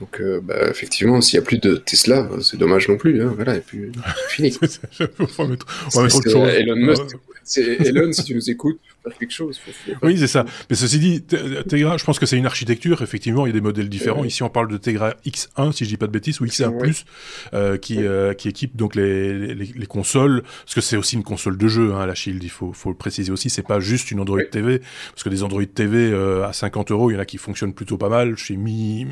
Donc, 0.00 0.20
euh, 0.20 0.40
bah, 0.42 0.68
effectivement, 0.68 1.20
s'il 1.20 1.38
n'y 1.38 1.44
a 1.44 1.46
plus 1.46 1.58
de 1.58 1.76
Tesla, 1.76 2.28
c'est 2.42 2.58
dommage 2.58 2.88
non 2.88 2.96
plus. 2.96 3.22
Hein, 3.22 3.32
voilà, 3.34 3.56
et 3.56 3.60
puis 3.60 3.92
fini. 4.28 4.56
on 4.60 5.24
va 5.24 5.46
mettre, 5.46 5.66
on 5.94 5.98
va 5.98 6.02
mettre 6.02 6.16
autre 6.16 6.30
chose. 6.30 6.48
Elon 6.48 6.76
Musk, 6.76 7.16
Elon, 7.56 8.12
si 8.12 8.24
tu 8.24 8.34
nous 8.34 8.50
écoutes, 8.50 8.80
quelque 9.18 9.32
chose. 9.32 9.60
oui, 10.02 10.18
c'est 10.18 10.26
ça. 10.26 10.44
Mais 10.70 10.76
ceci 10.76 10.98
dit, 10.98 11.22
Tegra, 11.22 11.96
je 11.96 12.04
pense 12.04 12.18
que 12.18 12.26
c'est 12.26 12.36
une 12.36 12.46
architecture. 12.46 13.02
Effectivement, 13.02 13.46
il 13.46 13.50
y 13.50 13.52
a 13.52 13.54
des 13.54 13.60
modèles 13.60 13.88
différents. 13.88 14.24
Ici, 14.24 14.42
on 14.42 14.50
parle 14.50 14.68
de 14.68 14.76
Tegra 14.76 15.14
X1, 15.26 15.72
si 15.72 15.84
je 15.84 15.90
dis 15.90 15.96
pas 15.96 16.06
de 16.06 16.12
bêtises, 16.12 16.40
ou 16.40 16.46
X1 16.46 16.78
Plus, 16.78 17.04
euh, 17.52 17.76
qui 17.76 17.98
euh, 18.02 18.34
qui 18.34 18.48
équipe 18.48 18.76
donc 18.76 18.94
les, 18.94 19.54
les, 19.54 19.72
les 19.74 19.86
consoles, 19.86 20.42
parce 20.42 20.74
que 20.74 20.80
c'est 20.80 20.96
aussi 20.96 21.16
une 21.16 21.22
console 21.22 21.56
de 21.56 21.68
jeu, 21.68 21.94
hein, 21.94 22.06
la 22.06 22.14
Shield. 22.14 22.42
Il 22.42 22.50
faut 22.50 22.72
faut 22.72 22.90
le 22.90 22.96
préciser 22.96 23.30
aussi. 23.32 23.50
C'est 23.50 23.62
pas 23.62 23.80
juste 23.80 24.10
une 24.10 24.20
Android 24.20 24.42
TV, 24.50 24.80
parce 25.10 25.22
que 25.22 25.28
des 25.28 25.42
Android 25.42 25.64
TV 25.64 26.10
euh, 26.12 26.46
à 26.46 26.52
50 26.52 26.90
euros, 26.90 27.10
il 27.10 27.14
y 27.14 27.16
en 27.16 27.20
a 27.20 27.24
qui 27.24 27.38
fonctionnent 27.38 27.74
plutôt 27.74 27.96
pas 27.96 28.08
mal. 28.08 28.36
Chez 28.36 28.56
Mi, 28.56 29.06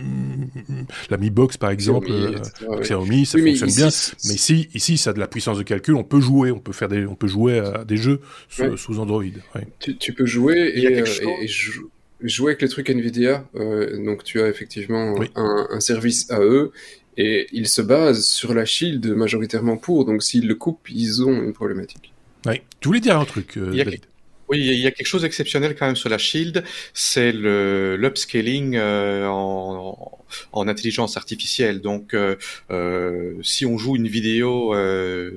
la 1.11 1.16
Mi 1.16 1.30
Box 1.30 1.57
par 1.57 1.70
exemple, 1.70 2.11
Xiaomi, 2.80 3.26
ça 3.26 3.38
fonctionne 3.38 3.70
bien. 3.70 3.88
Mais 4.24 4.34
ici, 4.34 4.68
ici, 4.74 4.99
ça 4.99 5.11
a 5.11 5.12
de 5.12 5.20
la 5.20 5.28
puissance 5.28 5.59
de 5.59 5.62
calcul. 5.62 5.95
On 5.95 6.05
peut 6.05 6.20
jouer, 6.20 6.51
on 6.51 6.59
peut 6.59 6.72
faire 6.72 6.88
des, 6.88 7.07
on 7.07 7.14
peut 7.14 7.28
jouer 7.28 7.59
à 7.59 7.84
des 7.84 7.97
jeux 7.97 8.20
sous, 8.49 8.76
sous 8.76 8.99
Android. 8.99 9.24
Tu, 9.99 10.12
peux 10.12 10.26
jouer 10.26 10.72
et, 10.74 11.01
euh, 11.01 11.05
jouer 12.22 12.53
avec 12.53 12.62
les 12.62 12.68
trucs 12.68 12.91
Nvidia. 12.91 13.47
Euh, 13.55 14.03
donc 14.05 14.24
tu 14.24 14.41
as 14.41 14.49
effectivement 14.49 15.14
un, 15.35 15.80
service 15.80 16.30
à 16.30 16.41
eux 16.41 16.72
et 17.16 17.47
ils 17.53 17.68
se 17.68 17.83
basent 17.83 18.24
sur 18.24 18.55
la 18.55 18.64
Shield 18.64 19.07
majoritairement 19.07 19.76
pour. 19.76 20.05
Donc 20.05 20.22
s'ils 20.22 20.47
le 20.47 20.55
coupent, 20.55 20.89
ils 20.89 21.24
ont 21.24 21.43
une 21.43 21.53
problématique. 21.53 22.12
Oui. 22.47 22.61
Tu 22.80 22.89
voulais 22.89 23.01
dire 23.01 23.18
un 23.18 23.24
truc, 23.24 23.57
euh, 23.57 23.74
David? 23.74 24.03
Oui, 24.53 24.61
il 24.61 24.80
y 24.80 24.86
a 24.86 24.90
quelque 24.90 25.07
chose 25.07 25.22
d'exceptionnel 25.22 25.74
quand 25.74 25.86
même 25.86 25.96
sur 25.96 26.11
la 26.11 26.18
Shield, 26.18 26.62
c'est 26.92 27.32
le 27.32 27.96
l'upscaling 27.96 28.76
euh, 28.76 29.26
en, 29.26 30.22
en, 30.53 30.68
intelligence 30.68 31.16
artificielle. 31.16 31.80
Donc, 31.80 32.12
euh, 32.12 32.36
euh, 32.70 33.34
si 33.42 33.64
on 33.64 33.78
joue 33.78 33.96
une 33.96 34.09
vidéo 34.09 34.74
euh, 34.74 35.30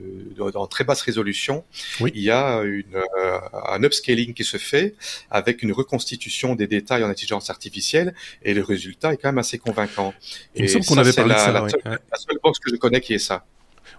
en 0.54 0.68
très 0.68 0.84
basse 0.84 1.02
résolution, 1.02 1.64
il 2.02 2.22
y 2.22 2.30
a 2.30 2.60
une, 2.64 2.98
euh, 2.98 3.40
un 3.70 3.82
upscaling 3.84 4.34
qui 4.34 4.44
se 4.44 4.58
fait 4.58 4.96
avec 5.32 5.64
une 5.64 5.72
reconstitution 5.72 6.56
des 6.56 6.68
détails 6.68 7.06
en 7.06 7.10
intelligence 7.10 7.50
artificielle, 7.50 8.14
et 8.44 8.54
le 8.54 8.64
résultat 8.64 9.14
est 9.14 9.18
quand 9.18 9.30
même 9.30 9.38
assez 9.38 9.60
convaincant. 9.60 10.14
Il 10.56 10.64
me 10.64 10.68
semble 10.68 10.86
qu'on 10.86 10.98
avait 10.98 11.14
parlé 11.14 11.36
de 11.36 11.40
ça. 11.40 11.54
La, 11.54 11.70
seule 12.18 12.40
box 12.44 12.60
que 12.60 12.70
je 12.70 12.76
connais 12.76 13.00
qui 13.00 13.14
est 13.14 13.20
ça. 13.20 13.46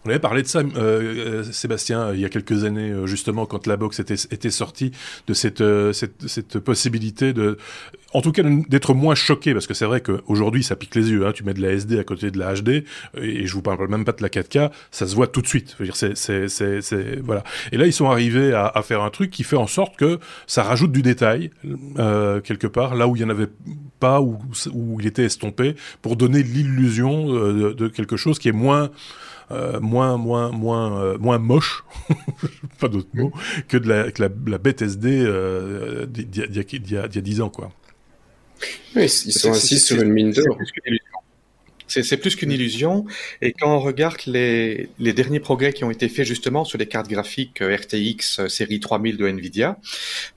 On 0.06 0.10
avait 0.10 0.20
parlé 0.20 0.42
de 0.42 0.46
ça, 0.46 0.60
euh, 0.60 0.62
euh, 0.76 1.42
Sébastien, 1.42 2.14
il 2.14 2.20
y 2.20 2.24
a 2.24 2.28
quelques 2.28 2.62
années, 2.62 2.90
euh, 2.90 3.06
justement, 3.06 3.44
quand 3.44 3.66
la 3.66 3.76
box 3.76 3.98
était, 3.98 4.14
était 4.30 4.50
sortie, 4.50 4.92
de 5.26 5.34
cette, 5.34 5.64
cette, 5.92 6.28
cette, 6.28 6.60
possibilité 6.60 7.32
de, 7.32 7.58
en 8.12 8.22
tout 8.22 8.30
cas, 8.30 8.44
d'être 8.44 8.94
moins 8.94 9.16
choqué, 9.16 9.52
parce 9.52 9.66
que 9.66 9.74
c'est 9.74 9.84
vrai 9.84 10.00
qu'aujourd'hui, 10.00 10.62
ça 10.62 10.76
pique 10.76 10.94
les 10.94 11.10
yeux. 11.10 11.26
Hein, 11.26 11.32
tu 11.34 11.42
mets 11.42 11.54
de 11.54 11.60
la 11.60 11.72
SD 11.72 11.98
à 11.98 12.04
côté 12.04 12.30
de 12.30 12.38
la 12.38 12.54
HD, 12.54 12.84
et 13.20 13.46
je 13.46 13.52
vous 13.52 13.62
parle 13.62 13.88
même 13.88 14.04
pas 14.04 14.12
de 14.12 14.22
la 14.22 14.28
4K, 14.28 14.70
ça 14.92 15.08
se 15.08 15.14
voit 15.16 15.26
tout 15.26 15.42
de 15.42 15.48
suite. 15.48 15.76
C'est, 16.14 17.20
voilà. 17.24 17.42
Et 17.72 17.76
là, 17.76 17.86
ils 17.86 17.92
sont 17.92 18.08
arrivés 18.08 18.52
à, 18.54 18.66
à, 18.68 18.82
faire 18.82 19.02
un 19.02 19.10
truc 19.10 19.30
qui 19.30 19.42
fait 19.42 19.56
en 19.56 19.66
sorte 19.66 19.96
que 19.96 20.20
ça 20.46 20.62
rajoute 20.62 20.92
du 20.92 21.02
détail 21.02 21.50
quelque 22.44 22.68
part, 22.68 22.94
là 22.94 23.08
où 23.08 23.16
il 23.16 23.22
y 23.22 23.24
en 23.24 23.28
avait 23.28 23.48
pas, 23.98 24.20
où, 24.20 24.38
où 24.72 25.00
il 25.00 25.06
était 25.06 25.24
estompé, 25.24 25.74
pour 26.00 26.14
donner 26.14 26.44
l'illusion 26.44 27.26
de 27.26 27.88
quelque 27.88 28.16
chose 28.16 28.38
qui 28.38 28.48
est 28.48 28.52
moins 28.52 28.90
euh, 29.50 29.78
moins 29.80 30.16
moins 30.16 30.50
moins 30.50 31.00
euh, 31.00 31.18
moins 31.18 31.38
moche, 31.38 31.84
pas 32.80 32.88
d'autres 32.88 33.08
mots, 33.14 33.32
que 33.68 33.76
de 33.76 33.88
la, 33.88 34.10
que 34.10 34.22
la, 34.22 34.28
la 34.46 34.58
bête 34.58 34.82
SD 34.82 35.22
euh, 35.24 36.06
d'il 36.06 36.28
y, 36.34 36.92
y, 36.92 36.96
a 36.96 37.08
10 37.08 37.40
ans 37.40 37.48
quoi. 37.48 37.70
Oui, 38.96 39.04
ils 39.04 39.32
sont 39.32 39.52
assis 39.52 39.78
sur 39.78 40.02
une 40.02 40.12
mine 40.12 40.32
d'or. 40.32 40.58
C'est 42.02 42.16
plus 42.16 42.36
qu'une 42.36 42.50
illusion. 42.50 43.04
Et 43.42 43.52
quand 43.52 43.74
on 43.74 43.80
regarde 43.80 44.20
les, 44.26 44.88
les, 44.98 45.12
derniers 45.12 45.40
progrès 45.40 45.72
qui 45.72 45.84
ont 45.84 45.90
été 45.90 46.08
faits 46.08 46.26
justement 46.26 46.64
sur 46.64 46.78
les 46.78 46.86
cartes 46.86 47.08
graphiques 47.08 47.62
euh, 47.62 47.76
RTX 47.76 48.40
euh, 48.40 48.48
série 48.48 48.80
3000 48.80 49.16
de 49.16 49.26
Nvidia, 49.26 49.78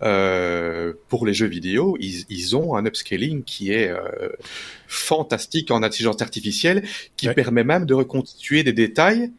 euh, 0.02 0.94
pour 1.08 1.26
les 1.26 1.34
jeux 1.34 1.48
vidéo, 1.48 1.98
ils, 2.00 2.26
ils, 2.30 2.56
ont 2.56 2.76
un 2.76 2.86
upscaling 2.86 3.44
qui 3.44 3.72
est 3.72 3.90
euh, 3.90 4.30
fantastique 4.88 5.72
en 5.72 5.84
intelligence 5.84 6.22
artificielle, 6.22 6.84
qui 7.18 7.28
permet 7.30 7.64
même 7.64 7.86
de 7.86 7.94
reconstituer 7.94 8.64
des 8.64 8.74
détails 8.74 9.32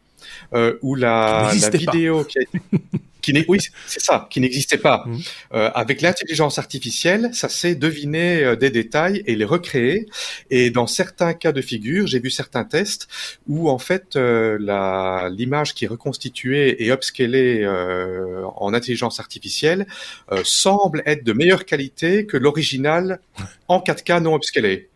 euh, 0.53 0.77
où 0.81 0.95
la, 0.95 1.51
la 1.59 1.69
vidéo 1.69 2.23
qui 2.23 2.39
a 2.39 2.41
qui 3.21 3.31
oui, 3.47 3.59
c'est 3.87 4.01
ça, 4.01 4.27
qui 4.29 4.39
n'existait 4.39 4.77
pas. 4.77 5.03
Mmh. 5.05 5.19
Euh, 5.53 5.71
avec 5.73 6.01
l'intelligence 6.01 6.59
artificielle, 6.59 7.29
ça 7.33 7.49
sait 7.49 7.75
deviner 7.75 8.43
euh, 8.43 8.55
des 8.55 8.69
détails 8.69 9.23
et 9.25 9.35
les 9.35 9.45
recréer. 9.45 10.07
Et 10.49 10.69
dans 10.69 10.87
certains 10.87 11.33
cas 11.33 11.51
de 11.51 11.61
figure, 11.61 12.07
j'ai 12.07 12.19
vu 12.19 12.29
certains 12.29 12.63
tests 12.63 13.07
où 13.47 13.69
en 13.69 13.77
fait 13.77 14.15
euh, 14.15 14.57
la 14.59 15.29
l'image 15.31 15.73
qui 15.73 15.85
est 15.85 15.87
reconstituée 15.87 16.83
et 16.83 16.91
upscalée 16.91 17.61
euh, 17.63 18.43
en 18.55 18.73
intelligence 18.73 19.19
artificielle 19.19 19.87
euh, 20.31 20.41
semble 20.43 21.03
être 21.05 21.23
de 21.23 21.33
meilleure 21.33 21.65
qualité 21.65 22.25
que 22.25 22.37
l'original 22.37 23.19
en 23.67 23.79
4K 23.79 24.21
non 24.21 24.35
upscalé. 24.35 24.89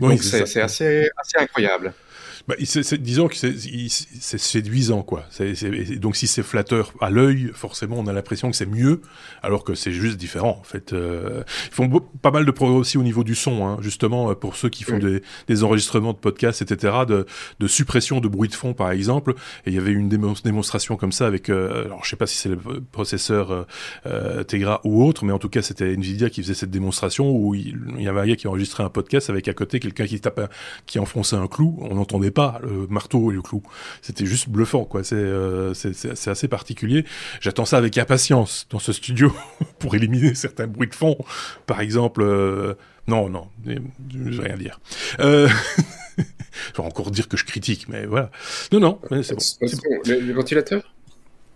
Donc 0.00 0.22
c'est 0.22 0.42
assez 0.42 0.60
assez 0.60 1.38
incroyable. 1.38 1.94
Bah, 2.48 2.54
disons 2.58 3.28
que 3.28 3.36
c'est 3.36 4.38
séduisant, 4.38 5.02
quoi. 5.02 5.26
donc 5.96 6.16
si 6.16 6.26
c'est 6.26 6.42
flatteur 6.42 6.94
à 6.98 7.10
l'œil, 7.10 7.50
forcément, 7.52 7.96
on 7.98 8.06
a 8.06 8.12
l'impression 8.14 8.50
que 8.50 8.56
c'est 8.56 8.64
mieux, 8.64 9.02
alors 9.42 9.64
que 9.64 9.74
c'est 9.74 9.92
juste 9.92 10.16
différent, 10.16 10.56
en 10.58 10.64
fait. 10.64 10.94
Euh, 10.94 11.42
ils 11.66 11.74
font 11.74 11.90
pas 12.22 12.30
mal 12.30 12.46
de 12.46 12.50
progrès 12.50 12.78
aussi 12.78 12.96
au 12.96 13.02
niveau 13.02 13.22
du 13.22 13.34
son, 13.34 13.66
hein, 13.66 13.76
justement, 13.82 14.30
euh, 14.30 14.34
pour 14.34 14.56
ceux 14.56 14.70
qui 14.70 14.82
font 14.82 14.96
des, 14.96 15.20
des, 15.46 15.62
enregistrements 15.62 16.14
de 16.14 16.18
podcasts, 16.18 16.62
etc., 16.62 17.00
de, 17.06 17.26
de, 17.60 17.66
suppression 17.66 18.20
de 18.20 18.28
bruit 18.28 18.48
de 18.48 18.54
fond, 18.54 18.72
par 18.72 18.92
exemple. 18.92 19.34
Et 19.66 19.70
il 19.70 19.74
y 19.74 19.78
avait 19.78 19.92
une 19.92 20.08
démonstration 20.08 20.96
comme 20.96 21.12
ça 21.12 21.26
avec, 21.26 21.50
euh, 21.50 21.84
alors 21.84 22.02
je 22.02 22.08
sais 22.08 22.16
pas 22.16 22.26
si 22.26 22.36
c'est 22.38 22.48
le 22.48 22.56
processeur 22.80 23.66
euh, 24.06 24.42
Tegra 24.44 24.80
ou 24.84 25.04
autre, 25.04 25.26
mais 25.26 25.32
en 25.32 25.38
tout 25.38 25.50
cas, 25.50 25.60
c'était 25.60 25.92
Nvidia 25.92 26.30
qui 26.30 26.40
faisait 26.40 26.54
cette 26.54 26.70
démonstration 26.70 27.30
où 27.30 27.54
il, 27.54 27.76
y 27.98 28.08
avait 28.08 28.20
un 28.20 28.26
gars 28.26 28.36
qui 28.36 28.48
enregistrait 28.48 28.84
un 28.84 28.88
podcast 28.88 29.28
avec 29.28 29.48
à 29.48 29.52
côté 29.52 29.80
quelqu'un 29.80 30.06
qui 30.06 30.18
tapait, 30.18 30.46
qui 30.86 30.98
enfonçait 30.98 31.36
un 31.36 31.46
clou, 31.46 31.76
on 31.82 31.96
n'entendait 31.96 32.30
pas 32.30 32.37
le 32.62 32.86
marteau 32.88 33.30
et 33.30 33.34
le 33.34 33.42
clou. 33.42 33.62
C'était 34.02 34.26
juste 34.26 34.48
bluffant, 34.48 34.84
quoi. 34.84 35.04
C'est 35.04 35.16
euh, 35.16 35.74
c'est 35.74 36.28
assez 36.28 36.48
particulier. 36.48 37.04
J'attends 37.40 37.64
ça 37.64 37.78
avec 37.78 37.98
impatience 37.98 38.66
dans 38.70 38.78
ce 38.78 38.92
studio 38.92 39.32
pour 39.78 39.94
éliminer 39.94 40.34
certains 40.34 40.66
bruits 40.66 40.88
de 40.88 40.94
fond. 40.94 41.16
Par 41.66 41.80
exemple, 41.80 42.22
euh, 42.22 42.74
non, 43.06 43.28
non, 43.28 43.48
je 43.66 44.40
vais 44.40 44.48
rien 44.48 44.56
dire. 44.56 44.80
Euh... 45.20 45.48
je 46.18 46.22
vais 46.76 46.86
encore 46.86 47.10
dire 47.10 47.28
que 47.28 47.36
je 47.36 47.44
critique, 47.44 47.88
mais 47.88 48.06
voilà. 48.06 48.30
Non, 48.72 48.80
non, 48.80 49.22
c'est 49.22 49.34
bon. 49.34 50.00
Les 50.06 50.32
ventilateurs 50.32 50.94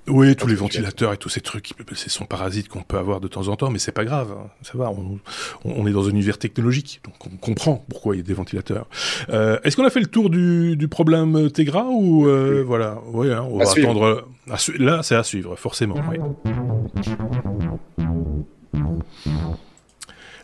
oui, 0.09 0.35
tous 0.35 0.49
les 0.49 0.55
ventilateurs 0.55 1.13
et 1.13 1.17
tous 1.17 1.29
ces 1.29 1.41
trucs, 1.41 1.75
c'est 1.95 2.11
son 2.11 2.25
parasite 2.25 2.69
qu'on 2.69 2.83
peut 2.83 2.99
avoir 2.99 3.21
de 3.21 3.29
temps 3.29 3.47
en 3.49 3.57
temps, 3.57 3.71
mais 3.71 3.79
c'est 3.79 3.93
pas 3.93 4.05
grave, 4.05 4.35
hein. 4.37 4.51
ça 4.63 4.77
va. 4.77 4.91
On, 4.91 5.21
on, 5.65 5.87
est 5.87 5.93
dans 5.93 6.07
un 6.07 6.11
univers 6.11 6.39
technologique, 6.39 7.01
donc 7.05 7.15
on 7.27 7.37
comprend 7.37 7.85
pourquoi 7.89 8.17
il 8.17 8.19
y 8.19 8.21
a 8.21 8.25
des 8.25 8.35
ventilateurs. 8.35 8.87
Euh, 9.31 9.59
Est-ce 9.63 9.77
qu'on 9.77 9.85
a 9.85 9.91
fait 9.91 10.01
le 10.01 10.07
tour 10.07 10.29
du, 10.29 10.77
du 10.77 10.89
problème 10.89 11.51
Tegra 11.51 11.87
ou 11.89 12.27
euh, 12.27 12.65
voilà, 12.67 13.01
oui, 13.13 13.33
hein, 13.33 13.47
on 13.49 13.59
va 13.59 13.71
attendre. 13.71 14.27
là, 14.79 15.03
c'est 15.03 15.15
à 15.15 15.23
suivre, 15.23 15.55
forcément. 15.57 15.97
Oui. 16.11 16.19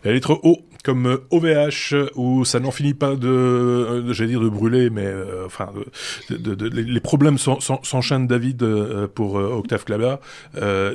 La 0.03 0.13
lettre 0.13 0.39
O 0.43 0.59
comme 0.83 1.19
OVH 1.29 1.93
où 2.15 2.45
ça 2.45 2.59
n'en 2.59 2.71
finit 2.71 2.93
pas 2.93 3.15
de, 3.15 3.27
euh, 3.27 4.13
j'allais 4.13 4.31
dire 4.31 4.41
de 4.41 4.49
brûler, 4.49 4.89
mais 4.89 5.05
euh, 5.05 5.45
enfin, 5.45 5.71
de, 6.29 6.55
de, 6.55 6.67
les 6.67 6.99
problèmes 6.99 7.37
s'enchaînent 7.37 8.27
David 8.27 8.63
euh, 8.63 9.07
pour 9.07 9.35
Octave 9.35 9.83
Klaba 9.83 10.21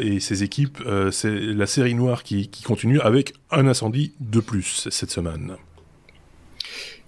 et 0.00 0.20
ses 0.20 0.42
équipes. 0.42 0.78
c'est 1.10 1.30
la 1.30 1.66
série 1.66 1.94
noire 1.94 2.22
qui, 2.22 2.48
qui 2.48 2.62
continue 2.62 3.00
avec 3.00 3.34
un 3.50 3.66
incendie 3.66 4.14
de 4.20 4.40
plus 4.40 4.88
cette 4.90 5.10
semaine. 5.10 5.56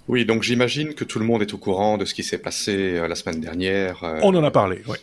Oui, 0.08 0.24
donc 0.24 0.42
j'imagine 0.42 0.94
que 0.94 1.04
tout 1.04 1.18
le 1.18 1.24
monde 1.24 1.42
est 1.42 1.52
au 1.52 1.58
courant 1.58 1.98
de 1.98 2.04
ce 2.04 2.14
qui 2.14 2.22
s'est 2.22 2.38
passé 2.38 3.00
la 3.08 3.14
semaine 3.14 3.40
dernière. 3.40 4.04
On 4.22 4.34
en 4.34 4.44
a 4.44 4.50
parlé, 4.50 4.82
oui. 4.86 4.96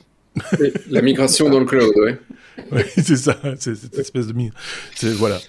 La 0.89 1.01
migration 1.01 1.49
dans 1.49 1.59
le 1.59 1.65
cloud, 1.65 1.93
oui. 1.97 2.11
Oui, 2.71 2.83
c'est 2.95 3.17
ça, 3.17 3.39
c'est 3.57 3.75
cette 3.75 3.97
espèce 3.97 4.27
de... 4.27 5.09
Voilà. 5.15 5.39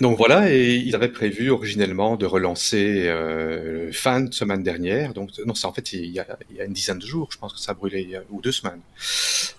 Donc 0.00 0.16
voilà, 0.16 0.52
et 0.52 0.74
ils 0.74 0.94
avaient 0.94 1.08
prévu 1.08 1.50
originellement 1.50 2.16
de 2.16 2.26
relancer 2.26 3.06
euh, 3.06 3.90
fin 3.92 4.20
de 4.20 4.32
semaine 4.32 4.62
dernière. 4.62 5.12
Donc 5.12 5.30
non, 5.44 5.54
c'est 5.54 5.66
en 5.66 5.72
fait 5.72 5.92
il 5.92 6.06
y, 6.06 6.20
a, 6.20 6.26
il 6.50 6.56
y, 6.56 6.60
a, 6.60 6.64
une 6.64 6.72
dizaine 6.72 6.98
de 6.98 7.06
jours, 7.06 7.30
je 7.32 7.38
pense 7.38 7.52
que 7.52 7.58
ça 7.58 7.72
a 7.72 7.74
brûlé 7.74 8.18
ou 8.30 8.40
deux 8.40 8.52
semaines. 8.52 8.80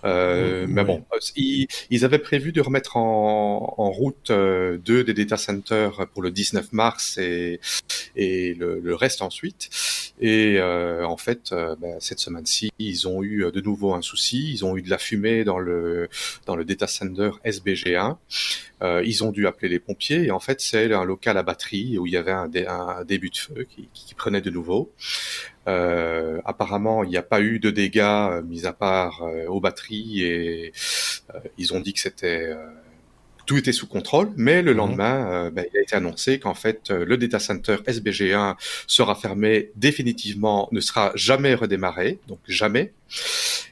Euh, 0.06 0.66
mmh, 0.66 0.72
mais 0.72 0.84
bon, 0.84 1.04
ils, 1.36 1.68
ils, 1.90 2.06
avaient 2.06 2.20
prévu 2.20 2.52
de 2.52 2.62
remettre 2.62 2.96
en, 2.96 3.76
en 3.78 3.92
route 3.92 4.30
euh, 4.32 4.78
deux 4.78 5.04
des 5.04 5.14
data 5.14 5.36
centers 5.36 6.08
pour 6.14 6.22
le 6.22 6.32
19 6.32 6.72
mars 6.72 7.18
et, 7.18 7.60
et 8.16 8.54
le, 8.54 8.80
le 8.80 8.96
reste 8.96 9.22
ensuite. 9.22 9.70
Et 10.20 10.58
euh, 10.58 11.06
en 11.06 11.18
fait, 11.18 11.52
euh, 11.52 11.76
ben, 11.80 11.96
cette 12.00 12.20
semaine-ci, 12.20 12.72
ils 12.78 13.08
ont 13.08 13.24
eu 13.24 13.52
de 13.52 13.62
nouveau 13.62 13.94
un 13.94 14.02
souci. 14.02 14.52
Ils 14.52 14.66
ont 14.66 14.76
eu 14.78 14.82
de 14.82 14.90
la 14.90 14.98
fumée 14.98 15.44
dans 15.44 15.60
le 15.60 16.10
dans 16.46 16.56
le 16.56 16.66
data 16.66 16.88
center 16.88 17.32
SBG1. 17.46 18.18
Euh, 18.82 19.04
ils 19.06 19.24
ont 19.24 19.32
dû 19.32 19.46
appeler 19.46 19.68
les 19.68 19.80
pompiers 19.80 20.24
et 20.26 20.32
en 20.32 20.40
fait 20.40 20.62
c'est 20.62 20.94
un 20.94 21.04
local 21.04 21.38
à 21.38 21.44
batterie 21.44 21.98
où 21.98 22.08
il 22.08 22.14
y 22.14 22.18
avait 22.18 22.32
un, 22.32 22.50
un 22.68 23.04
début 23.04 23.30
de 23.30 23.36
feu 23.38 23.68
qui, 23.70 23.90
qui, 23.94 24.16
prenait 24.16 24.40
de 24.40 24.50
nouveau. 24.50 24.94
Euh, 25.68 26.40
apparemment 26.46 27.04
il 27.04 27.10
n'y 27.10 27.18
a 27.18 27.22
pas 27.22 27.42
eu 27.42 27.60
de 27.60 27.70
dégâts 27.70 28.00
euh, 28.00 28.42
mis 28.42 28.66
à 28.66 28.74
part 28.74 29.22
euh, 29.24 29.46
aux 29.48 29.60
batteries 29.60 30.24
et 30.24 30.72
euh, 31.36 31.40
ils 31.58 31.74
ont 31.74 31.82
dit 31.82 31.94
que 31.94 32.00
c'était 32.00 32.56
tout 33.50 33.58
était 33.58 33.72
sous 33.72 33.88
contrôle, 33.88 34.30
mais 34.38 34.62
le 34.62 34.74
lendemain, 34.74 35.28
euh, 35.32 35.50
ben, 35.50 35.66
il 35.74 35.76
a 35.80 35.82
été 35.82 35.96
annoncé 35.96 36.38
qu'en 36.38 36.54
fait, 36.54 36.92
le 36.92 37.18
data 37.18 37.40
center 37.40 37.78
SBG1 37.88 38.56
sera 38.86 39.16
fermé 39.16 39.72
définitivement, 39.76 40.70
ne 40.72 40.80
sera 40.80 41.12
jamais 41.16 41.56
redémarré, 41.56 42.20
donc 42.28 42.38
jamais. 42.48 42.94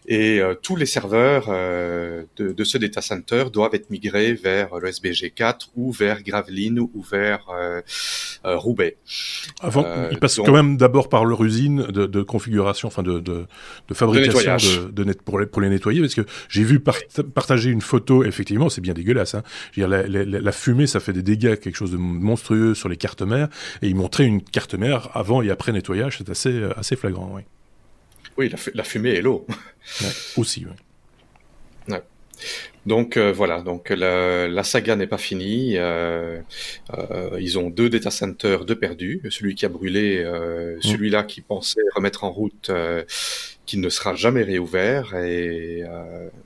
Et 0.07 0.39
euh, 0.39 0.55
tous 0.55 0.77
les 0.77 0.85
serveurs 0.85 1.47
euh, 1.49 2.23
de, 2.37 2.53
de, 2.53 2.63
ce 2.63 2.77
data 2.77 3.01
center 3.01 3.45
doivent 3.51 3.75
être 3.75 3.89
migrés 3.89 4.33
vers 4.33 4.77
le 4.79 4.89
SBG4 4.89 5.69
ou 5.75 5.91
vers 5.91 6.23
Gravelines 6.23 6.79
ou 6.79 7.01
vers 7.01 7.47
euh, 7.49 7.81
Roubaix. 8.45 8.95
Avant, 9.59 9.85
ils 10.09 10.17
passent 10.17 10.37
donc, 10.37 10.45
quand 10.45 10.53
même 10.53 10.77
d'abord 10.77 11.09
par 11.09 11.25
leur 11.25 11.43
usine 11.43 11.83
de, 11.83 12.05
de 12.05 12.21
configuration, 12.21 12.87
enfin 12.87 13.03
de, 13.03 13.19
de, 13.19 13.47
de 13.89 13.93
fabrication 13.93 14.89
de, 14.91 15.03
net 15.03 15.21
pour 15.21 15.39
les, 15.39 15.45
pour 15.45 15.61
les 15.61 15.69
nettoyer, 15.69 15.99
parce 15.99 16.15
que 16.15 16.25
j'ai 16.47 16.63
vu 16.63 16.79
par 16.79 16.95
partager 17.35 17.69
une 17.69 17.81
photo, 17.81 18.23
effectivement, 18.23 18.69
c'est 18.69 18.81
bien 18.81 18.93
dégueulasse. 18.93 19.35
Hein. 19.35 19.43
Je 19.73 19.81
veux 19.81 19.87
dire, 19.87 19.97
la, 20.09 20.23
la, 20.23 20.39
la, 20.39 20.51
fumée, 20.53 20.87
ça 20.87 21.01
fait 21.01 21.13
des 21.13 21.23
dégâts, 21.23 21.57
quelque 21.57 21.75
chose 21.75 21.91
de 21.91 21.97
monstrueux 21.97 22.75
sur 22.75 22.87
les 22.87 22.97
cartes 22.97 23.23
mères, 23.23 23.49
et 23.81 23.89
ils 23.89 23.95
montraient 23.95 24.25
une 24.25 24.41
carte 24.41 24.75
mère 24.75 25.09
avant 25.13 25.41
et 25.41 25.49
après 25.49 25.73
nettoyage, 25.73 26.19
c'est 26.19 26.29
assez, 26.29 26.63
assez 26.77 26.95
flagrant, 26.95 27.29
oui. 27.33 27.41
Oui, 28.37 28.49
la, 28.49 28.57
la 28.73 28.83
fumée 28.83 29.11
et 29.11 29.21
l'eau. 29.21 29.45
Ouais, 30.01 30.09
aussi, 30.35 30.65
oui. 30.65 30.73
Ouais. 31.93 32.01
Donc 32.85 33.17
euh, 33.17 33.31
voilà, 33.31 33.61
donc 33.61 33.89
la, 33.89 34.47
la 34.47 34.63
saga 34.63 34.95
n'est 34.95 35.07
pas 35.07 35.17
finie. 35.17 35.77
Euh, 35.77 36.41
euh, 36.93 37.37
ils 37.39 37.57
ont 37.57 37.69
deux 37.69 37.89
data 37.89 38.11
centers, 38.11 38.65
deux 38.65 38.77
perdus. 38.77 39.21
Celui 39.29 39.55
qui 39.55 39.65
a 39.65 39.69
brûlé, 39.69 40.23
mmh. 40.23 40.81
celui-là 40.81 41.23
qui 41.23 41.41
pensait 41.41 41.81
remettre 41.95 42.23
en 42.23 42.31
route, 42.31 42.71
qui 43.65 43.77
ne 43.77 43.89
sera 43.89 44.15
jamais 44.15 44.43
réouvert. 44.43 45.15
Et 45.15 45.83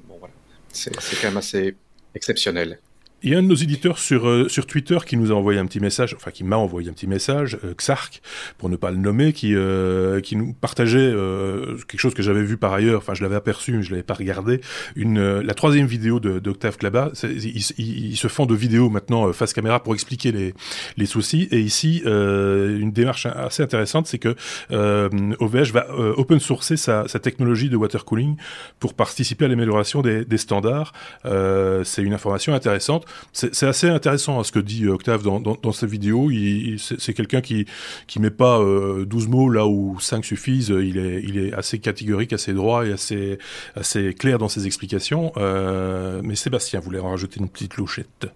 bon 0.08 0.18
voilà, 0.20 0.34
c'est 0.72 0.92
quand 1.22 1.28
même 1.28 1.38
assez 1.38 1.76
exceptionnel. 2.16 2.80
Il 3.24 3.32
y 3.32 3.36
a 3.36 3.38
un 3.38 3.44
de 3.44 3.48
nos 3.48 3.56
éditeurs 3.56 4.00
sur, 4.00 4.28
euh, 4.28 4.50
sur 4.50 4.66
Twitter 4.66 4.98
qui 5.06 5.16
nous 5.16 5.32
a 5.32 5.36
envoyé 5.36 5.60
un 5.60 5.68
petit 5.68 5.80
message, 5.80 6.16
enfin 6.16 6.32
qui 6.32 6.44
m'a 6.44 6.58
envoyé 6.58 6.90
un 6.90 6.94
petit 6.94 7.06
message, 7.06 7.60
euh, 7.64 7.76
Xark, 7.76 8.20
pour 8.58 8.68
ne 8.68 8.76
pas 8.76 8.90
le 8.90 8.98
nommer, 8.98 9.32
qui, 9.32 9.54
euh, 9.54 10.22
qui 10.22 10.36
nous 10.36 10.54
partageait 10.54 10.98
euh, 11.00 11.78
quelque 11.88 12.00
chose 12.00 12.16
que 12.16 12.24
j'avais 12.24 12.42
vu 12.42 12.58
par 12.58 12.74
ailleurs, 12.74 12.98
enfin 12.98 13.14
je 13.14 13.22
l'avais 13.22 13.36
aperçu 13.36 13.74
mais 13.74 13.84
je 13.84 13.92
l'avais 13.92 14.02
pas 14.02 14.16
regardé, 14.16 14.60
une, 14.96 15.20
euh, 15.20 15.44
la 15.44 15.54
troisième 15.54 15.86
vidéo 15.86 16.20
d'Octave 16.20 16.78
Klaba, 16.78 17.12
ils, 17.24 17.72
ils, 17.78 18.18
se 18.18 18.28
font 18.28 18.48
de 18.48 18.56
vidéos 18.56 18.90
maintenant 18.90 19.32
face 19.34 19.54
caméra 19.54 19.84
pour 19.84 19.94
expliquer 19.94 20.32
les, 20.32 20.54
les 20.98 21.06
soucis, 21.06 21.48
et 21.52 21.60
ici 21.60 22.02
une 22.06 22.92
démarche 22.92 23.28
assez 23.28 23.62
intéressante, 23.62 24.08
c'est 24.08 24.20
que 24.20 24.36
OVH 24.72 25.72
va 25.72 25.88
open 26.18 26.40
sourcer 26.40 26.78
sa, 26.78 27.08
sa, 27.08 27.20
technologie 27.20 27.70
de 27.70 27.78
water 27.78 28.06
cooling 28.06 28.36
pour 28.80 28.94
participer 28.94 29.46
à 29.46 29.48
l'amélioration 29.48 30.02
des, 30.02 30.26
des, 30.26 30.38
standards. 30.38 30.94
c'est 31.24 32.02
une 32.02 32.14
information 32.14 32.54
intéressante 32.54 33.06
c'est 33.34 33.64
assez 33.64 33.88
intéressant 33.88 34.40
hein, 34.40 34.44
ce 34.44 34.52
que 34.52 34.60
dit 34.60 34.88
Octave 34.88 35.24
dans, 35.24 35.72
sa 35.72 35.88
vidéo. 35.88 36.30
C'est 36.78 37.14
quelqu'un 37.14 37.42
qui 37.42 37.66
qui 38.08 38.20
met 38.20 38.30
pas 38.30 38.60
euh, 38.60 39.06
12 39.06 39.28
mots 39.28 39.50
là 39.50 39.68
où 39.68 40.00
5 40.00 40.26
suffisent. 40.26 40.70
Il 40.70 40.98
est, 40.98 41.54
assez 41.54 41.80
catégorique, 41.80 42.34
assez 42.34 42.54
droit 42.54 42.86
et 42.86 42.92
assez, 42.92 43.38
assez 43.76 44.14
clair 44.14 44.38
dans 44.38 44.50
ses 44.50 44.66
explications. 44.66 45.32
Euh, 45.38 46.22
mais 46.24 46.36
Sébastien 46.36 46.80
voulait 46.80 47.00
en 47.00 47.10
rajouter 47.10 47.40
une 47.40 47.50
petite 47.50 47.76
louchette. 47.76 48.28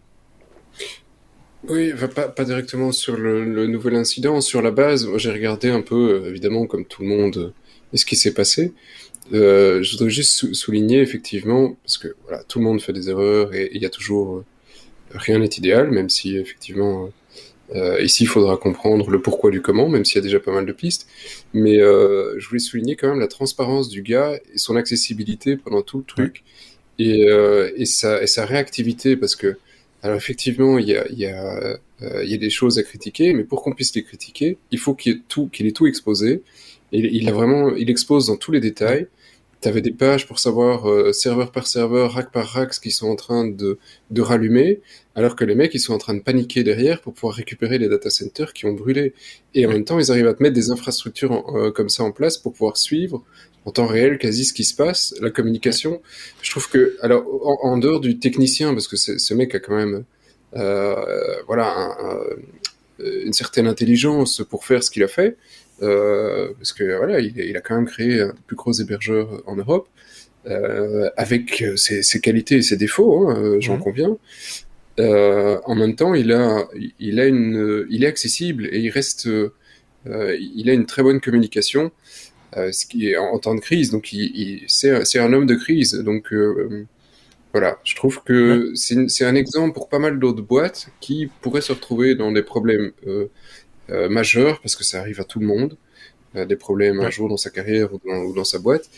Oui, 1.67 1.91
pas, 2.13 2.27
pas 2.27 2.45
directement 2.45 2.91
sur 2.91 3.17
le, 3.17 3.67
nouvel 3.67 3.95
incident. 3.95 4.39
Sur 4.41 4.61
la 4.61 4.71
base, 4.71 5.07
j'ai 5.17 5.31
regardé 5.31 5.69
un 5.69 5.81
peu, 5.81 6.25
évidemment, 6.27 6.67
comme 6.67 6.85
tout 6.85 7.01
le 7.01 7.07
monde, 7.07 7.53
ce 7.93 8.05
qui 8.05 8.15
s'est 8.15 8.33
passé. 8.33 8.73
Euh, 9.33 9.81
je 9.81 9.91
voudrais 9.93 10.09
juste 10.09 10.31
sou 10.31 10.53
souligner, 10.53 11.01
effectivement, 11.01 11.75
parce 11.83 11.97
que 11.97 12.09
voilà, 12.27 12.43
tout 12.43 12.59
le 12.59 12.65
monde 12.65 12.81
fait 12.81 12.93
des 12.93 13.09
erreurs 13.09 13.53
et 13.53 13.71
il 13.73 13.81
y 13.81 13.85
a 13.85 13.89
toujours 13.89 14.43
rien 15.15 15.39
n'est 15.39 15.47
idéal, 15.47 15.91
même 15.91 16.09
si 16.09 16.37
effectivement 16.37 17.09
euh, 17.73 18.01
ici 18.01 18.23
il 18.23 18.27
faudra 18.27 18.57
comprendre 18.57 19.09
le 19.09 19.21
pourquoi 19.21 19.51
du 19.51 19.61
comment, 19.61 19.89
même 19.89 20.05
s'il 20.05 20.17
y 20.17 20.19
a 20.19 20.21
déjà 20.21 20.39
pas 20.39 20.51
mal 20.51 20.65
de 20.65 20.73
pistes. 20.73 21.07
Mais 21.53 21.79
euh, 21.79 22.35
je 22.39 22.47
voulais 22.47 22.59
souligner 22.59 22.95
quand 22.95 23.09
même 23.09 23.19
la 23.19 23.27
transparence 23.27 23.89
du 23.89 24.01
gars 24.01 24.39
et 24.53 24.57
son 24.57 24.75
accessibilité 24.75 25.57
pendant 25.57 25.81
tout 25.81 25.99
le 25.99 26.03
truc 26.03 26.43
et, 26.99 27.29
euh, 27.29 27.71
et, 27.75 27.85
sa, 27.85 28.21
et 28.21 28.27
sa 28.27 28.45
réactivité 28.45 29.17
parce 29.17 29.35
que 29.35 29.57
alors 30.01 30.17
effectivement 30.17 30.77
il 30.77 30.87
y 30.87 30.95
a, 30.95 31.05
il 31.09 31.17
y 31.17 31.25
a, 31.25 31.79
euh, 32.01 32.23
il 32.23 32.29
y 32.29 32.33
a 32.33 32.37
des 32.37 32.49
choses 32.49 32.77
à 32.77 32.83
critiquer, 32.83 33.33
mais 33.33 33.43
pour 33.43 33.63
qu'on 33.63 33.73
puisse 33.73 33.95
les 33.95 34.03
critiquer, 34.03 34.57
il 34.71 34.79
faut 34.79 34.93
qu'il 34.93 35.13
ait 35.13 35.21
tout, 35.27 35.47
qu'il 35.47 35.65
ait 35.65 35.71
tout 35.71 35.87
exposé. 35.87 36.43
Et 36.91 36.99
il 36.99 37.27
a 37.27 37.31
vraiment, 37.31 37.75
il 37.75 37.89
expose 37.89 38.27
dans 38.27 38.37
tous 38.37 38.51
les 38.51 38.59
détails 38.59 39.07
tu 39.65 39.69
avais 39.69 39.81
des 39.81 39.91
pages 39.91 40.27
pour 40.27 40.37
savoir 40.37 40.87
euh, 40.87 41.11
serveur 41.11 41.51
par 41.51 41.65
serveur, 41.65 42.11
rack 42.13 42.31
par 42.31 42.45
rack, 42.45 42.71
ce 42.75 42.79
qu'ils 42.79 42.91
sont 42.91 43.07
en 43.07 43.15
train 43.15 43.47
de, 43.47 43.79
de 44.11 44.21
rallumer, 44.21 44.81
alors 45.15 45.35
que 45.35 45.43
les 45.43 45.55
mecs, 45.55 45.73
ils 45.73 45.79
sont 45.79 45.93
en 45.93 45.97
train 45.97 46.13
de 46.13 46.19
paniquer 46.19 46.63
derrière 46.63 47.01
pour 47.01 47.13
pouvoir 47.15 47.33
récupérer 47.33 47.79
les 47.79 47.89
data 47.89 48.11
centers 48.11 48.53
qui 48.53 48.67
ont 48.67 48.73
brûlé. 48.73 49.15
Et 49.55 49.65
en 49.65 49.69
même 49.69 49.83
temps, 49.83 49.99
ils 49.99 50.11
arrivent 50.11 50.27
à 50.27 50.35
te 50.35 50.43
mettre 50.43 50.53
des 50.53 50.69
infrastructures 50.69 51.31
en, 51.31 51.57
euh, 51.57 51.71
comme 51.71 51.89
ça 51.89 52.03
en 52.03 52.11
place 52.11 52.37
pour 52.37 52.53
pouvoir 52.53 52.77
suivre 52.77 53.23
en 53.65 53.71
temps 53.71 53.87
réel 53.87 54.19
quasi 54.19 54.45
ce 54.45 54.53
qui 54.53 54.65
se 54.65 54.75
passe, 54.75 55.15
la 55.19 55.31
communication. 55.31 55.99
Je 56.43 56.51
trouve 56.51 56.69
que, 56.69 56.95
alors, 57.01 57.23
en, 57.43 57.71
en 57.71 57.77
dehors 57.79 58.01
du 58.01 58.19
technicien, 58.19 58.71
parce 58.71 58.87
que 58.87 58.97
ce 58.97 59.33
mec 59.33 59.55
a 59.55 59.59
quand 59.59 59.75
même, 59.75 60.03
euh, 60.55 60.95
voilà, 61.47 61.73
un, 61.75 61.89
un, 62.11 62.19
une 62.99 63.33
certaine 63.33 63.65
intelligence 63.65 64.43
pour 64.47 64.63
faire 64.63 64.83
ce 64.83 64.91
qu'il 64.91 65.03
a 65.03 65.07
fait, 65.07 65.37
parce 65.79 66.73
que 66.73 66.97
voilà, 66.97 67.19
il, 67.19 67.37
il, 67.37 67.57
a 67.57 67.61
quand 67.61 67.75
même 67.75 67.85
créé 67.85 68.21
un 68.21 68.27
des 68.27 68.33
plus 68.47 68.55
gros 68.55 68.73
hébergeurs 68.73 69.41
en 69.45 69.55
Europe, 69.55 69.87
euh, 70.47 71.09
avec 71.17 71.63
ses, 71.75 72.03
ses, 72.03 72.19
qualités 72.19 72.57
et 72.57 72.61
ses 72.61 72.77
défauts, 72.77 73.29
hein, 73.29 73.57
j'en 73.59 73.77
mmh. 73.77 73.79
conviens. 73.79 74.17
Euh, 74.99 75.59
en 75.65 75.75
même 75.75 75.95
temps, 75.95 76.13
il 76.13 76.31
a, 76.31 76.67
il 76.99 77.19
a 77.19 77.25
une, 77.25 77.85
il 77.89 78.03
est 78.03 78.07
accessible 78.07 78.67
et 78.71 78.79
il 78.79 78.89
reste, 78.89 79.27
euh, 79.27 79.49
il 80.05 80.69
a 80.69 80.73
une 80.73 80.85
très 80.85 81.03
bonne 81.03 81.19
communication, 81.19 81.91
euh, 82.57 82.71
ce 82.71 82.85
qui 82.85 83.09
est 83.09 83.17
en, 83.17 83.25
en, 83.33 83.39
temps 83.39 83.55
de 83.55 83.59
crise. 83.59 83.91
Donc, 83.91 84.13
il, 84.13 84.31
il 84.35 84.63
c'est 84.67 85.19
un 85.19 85.33
homme 85.33 85.45
de 85.47 85.55
crise. 85.55 85.93
Donc, 85.95 86.31
euh, 86.31 86.85
voilà, 87.51 87.79
je 87.83 87.95
trouve 87.95 88.21
que 88.23 88.73
c'est 88.75 89.25
un 89.25 89.35
exemple 89.35 89.73
pour 89.73 89.89
pas 89.89 89.99
mal 89.99 90.19
d'autres 90.19 90.43
boîtes 90.43 90.89
qui 91.01 91.29
pourraient 91.41 91.61
se 91.61 91.71
retrouver 91.71 92.15
dans 92.15 92.31
des 92.31 92.43
problèmes 92.43 92.91
euh, 93.89 94.09
majeur, 94.09 94.61
parce 94.61 94.75
que 94.75 94.83
ça 94.83 94.99
arrive 94.99 95.19
à 95.19 95.23
tout 95.23 95.39
le 95.39 95.45
monde, 95.45 95.77
euh, 96.35 96.45
des 96.45 96.55
problèmes 96.55 96.99
ouais. 96.99 97.05
un 97.05 97.09
jour 97.09 97.29
dans 97.29 97.37
sa 97.37 97.49
carrière 97.49 97.93
ou 97.93 98.01
dans, 98.05 98.23
ou 98.23 98.33
dans 98.33 98.43
sa 98.43 98.59
boîte. 98.59 98.89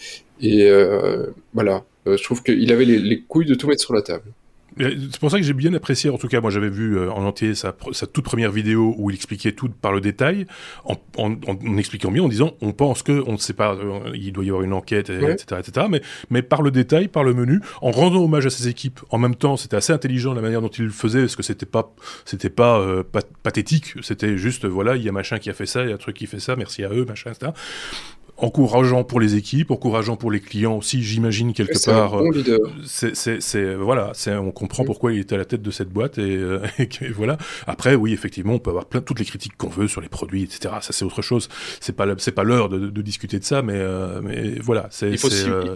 Et 0.42 0.70
euh, 0.70 1.28
voilà, 1.54 1.84
je 2.06 2.22
trouve 2.24 2.44
qu'il 2.44 2.72
avait 2.72 2.86
les, 2.86 3.00
les 3.00 3.22
couilles 3.22 3.46
de 3.46 3.56
tout 3.56 3.68
mettre 3.68 3.82
sur 3.82 3.94
la 3.94 4.02
table. 4.02 4.32
C'est 4.80 5.20
pour 5.20 5.32
ça 5.32 5.38
que 5.38 5.44
j'ai 5.44 5.54
bien 5.54 5.74
apprécié, 5.74 6.10
en 6.10 6.18
tout 6.18 6.28
cas, 6.28 6.42
moi 6.42 6.52
j'avais 6.52 6.70
vu 6.70 6.98
euh, 6.98 7.12
en 7.12 7.26
entier 7.26 7.56
sa, 7.56 7.76
sa, 7.92 8.08
toute 8.08 8.24
première 8.24 8.52
vidéo 8.52 8.96
où 8.98 9.10
il 9.10 9.16
expliquait 9.16 9.52
tout 9.52 9.70
par 9.70 9.92
le 9.92 10.02
détail, 10.02 10.46
en, 10.86 10.96
en, 11.18 11.34
en 11.48 11.78
expliquant 11.78 12.12
bien, 12.12 12.24
en 12.24 12.28
disant 12.28 12.54
on 12.62 12.74
pense 12.74 13.04
que 13.04 13.24
on 13.28 13.34
ne 13.34 13.38
sait 13.38 13.54
pas, 13.54 13.74
euh, 13.76 14.12
il 14.14 14.32
doit 14.34 14.44
y 14.44 14.50
avoir 14.50 14.64
une 14.64 14.74
enquête, 14.74 15.10
et, 15.10 15.18
ouais. 15.18 15.34
etc., 15.34 15.62
etc. 15.66 15.88
Mais, 15.90 16.02
mais 16.30 16.42
par 16.42 16.62
le 16.62 16.72
détail, 16.72 17.08
par 17.08 17.24
le 17.24 17.34
menu, 17.34 17.62
en 17.82 17.92
rendant 17.92 18.24
hommage 18.24 18.46
à 18.46 18.50
ses 18.50 18.68
équipes. 18.68 19.00
En 19.10 19.18
même 19.18 19.36
temps, 19.36 19.58
c'était 19.58 19.78
assez 19.78 19.94
intelligent 19.94 20.34
la 20.34 20.42
manière 20.42 20.62
dont 20.62 20.68
il 20.70 20.86
le 20.86 20.92
faisait, 20.92 21.22
parce 21.22 21.36
que 21.36 21.44
c'était 21.44 21.66
pas, 21.66 21.94
c'était 22.26 22.50
pas 22.50 22.80
euh, 22.80 23.04
pathétique, 23.44 23.96
c'était 24.02 24.38
juste 24.38 24.66
voilà, 24.66 24.96
il 24.96 25.04
y 25.04 25.10
a 25.10 25.12
machin 25.12 25.40
qui 25.40 25.50
a 25.50 25.54
fait 25.54 25.66
ça, 25.66 25.84
il 25.84 25.90
y 25.90 25.92
a 25.92 25.96
un 25.96 26.00
truc 26.00 26.16
qui 26.16 26.28
fait 26.28 26.40
ça, 26.40 26.56
merci 26.56 26.84
à 26.84 26.90
eux, 26.90 27.06
machin, 27.06 27.32
etc 27.32 27.52
encourageant 28.38 29.04
pour 29.04 29.20
les 29.20 29.36
équipes, 29.36 29.72
encourageant 29.72 30.16
pour 30.16 30.32
les 30.32 30.40
clients 30.40 30.78
aussi, 30.78 31.04
j'imagine 31.04 31.54
quelque 31.54 31.84
part. 31.84 32.16
Un 32.16 32.20
bon 32.20 32.32
leader. 32.32 32.60
C'est 32.86 33.76
voilà, 33.76 34.12
c'est 34.14 34.36
on 34.36 34.52
comprend 34.52 34.84
pourquoi 34.84 35.14
il 35.14 35.20
est 35.20 35.34
à 35.34 35.38
la 35.38 35.46
tête 35.46 35.62
de 35.62 35.72
cette 35.72 35.90
boîte 35.90 36.18
et, 36.18 36.40
et, 36.80 37.10
voilà. 37.10 37.38
Après, 37.66 37.96
oui, 37.96 38.14
effectivement, 38.14 38.54
on 38.54 38.60
peut 38.60 38.70
avoir 38.70 38.86
plein 38.86 39.02
toutes 39.02 39.20
les 39.20 39.26
critiques 39.26 39.58
qu'on 39.58 39.70
veut 39.70 39.88
sur 39.88 40.02
les 40.02 40.10
produits, 40.10 40.44
etc. 40.44 40.76
Ça, 40.82 40.94
c'est 40.94 41.06
autre 41.06 41.22
chose. 41.22 41.50
C'est 41.80 41.96
pas 41.96 42.06
c'est 42.18 42.32
pas 42.32 42.44
l'heure 42.44 42.70
de, 42.70 42.90
de, 42.90 43.02
discuter 43.02 43.40
de 43.40 43.44
ça, 43.44 43.62
mais 43.62 43.82
mais 44.22 44.60
voilà. 44.60 44.90
Il 45.02 45.18
faut 45.18 45.30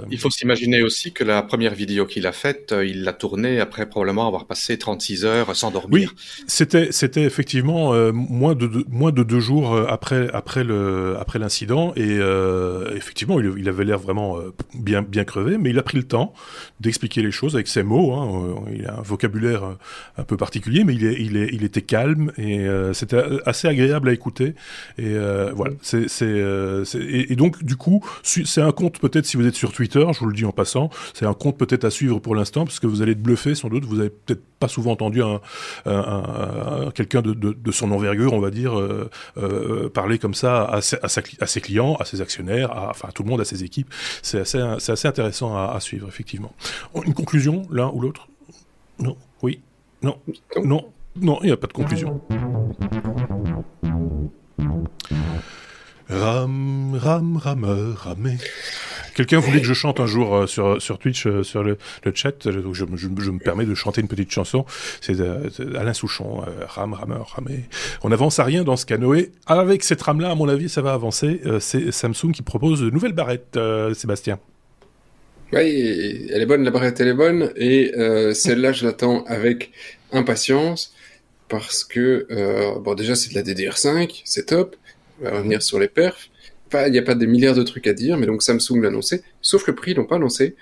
il 0.10 0.20
faut 0.20 0.30
s'imaginer 0.30 0.82
aussi 0.82 1.12
que 1.12 1.24
la 1.24 1.42
première 1.42 1.74
vidéo 1.74 2.06
qu'il 2.06 2.28
a 2.28 2.32
faite, 2.32 2.74
il 2.84 3.04
l'a 3.04 3.14
tournée 3.14 3.60
après 3.60 3.88
probablement 3.88 4.28
avoir 4.28 4.46
passé 4.46 4.78
36 4.78 5.26
heures 5.26 5.56
sans 5.56 5.72
dormir. 5.72 5.92
Oui, 5.92 6.24
c'était 6.48 6.92
c'était 6.92 7.24
effectivement 7.24 7.94
moins 8.12 8.56
de, 8.56 8.70
moins 8.90 9.12
de 9.12 9.24
deux 9.24 9.40
jours 9.40 9.76
après 9.90 10.30
après 10.34 10.64
le 10.64 11.16
après 11.20 11.40
l'incident 11.40 11.94
et 11.96 12.18
euh, 12.20 12.51
effectivement, 12.96 13.40
il, 13.40 13.70
avait 13.70 13.86
l'air 13.86 14.00
vraiment 14.00 14.38
euh, 14.38 14.54
bien, 14.74 15.02
bien 15.02 15.24
crevé, 15.24 15.58
mais 15.58 15.70
il 15.70 15.80
a 15.80 15.84
pris 15.84 15.98
le 15.98 16.04
temps 16.04 16.34
d'expliquer 16.80 17.22
les 17.22 17.32
choses 17.32 17.56
avec 17.56 17.68
ses 17.68 17.84
mots. 17.84 18.14
Hein. 18.14 18.64
Euh, 18.68 18.76
il 18.76 18.86
a 18.86 18.98
un 18.98 19.02
vocabulaire 19.02 19.78
un 20.18 20.24
peu 20.24 20.38
particulier, 20.38 20.84
mais 20.84 20.96
il, 20.96 21.06
est, 21.06 21.20
il, 21.20 21.38
est, 21.38 21.50
il 21.52 21.64
était 21.64 21.82
calme 21.82 22.32
et 22.38 22.68
c'était 22.94 23.22
assez 23.46 23.68
agréable 23.68 24.10
à 24.10 24.14
écouter. 24.14 24.56
Et 24.98 25.16
voilà, 25.54 25.74
c'est, 25.82 26.08
et, 26.96 27.36
donc 27.36 27.64
du 27.64 27.76
coup, 27.76 28.04
c'est 28.24 28.62
un 28.62 28.72
compte 28.72 29.00
peut-être 29.00 29.26
si 29.26 29.38
vous 29.38 29.46
êtes 29.46 29.56
sur 29.56 29.72
Twitter, 29.72 30.06
je 30.14 30.20
vous 30.20 30.28
le 30.28 30.36
dis 30.36 30.46
en 30.46 30.52
passant, 30.52 30.90
c'est 31.14 31.26
un 31.26 31.34
compte 31.34 31.58
peut-être 31.58 31.86
à 31.86 31.90
suivre 31.90 32.20
pour 32.20 32.36
l'instant 32.36 32.66
parce 32.66 32.80
que 32.80 32.88
vous 32.88 33.02
allez 33.02 33.14
être 33.14 33.22
bluffé 33.22 33.56
sans 33.56 33.70
doute. 33.70 33.86
Vous 33.86 34.00
avez 34.00 34.10
peut-être 34.10 34.42
pas 34.60 34.68
souvent 34.68 34.92
entendu 34.92 35.22
un, 35.24 35.40
quelqu'un 36.94 37.22
de, 37.22 37.34
de, 37.34 37.72
son 37.72 37.92
envergure, 37.92 38.34
on 38.34 38.40
va 38.40 38.52
dire, 38.52 38.74
parler 39.94 40.20
comme 40.20 40.34
ça 40.34 40.64
à, 40.64 40.78
à, 40.78 41.08
à 41.40 41.48
ses 41.48 41.62
clients, 41.62 41.96
à 41.96 42.06
ses 42.06 42.22
actionnaires, 42.22 42.41
enfin 42.66 43.10
tout 43.14 43.24
le 43.24 43.30
monde, 43.30 43.42
à 43.42 43.46
ses 43.46 43.64
équipes. 43.64 43.94
C'est 44.22 44.42
assez, 44.42 44.60
assez 44.60 45.08
intéressant 45.08 45.56
à, 45.56 45.80
suivre, 45.80 46.08
effectivement. 46.08 46.54
Une 47.06 47.14
conclusion, 47.14 47.64
l'un 47.72 47.90
ou 47.90 48.02
l'autre? 48.02 48.28
Non 49.00 49.18
Oui 49.42 49.62
Non 50.02 50.18
Non 50.64 50.92
Non, 51.16 51.40
il 51.42 51.48
n'y 51.48 51.52
a 51.52 51.58
pas 51.58 51.68
de 51.68 51.74
conclusion. 51.74 52.22
Ram, 56.10 56.96
ram, 56.96 57.38
rameur, 57.38 57.98
ramé. 57.98 58.38
Quelqu'un 59.16 59.40
voulait 59.40 59.60
que 59.60 59.68
je 59.68 59.74
chante 59.74 60.00
un 60.00 60.06
jour 60.06 60.36
euh, 60.36 60.48
sur, 60.48 60.82
sur 60.82 60.98
Twitch, 60.98 61.28
euh, 61.28 61.44
sur 61.44 61.64
le, 61.64 61.78
le 62.04 62.12
chat, 62.16 62.46
euh, 62.48 62.62
donc 62.62 62.76
je, 62.76 62.86
me 62.86 63.40
permets 63.40 63.66
de 63.66 63.76
chanter 63.76 64.02
une 64.02 64.08
petite 64.08 64.32
chanson. 64.32 64.66
C'est 65.02 65.20
Alain 65.20 65.94
Souchon, 65.94 66.44
Ram, 66.68 66.94
Rameur, 66.94 67.34
Ramé. 67.36 67.66
On 68.04 68.10
n'avance 68.10 68.40
à 68.40 68.44
rien 68.44 68.64
dans 68.64 68.78
ce 68.78 68.86
canoë. 68.86 69.32
Avec 69.48 69.84
cette 69.84 70.02
rame-là, 70.02 70.32
à 70.32 70.36
mon 70.36 70.48
avis, 70.48 70.70
ça 70.70 70.82
va 70.82 70.94
avancer. 70.94 71.42
C'est 71.60 71.92
Samsung 71.92 72.32
qui 72.34 72.42
propose 72.42 72.82
de 72.82 72.90
nouvelles 72.90 73.14
barrettes, 73.14 73.58
Sébastien. 73.94 74.40
Oui, 75.54 76.28
elle 76.32 76.42
est 76.42 76.46
bonne, 76.46 76.64
la 76.64 76.72
barrette, 76.72 77.00
elle 77.02 77.10
est 77.10 77.14
bonne. 77.14 77.52
Et 77.56 77.92
celle-là, 78.34 78.72
je 78.72 78.86
l'attends 78.86 79.24
avec 79.26 79.72
impatience 80.12 80.94
parce 81.50 81.84
que, 81.84 82.28
bon, 82.80 82.94
déjà, 82.96 83.16
c'est 83.16 83.34
de 83.34 83.36
la 83.36 83.44
DDR5, 83.44 84.22
c'est 84.26 84.48
top. 84.48 84.76
On 85.22 85.26
va 85.26 85.38
revenir 85.38 85.62
sur 85.62 85.80
les 85.80 85.88
perfs 85.88 86.30
il 86.88 86.92
n'y 86.92 86.98
a 86.98 87.04
pas 87.04 87.16
des 87.16 87.28
milliards 87.28 87.56
de 87.56 87.64
trucs 87.64 87.88
à 87.88 87.94
dire, 87.94 88.18
mais 88.18 88.26
donc 88.26 88.42
Samsung 88.42 88.82
l'a 88.82 88.88
annoncé, 88.90 89.24
sauf 89.42 89.68
le 89.68 89.76
prix, 89.76 89.92
ils 89.92 89.98
l'ont 89.98 90.06
pas 90.06 90.16
annoncé. 90.16 90.56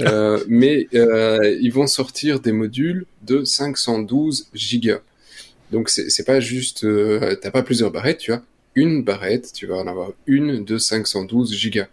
Euh, 0.00 0.42
mais 0.48 0.88
euh, 0.94 1.56
ils 1.60 1.72
vont 1.72 1.86
sortir 1.86 2.40
des 2.40 2.52
modules 2.52 3.06
de 3.22 3.44
512 3.44 4.48
gigas. 4.52 5.00
Donc 5.70 5.88
c'est 5.88 6.24
pas 6.24 6.40
juste, 6.40 6.84
euh, 6.84 7.36
t'as 7.40 7.50
pas 7.50 7.62
plusieurs 7.62 7.90
barrettes, 7.90 8.18
tu 8.18 8.32
as 8.32 8.42
une 8.74 9.02
barrette, 9.02 9.52
tu 9.52 9.66
vas 9.66 9.76
en 9.76 9.86
avoir 9.86 10.12
une 10.26 10.64
de 10.64 10.78
512 10.78 11.52
gigas. 11.54 11.88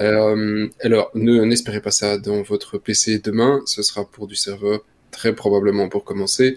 Euh, 0.00 0.68
alors 0.80 1.10
ne 1.14 1.44
n'espérez 1.44 1.80
pas 1.80 1.90
ça 1.90 2.18
dans 2.18 2.42
votre 2.42 2.78
PC 2.78 3.18
demain, 3.18 3.60
ce 3.66 3.82
sera 3.82 4.04
pour 4.08 4.26
du 4.26 4.34
serveur 4.34 4.84
très 5.10 5.34
probablement 5.34 5.88
pour 5.88 6.04
commencer. 6.04 6.56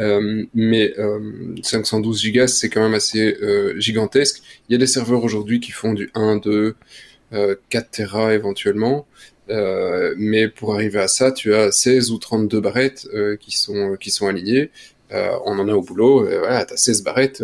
Euh, 0.00 0.44
mais 0.54 0.94
euh, 0.98 1.54
512 1.62 2.20
gigas, 2.20 2.48
c'est 2.48 2.68
quand 2.68 2.82
même 2.82 2.94
assez 2.94 3.36
euh, 3.42 3.78
gigantesque. 3.78 4.42
Il 4.68 4.72
y 4.72 4.76
a 4.76 4.78
des 4.78 4.86
serveurs 4.86 5.22
aujourd'hui 5.22 5.60
qui 5.60 5.70
font 5.70 5.92
du 5.92 6.10
1, 6.14 6.36
2, 6.36 6.74
4 7.68 7.90
Tera 7.90 8.34
éventuellement. 8.34 9.06
Euh, 9.50 10.14
mais 10.16 10.48
pour 10.48 10.74
arriver 10.74 11.00
à 11.00 11.08
ça, 11.08 11.32
tu 11.32 11.54
as 11.54 11.72
16 11.72 12.10
ou 12.10 12.18
32 12.18 12.60
barrettes 12.60 13.08
euh, 13.12 13.36
qui 13.36 13.56
sont 13.56 13.96
qui 14.00 14.10
sont 14.10 14.28
alignées. 14.28 14.70
on 15.10 15.58
en 15.58 15.68
a 15.68 15.74
au 15.74 15.82
boulot. 15.82 16.24
voilà, 16.24 16.64
t'as 16.64 16.76
16 16.76 17.02
barrettes. 17.02 17.42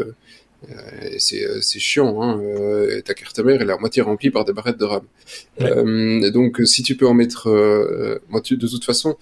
c'est 1.19 1.47
c'est 1.63 1.79
chiant. 1.79 2.23
Hein, 2.23 2.41
ta 3.05 3.15
carte 3.15 3.39
mère 3.41 3.61
elle 3.61 3.71
est 3.71 3.73
à 3.73 3.79
moitié 3.79 4.03
remplie 4.03 4.31
par 4.31 4.45
des 4.45 4.53
barrettes 4.53 4.79
de 4.79 4.85
RAM. 4.85 5.05
donc 6.33 6.61
si 6.65 6.83
tu 6.83 6.97
peux 6.97 7.07
en 7.07 7.15
mettre, 7.15 7.49
moi 8.29 8.41
tu, 8.41 8.57
de 8.57 8.69
toute 8.69 8.85
façon, 8.85 9.17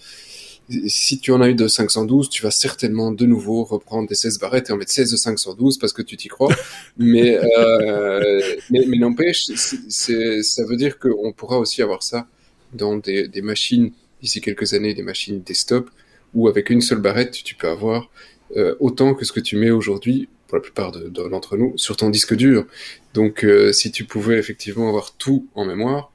si 0.89 1.19
tu 1.19 1.33
en 1.33 1.41
as 1.41 1.49
eu 1.49 1.55
de 1.55 1.69
512, 1.69 2.29
tu 2.29 2.43
vas 2.43 2.51
certainement 2.51 3.12
de 3.12 3.25
nouveau 3.27 3.64
reprendre 3.64 4.09
des 4.09 4.14
16 4.14 4.39
barrettes 4.39 4.71
et 4.71 4.73
en 4.73 4.77
mettre 4.77 4.93
16 4.93 5.12
de 5.12 5.17
512 5.17 5.79
parce 5.79 5.93
que 5.93 6.03
tu 6.03 6.17
t'y 6.17 6.29
crois. 6.29 6.55
mais, 6.97 7.39
euh, 7.39 8.57
mais, 8.71 8.85
mais 8.87 8.99
n'empêche, 8.99 9.47
ça 9.47 10.64
veut 10.64 10.77
dire 10.77 10.99
qu'on 10.99 11.33
pourra 11.33 11.59
aussi 11.59 11.83
avoir 11.83 12.03
ça 12.03 12.27
dans 12.73 12.97
des, 12.97 13.29
des 13.29 13.43
machines 13.43 13.93
d'ici 14.21 14.41
quelques 14.41 14.75
années, 14.75 14.95
des 14.95 15.03
machines 15.03 15.41
desktop, 15.41 15.91
où 16.35 16.49
avec 16.49 16.71
une 16.71 16.81
seule 16.81 17.01
barrette, 17.01 17.33
tu 17.45 17.55
peux 17.55 17.69
avoir 17.69 18.11
euh, 18.57 18.75
autant 18.81 19.14
que 19.14 19.25
ce 19.25 19.33
que 19.33 19.41
tu 19.41 19.57
mets 19.57 19.71
aujourd'hui, 19.71 20.29
pour 20.47 20.57
la 20.57 20.62
plupart 20.62 20.93
d'entre 20.93 21.57
de, 21.57 21.62
nous, 21.62 21.73
sur 21.77 21.97
ton 21.97 22.11
disque 22.11 22.35
dur. 22.35 22.67
Donc, 23.14 23.45
euh, 23.45 23.73
si 23.73 23.91
tu 23.91 24.05
pouvais 24.05 24.39
effectivement 24.39 24.89
avoir 24.89 25.12
tout 25.17 25.49
en 25.55 25.64
mémoire, 25.64 26.12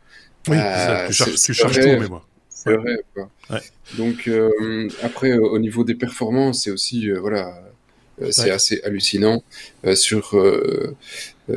oui, 0.47 0.57
ça, 0.57 1.05
tu, 1.07 1.13
charges, 1.13 1.41
tu 1.41 1.53
charges 1.53 1.79
tout 1.79 1.87
en 1.87 1.99
mémoire. 1.99 2.27
C'est 2.49 2.75
vrai. 2.75 2.97
Quoi. 3.13 3.29
Donc 3.97 4.27
euh, 4.27 4.89
après, 5.01 5.31
euh, 5.31 5.41
au 5.41 5.59
niveau 5.59 5.83
des 5.83 5.95
performances, 5.95 6.63
c'est 6.63 6.71
aussi 6.71 7.09
euh, 7.09 7.19
voilà, 7.19 7.61
c'est 8.29 8.51
assez 8.51 8.81
hallucinant 8.83 9.43
sur 9.95 10.35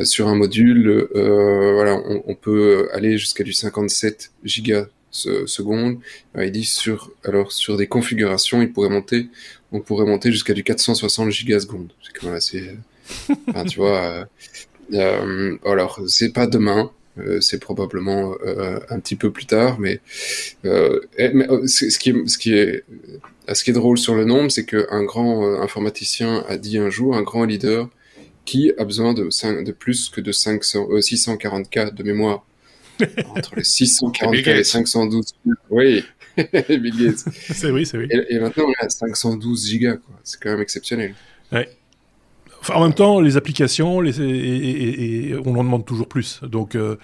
sur 0.03 0.29
un 0.29 0.35
module. 0.35 1.09
voilà, 1.13 1.97
on, 1.97 2.23
on, 2.27 2.35
peut 2.35 2.89
aller 2.93 3.19
jusqu'à 3.19 3.45
du 3.45 3.53
57 3.53 4.33
gigas 4.45 4.87
secondes. 5.11 5.99
il 6.37 6.51
dit 6.51 6.65
sur 6.65 7.13
alors 7.23 7.53
sur 7.53 7.77
des 7.77 7.87
configurations, 7.87 8.63
il 8.63 8.73
pourrait 8.73 8.89
monter, 8.89 9.29
on 9.73 9.81
pourrait 9.81 10.07
monter 10.07 10.33
jusqu'à 10.33 10.55
du 10.55 10.65
460 10.65 11.31
gigasecondes. 11.31 11.93
C'est 12.03 12.19
quand 12.19 12.27
même 12.29 12.37
assez. 12.37 12.71
enfin, 13.49 13.65
tu 13.65 13.79
vois. 13.79 14.27
alors 15.67 16.01
c'est 16.07 16.33
pas 16.33 16.47
demain, 16.47 16.91
euh, 16.91 17.04
c'est 17.41 17.61
probablement 17.61 18.35
euh, 18.45 18.81
un 18.91 18.99
petit 18.99 19.17
peu 19.17 19.31
plus 19.31 19.47
tard, 19.47 19.79
mais, 19.79 20.01
euh, 20.65 21.01
mais 21.19 21.47
ce 21.67 21.99
qui 21.99 22.11
est, 22.11 22.29
ce 22.29 22.39
qui 22.39 22.55
est 22.55 22.85
ce 23.53 23.63
qui 23.63 23.71
est 23.71 23.75
drôle 23.75 23.99
sur 23.99 24.15
le 24.15 24.25
nombre, 24.25 24.51
c'est 24.51 24.65
qu'un 24.65 25.03
grand 25.05 25.61
informaticien 25.61 26.45
a 26.49 26.57
dit 26.57 26.79
un 26.79 26.89
jour, 26.89 27.15
un 27.15 27.23
grand 27.23 27.45
leader, 27.45 27.89
qui 28.47 28.73
a 28.79 28.85
besoin 28.85 29.13
de, 29.13 29.29
5, 29.29 29.65
de 29.65 29.73
plus 29.73 30.09
que 30.09 30.23
de 30.23 30.33
500, 30.33 30.89
640K 30.89 31.93
de 31.93 32.03
mémoire. 32.03 32.47
Entre 33.37 33.57
les 33.57 33.63
640K 33.63 34.49
et 34.49 34.55
les 34.55 34.65
512. 34.65 35.35
Oui, 35.69 36.05
Bill 36.37 36.97
Gates. 36.97 37.25
c'est 37.33 37.71
oui, 37.71 37.85
c'est 37.85 37.99
oui. 37.99 38.09
Et, 38.31 38.39
maintenant, 38.39 38.65
on 38.67 38.71
est 38.71 38.87
à 38.87 38.89
512 38.89 39.67
gigas, 39.69 39.97
quoi. 39.97 40.15
C'est 40.25 40.41
quand 40.41 40.51
même 40.51 40.61
exceptionnel. 40.61 41.15
Ouais 41.53 41.69
en 42.73 42.83
même 42.83 42.95
temps, 42.95 43.21
les 43.21 43.37
applications, 43.37 43.99
on 43.99 45.57
en 45.57 45.65
demande 45.65 45.85
toujours 45.85 46.09
plus. 46.09 46.41
Donc, 46.43 46.75
euh, 46.75 46.97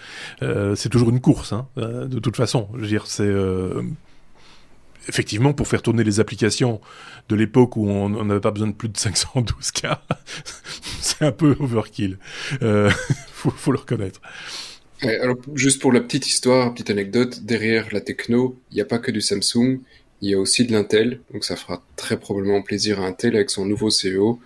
euh, 0.42 0.74
c'est 0.74 0.88
toujours 0.88 1.10
une 1.10 1.20
course, 1.20 1.52
hein, 1.52 1.68
euh, 1.78 2.06
de 2.06 2.18
toute 2.18 2.36
façon. 2.36 2.68
Je 2.74 2.80
veux 2.80 2.86
dire, 2.86 3.06
c'est 3.06 3.30
effectivement 5.08 5.52
pour 5.52 5.66
faire 5.66 5.82
tourner 5.82 6.04
les 6.04 6.20
applications 6.20 6.80
de 7.28 7.34
l'époque 7.34 7.76
où 7.76 7.88
on 7.88 8.24
n'avait 8.24 8.40
pas 8.40 8.50
besoin 8.50 8.68
de 8.68 8.74
plus 8.74 8.88
de 8.88 8.96
512K, 8.96 9.98
c'est 11.00 11.22
un 11.24 11.32
peu 11.32 11.56
overkill. 11.58 12.18
Faut, 13.32 13.50
faut 13.50 13.72
le 13.72 13.78
reconnaître. 13.78 14.20
Alors, 15.02 15.36
juste 15.54 15.80
pour 15.80 15.92
la 15.92 16.02
petite 16.02 16.26
histoire, 16.26 16.74
petite 16.74 16.90
anecdote, 16.90 17.42
derrière 17.42 17.86
la 17.90 18.02
techno, 18.02 18.60
il 18.70 18.74
n'y 18.74 18.82
a 18.82 18.84
pas 18.84 18.98
que 18.98 19.10
du 19.10 19.22
Samsung, 19.22 19.80
il 20.20 20.28
y 20.28 20.34
a 20.34 20.38
aussi 20.38 20.66
de 20.66 20.72
l'Intel, 20.72 21.20
donc 21.32 21.44
ça 21.44 21.56
fera 21.56 21.82
très 21.96 22.18
probablement 22.18 22.60
plaisir 22.60 23.00
à 23.00 23.06
Intel 23.06 23.34
avec 23.34 23.48
son 23.48 23.64
nouveau 23.64 23.88
CEO 23.88 24.38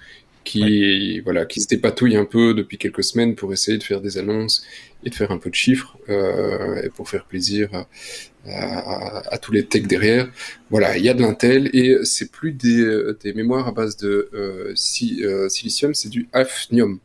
qui 0.44 1.20
voilà 1.20 1.46
qui 1.46 1.60
se 1.60 1.68
dépatouille 1.68 2.16
un 2.16 2.24
peu 2.24 2.54
depuis 2.54 2.78
quelques 2.78 3.02
semaines 3.02 3.34
pour 3.34 3.52
essayer 3.52 3.78
de 3.78 3.82
faire 3.82 4.00
des 4.00 4.18
annonces 4.18 4.64
et 5.04 5.10
de 5.10 5.14
faire 5.14 5.30
un 5.30 5.38
peu 5.38 5.50
de 5.50 5.54
chiffres 5.54 5.96
euh, 6.08 6.82
et 6.82 6.88
pour 6.90 7.08
faire 7.08 7.24
plaisir 7.24 7.68
à, 8.46 9.32
à, 9.32 9.38
tous 9.38 9.52
les 9.52 9.64
techs 9.66 9.86
derrière. 9.86 10.30
Voilà, 10.70 10.96
il 10.96 11.04
y 11.04 11.08
a 11.08 11.14
de 11.14 11.22
l'Intel 11.22 11.70
et 11.74 11.96
c'est 12.04 12.30
plus 12.30 12.52
des, 12.52 13.12
des, 13.22 13.32
mémoires 13.32 13.66
à 13.68 13.72
base 13.72 13.96
de 13.96 14.28
euh, 14.34 14.72
si, 14.74 15.24
euh, 15.24 15.48
silicium, 15.48 15.94
c'est 15.94 16.08
du 16.08 16.28
hafnium 16.32 17.00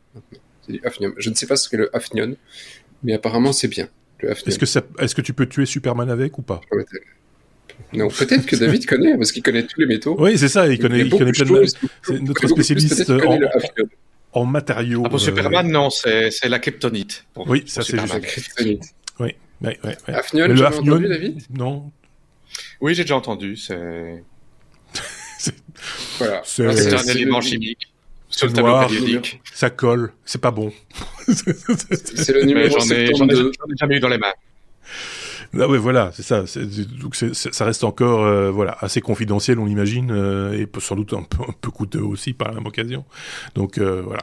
C'est 0.66 0.72
du 0.72 0.80
hafnium. 0.84 1.14
Je 1.16 1.30
ne 1.30 1.34
sais 1.34 1.46
pas 1.46 1.56
ce 1.56 1.68
qu'est 1.68 1.78
le 1.78 1.94
hafnium, 1.94 2.36
mais 3.02 3.14
apparemment 3.14 3.52
c'est 3.52 3.68
bien. 3.68 3.88
Est-ce 4.22 4.58
que, 4.58 5.02
est-ce 5.02 5.14
que 5.14 5.22
tu 5.22 5.32
peux 5.32 5.46
tuer 5.46 5.64
Superman 5.64 6.10
avec 6.10 6.38
ou 6.38 6.42
pas? 6.42 6.60
Non, 7.92 8.08
peut-être 8.08 8.46
que 8.46 8.56
David 8.56 8.86
connaît, 8.86 9.16
parce 9.16 9.32
qu'il 9.32 9.42
connaît 9.42 9.64
tous 9.64 9.80
les 9.80 9.86
métaux. 9.86 10.16
Oui, 10.18 10.38
c'est 10.38 10.48
ça, 10.48 10.68
il 10.68 10.78
connaît, 10.78 11.00
il 11.00 11.10
connaît 11.10 11.32
plein 11.32 11.44
de... 11.46 11.64
C'est 12.02 12.20
notre 12.20 12.46
spécialiste 12.48 13.10
en... 13.10 13.38
en 14.40 14.44
matériaux. 14.44 15.02
Ah, 15.04 15.08
pour 15.08 15.18
euh, 15.18 15.22
Superman, 15.24 15.70
non, 15.70 15.90
c'est 15.90 16.30
la 16.48 16.58
kryptonite. 16.58 17.24
pour- 17.34 17.48
Oui, 17.48 17.60
pour 17.62 17.70
ça, 17.70 17.82
c'est 17.82 17.92
Superman. 17.98 18.20
Kryptonite. 18.20 18.82
Ouais, 19.18 19.36
ouais, 19.62 19.78
ouais. 19.84 19.96
Hafnium, 20.14 20.48
Mais 20.48 20.54
tu 20.54 20.60
le 20.60 20.66
entendu, 20.66 20.90
Hafnium, 20.90 21.08
David? 21.08 21.42
non, 21.56 21.90
Oui, 22.80 22.94
j'ai 22.94 23.02
déjà 23.04 23.16
entendu. 23.16 23.56
C'est 23.56 24.22
Voilà. 26.18 26.42
C'est- 26.44 26.66
Ah, 26.66 27.00
un 27.00 27.06
élément 27.06 27.40
chimique. 27.40 27.86
Sur 28.28 28.46
le 28.46 28.52
tableau 28.52 28.70
noir. 28.70 28.86
périodique. 28.88 29.40
ça 29.52 29.70
colle, 29.70 30.12
c'est 30.24 30.40
pas 30.40 30.52
bon. 30.52 30.72
C'est 31.26 32.32
le 32.32 32.44
numéro 32.44 32.78
j'en 32.78 32.84
ai, 32.94 33.06
j'en 33.06 33.26
ai, 33.26 33.36
72. 33.36 33.52
j'en 33.58 33.66
ai 33.72 33.76
jamais 33.76 33.96
eu 33.96 34.00
dans 34.00 34.08
les 34.08 34.18
mains. 34.18 34.32
Ah 35.58 35.68
ouais, 35.68 35.78
voilà, 35.78 36.10
c'est 36.14 36.22
ça. 36.22 36.44
Donc 37.00 37.16
ça 37.16 37.64
reste 37.64 37.82
encore, 37.82 38.24
euh, 38.24 38.50
voilà, 38.50 38.76
assez 38.80 39.00
confidentiel, 39.00 39.58
on 39.58 39.64
l'imagine, 39.64 40.12
euh, 40.12 40.52
et 40.52 40.68
sans 40.78 40.94
doute 40.94 41.12
un 41.12 41.22
peu, 41.22 41.42
un 41.42 41.54
peu 41.60 41.70
coûteux 41.70 42.02
aussi 42.02 42.32
par 42.34 42.48
la 42.48 42.54
même 42.54 42.66
occasion. 42.66 43.04
Donc 43.54 43.78
euh, 43.78 44.00
voilà, 44.02 44.22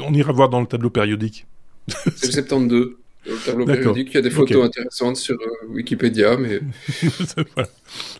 on 0.00 0.14
ira 0.14 0.32
voir 0.32 0.48
dans 0.48 0.60
le 0.60 0.66
tableau 0.66 0.90
périodique. 0.90 1.46
C'est 1.88 2.26
le 2.26 2.32
72. 2.32 2.96
Le 3.28 3.36
tableau 3.44 3.66
périodique, 3.66 4.08
il 4.12 4.14
y 4.14 4.18
a 4.18 4.22
des 4.22 4.30
photos 4.30 4.64
intéressantes 4.64 5.16
sur 5.16 5.36
Wikipédia, 5.68 6.36
mais 6.36 6.60
Voilà. 7.54 7.68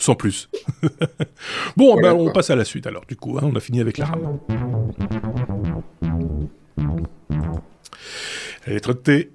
Sans 0.01 0.17
plus. 0.17 0.49
bon, 1.77 1.93
Voilà, 1.95 2.13
bah, 2.13 2.15
on 2.15 2.33
passe 2.33 2.51
à 2.51 2.57
la 2.57 2.65
suite 2.65 2.89
alors. 2.89 3.05
Du 3.07 3.15
coup, 3.15 3.39
hein, 3.39 3.43
on 3.45 3.55
a 3.55 3.61
fini 3.61 3.81
avec 3.81 3.99
la 3.99 4.07
RAM. 4.07 4.39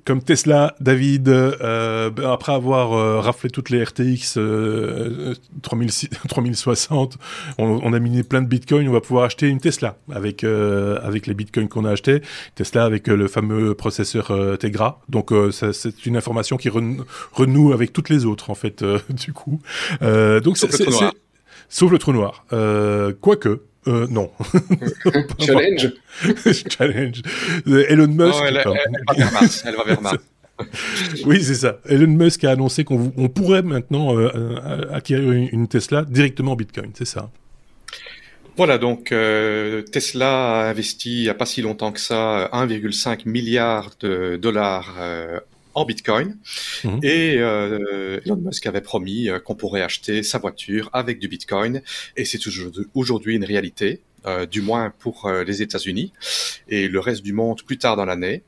Comme 0.06 0.22
Tesla, 0.22 0.76
David. 0.82 1.30
euh, 1.30 2.10
après 2.26 2.52
avoir 2.54 2.94
euh, 2.94 3.20
raflé 3.20 3.50
toutes 3.50 3.70
les 3.70 3.82
RTX 3.84 4.36
euh, 4.38 5.34
3006 5.62 6.10
3060, 6.28 7.18
on, 7.58 7.80
on 7.84 7.94
a 7.94 8.00
miné 8.00 8.24
plein 8.24 8.42
de 8.42 8.48
bitcoins. 8.48 8.88
On 8.88 8.92
va 8.92 9.02
pouvoir 9.02 9.24
acheter 9.26 9.48
une 9.48 9.60
Tesla 9.60 9.98
avec 10.12 10.44
euh, 10.44 11.00
avec 11.04 11.28
les 11.28 11.34
bitcoins 11.34 11.68
qu'on 11.70 11.86
a 11.86 11.92
achetés. 11.92 12.22
Tesla 12.56 12.84
avec 12.84 13.08
euh, 13.10 13.16
le 13.16 13.28
fameux 13.28 13.74
processeur 13.74 14.32
euh, 14.32 14.58
Tegra. 14.58 15.00
Donc 15.10 15.32
euh, 15.32 15.52
c'est 15.52 16.06
une 16.06 16.18
information 16.18 16.58
qui 16.58 16.70
ren- 16.70 16.98
renoue 17.32 17.72
avec 17.74 17.94
toutes 17.94 18.10
les 18.10 18.26
autres 18.26 18.50
en 18.50 18.56
fait. 18.56 18.82
euh, 18.82 19.00
du 19.10 19.34
coup, 19.34 19.60
Euh, 20.02 20.40
donc 20.42 20.58
Sauf 20.58 20.72
c'est- 20.72 20.80
le 20.80 20.84
trou 20.86 20.94
c'est- 20.94 21.00
noir. 21.02 21.14
c'est- 21.14 21.78
sauf 21.78 21.92
le 21.92 21.98
trou 22.00 22.12
noir. 22.14 22.46
Euh, 22.54 23.14
Quoique. 23.20 23.62
Euh, 23.88 24.06
non. 24.10 24.30
challenge. 25.40 25.92
Challenge. 26.70 27.22
Euh, 27.68 27.86
Elon 27.90 28.08
Musk. 28.08 28.36
Oh, 28.40 28.44
elle, 28.48 28.60
enfin, 28.60 28.74
elle- 28.76 28.92
elle 28.96 29.16
va 29.18 29.24
vers 29.26 29.32
Mars. 29.34 29.64
Elle 29.66 29.76
va 29.76 29.84
vers 29.84 30.02
Mars. 30.04 30.18
oui, 31.26 31.44
c'est 31.44 31.56
ça. 31.56 31.80
Elon 31.90 32.08
Musk 32.12 32.44
a 32.44 32.52
annoncé 32.52 32.84
qu'on 32.84 33.12
on 33.18 33.28
pourrait 33.30 33.64
maintenant 33.64 34.16
euh, 34.18 34.30
euh, 34.36 34.86
acquérir 34.94 35.32
une, 35.32 35.50
une 35.52 35.68
Tesla 35.68 36.04
directement 36.08 36.52
en 36.52 36.56
Bitcoin, 36.56 36.92
c'est 36.94 37.06
ça. 37.06 37.32
Voilà, 38.58 38.78
donc 38.78 39.12
euh, 39.12 39.82
Tesla 39.82 40.66
a 40.66 40.70
investi 40.70 41.20
il 41.20 41.24
n'y 41.24 41.30
a 41.30 41.34
pas 41.34 41.46
si 41.48 41.62
longtemps 41.64 41.92
que 41.92 42.00
ça 42.02 42.50
1,5 42.54 43.28
milliard 43.28 43.92
de 44.02 44.36
dollars 44.40 44.96
euh, 45.00 45.40
en 45.74 45.86
Bitcoin. 45.86 46.38
Mhm. 46.84 47.00
Et 47.04 47.36
euh, 47.38 48.20
Elon 48.26 48.38
Musk 48.38 48.66
avait 48.68 48.82
promis 48.82 49.30
euh, 49.30 49.40
qu'on 49.40 49.56
pourrait 49.56 49.82
acheter 49.82 50.24
sa 50.24 50.38
voiture 50.38 50.90
avec 50.94 51.20
du 51.20 51.28
Bitcoin. 51.28 51.82
Et 52.18 52.26
c'est 52.26 52.40
aujourd'hui- 52.94 53.36
une 53.36 53.46
réalité, 53.46 54.02
euh, 54.26 54.46
du 54.46 54.62
moins 54.62 54.94
pour 55.00 55.26
euh, 55.26 55.44
les 55.44 55.62
États-Unis 55.62 56.12
et 56.68 56.88
le 56.88 57.00
reste 57.00 57.24
du 57.24 57.34
monde 57.34 57.62
plus 57.64 57.78
tard 57.78 57.96
dans 57.96 58.06
l'année. 58.06 58.44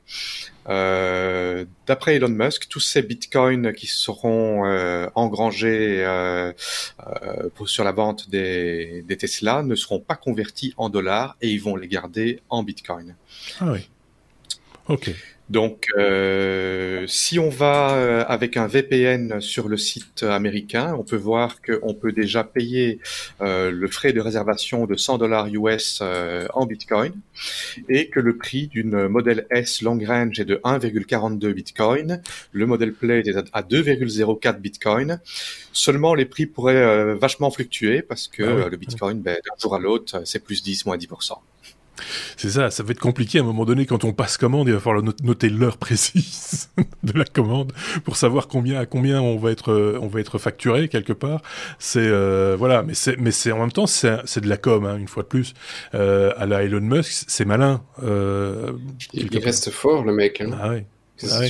Euh, 0.68 1.64
D'après 1.86 2.14
Elon 2.16 2.28
Musk, 2.30 2.68
tous 2.68 2.80
ces 2.80 3.02
bitcoins 3.02 3.72
qui 3.74 3.86
seront 3.86 4.62
engrangés 5.14 6.02
pour- 7.54 7.68
sur 7.68 7.84
la 7.84 7.92
vente 7.92 8.30
des, 8.30 9.02
des 9.06 9.16
Tesla 9.16 9.62
ne 9.62 9.74
seront 9.74 10.00
pas 10.00 10.16
convertis 10.16 10.72
en 10.78 10.88
dollars 10.88 11.36
et 11.42 11.50
ils 11.50 11.60
vont 11.60 11.76
les 11.76 11.88
garder 11.88 12.40
en 12.48 12.62
bitcoin. 12.62 13.14
Ah 13.60 13.72
oui. 13.72 13.88
Ok. 14.88 15.10
Donc, 15.50 15.88
euh, 15.98 17.06
si 17.06 17.38
on 17.38 17.50
va 17.50 17.92
euh, 17.96 18.24
avec 18.26 18.56
un 18.56 18.66
VPN 18.66 19.42
sur 19.42 19.68
le 19.68 19.76
site 19.76 20.22
américain, 20.22 20.96
on 20.98 21.02
peut 21.04 21.16
voir 21.16 21.60
qu'on 21.60 21.92
peut 21.92 22.12
déjà 22.12 22.44
payer 22.44 22.98
euh, 23.42 23.70
le 23.70 23.86
frais 23.88 24.14
de 24.14 24.20
réservation 24.20 24.86
de 24.86 24.96
100 24.96 25.18
dollars 25.18 25.48
US 25.48 25.98
euh, 26.02 26.46
en 26.54 26.64
Bitcoin 26.64 27.12
et 27.90 28.08
que 28.08 28.20
le 28.20 28.36
prix 28.38 28.68
d'une 28.68 29.06
modèle 29.08 29.46
S 29.50 29.82
long 29.82 29.98
range 30.06 30.40
est 30.40 30.46
de 30.46 30.56
1,42 30.64 31.52
Bitcoin, 31.52 32.22
le 32.52 32.66
modèle 32.66 32.94
Play 32.94 33.22
est 33.26 33.36
à 33.52 33.62
2,04 33.62 34.60
Bitcoin. 34.60 35.20
Seulement, 35.72 36.14
les 36.14 36.24
prix 36.24 36.46
pourraient 36.46 36.76
euh, 36.76 37.16
vachement 37.16 37.50
fluctuer 37.50 38.00
parce 38.00 38.28
que 38.28 38.42
Ah 38.42 38.54
oui. 38.54 38.62
euh, 38.62 38.70
le 38.70 38.76
Bitcoin, 38.78 39.20
ben, 39.20 39.34
d'un 39.44 39.60
jour 39.60 39.74
à 39.74 39.78
l'autre, 39.78 40.22
c'est 40.24 40.42
plus 40.42 40.62
10, 40.62 40.86
moins 40.86 40.96
10%. 40.96 41.32
C'est 42.36 42.50
ça, 42.50 42.70
ça 42.70 42.82
va 42.82 42.90
être 42.90 43.00
compliqué 43.00 43.38
à 43.38 43.42
un 43.42 43.44
moment 43.44 43.64
donné 43.64 43.86
quand 43.86 44.04
on 44.04 44.12
passe 44.12 44.36
commande, 44.36 44.68
il 44.68 44.74
va 44.74 44.80
falloir 44.80 45.02
not- 45.02 45.12
noter 45.22 45.48
l'heure 45.48 45.76
précise 45.76 46.70
de 47.02 47.18
la 47.18 47.24
commande 47.24 47.72
pour 48.04 48.16
savoir 48.16 48.48
combien 48.48 48.78
à 48.80 48.86
combien 48.86 49.20
on 49.20 49.36
va 49.36 49.50
être 49.50 49.72
euh, 49.72 49.98
on 50.00 50.08
va 50.08 50.20
être 50.20 50.38
facturé 50.38 50.88
quelque 50.88 51.12
part. 51.12 51.40
C'est 51.78 52.00
euh, 52.00 52.56
voilà, 52.58 52.82
mais 52.82 52.94
c'est 52.94 53.16
mais 53.18 53.30
c'est 53.30 53.52
en 53.52 53.58
même 53.60 53.72
temps 53.72 53.86
c'est 53.86 54.16
c'est 54.24 54.40
de 54.40 54.48
la 54.48 54.56
com 54.56 54.84
hein, 54.84 54.96
une 54.96 55.08
fois 55.08 55.22
de 55.22 55.28
plus. 55.28 55.54
Euh, 55.94 56.32
à 56.36 56.46
la 56.46 56.62
Elon 56.62 56.80
Musk, 56.80 57.24
c'est 57.28 57.44
malin. 57.44 57.82
Euh, 58.02 58.72
Il, 59.12 59.38
reste 59.38 59.70
fort, 59.70 60.04
le 60.04 60.12
mec. 60.12 60.40
Hein. 60.40 60.50
Ah 60.60 60.74
ah 61.30 61.40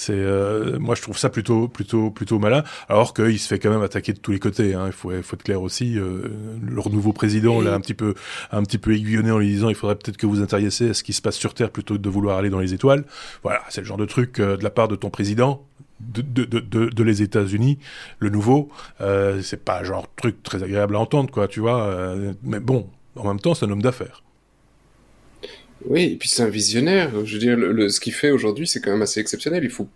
C'est 0.00 0.14
euh, 0.14 0.78
moi 0.78 0.94
je 0.94 1.02
trouve 1.02 1.18
ça 1.18 1.28
plutôt 1.28 1.68
plutôt 1.68 2.10
plutôt 2.10 2.38
malin 2.38 2.64
alors 2.88 3.12
qu'il 3.12 3.38
se 3.38 3.46
fait 3.46 3.58
quand 3.58 3.68
même 3.68 3.82
attaquer 3.82 4.14
de 4.14 4.18
tous 4.18 4.32
les 4.32 4.38
côtés 4.38 4.72
hein. 4.72 4.84
il 4.86 4.92
faut 4.92 5.10
faut 5.22 5.36
être 5.36 5.42
clair 5.42 5.60
aussi 5.60 5.98
euh, 5.98 6.22
leur 6.66 6.88
nouveau 6.88 7.12
président 7.12 7.60
l'a 7.60 7.74
un 7.74 7.80
petit 7.80 7.92
peu 7.92 8.14
un 8.50 8.62
petit 8.62 8.78
peu 8.78 8.94
aiguillonné 8.94 9.30
en 9.30 9.36
lui 9.36 9.48
disant 9.48 9.68
il 9.68 9.74
faudrait 9.74 9.96
peut-être 9.96 10.16
que 10.16 10.24
vous 10.24 10.40
intéressiez 10.40 10.88
à 10.88 10.94
ce 10.94 11.02
qui 11.02 11.12
se 11.12 11.20
passe 11.20 11.36
sur 11.36 11.52
terre 11.52 11.68
plutôt 11.68 11.96
que 11.96 12.00
de 12.00 12.08
vouloir 12.08 12.38
aller 12.38 12.48
dans 12.48 12.60
les 12.60 12.72
étoiles 12.72 13.04
voilà 13.42 13.60
c'est 13.68 13.82
le 13.82 13.86
genre 13.86 13.98
de 13.98 14.06
truc 14.06 14.40
euh, 14.40 14.56
de 14.56 14.64
la 14.64 14.70
part 14.70 14.88
de 14.88 14.96
ton 14.96 15.10
président 15.10 15.66
de, 16.00 16.22
de, 16.22 16.44
de, 16.46 16.88
de, 16.88 17.02
les 17.02 17.20
États-Unis, 17.20 17.78
le 18.20 18.30
nouveau, 18.30 18.70
euh, 19.02 19.42
c'est 19.42 19.62
pas 19.62 19.80
un 19.80 19.84
genre 19.84 20.04
de 20.04 20.08
truc 20.16 20.42
très 20.42 20.62
agréable 20.62 20.96
à 20.96 20.98
entendre, 20.98 21.30
quoi, 21.30 21.46
tu 21.46 21.60
vois. 21.60 21.82
euh, 21.82 22.32
mais 22.42 22.58
bon, 22.58 22.88
en 23.16 23.28
même 23.28 23.38
temps, 23.38 23.52
c'est 23.52 23.66
un 23.66 23.70
homme 23.70 23.82
d'affaires. 23.82 24.22
Oui, 25.86 26.04
et 26.12 26.16
puis 26.16 26.28
c'est 26.28 26.42
un 26.42 26.48
visionnaire. 26.48 27.24
Je 27.24 27.34
veux 27.34 27.40
dire, 27.40 27.56
le, 27.56 27.72
le- 27.72 27.88
ce 27.88 28.00
qu'il 28.00 28.12
fait 28.12 28.30
aujourd'hui, 28.30 28.66
c'est 28.66 28.80
quand 28.80 28.90
même 28.92 29.02
assez 29.02 29.20
exceptionnel. 29.20 29.64
Il 29.64 29.70
faut, 29.70 29.88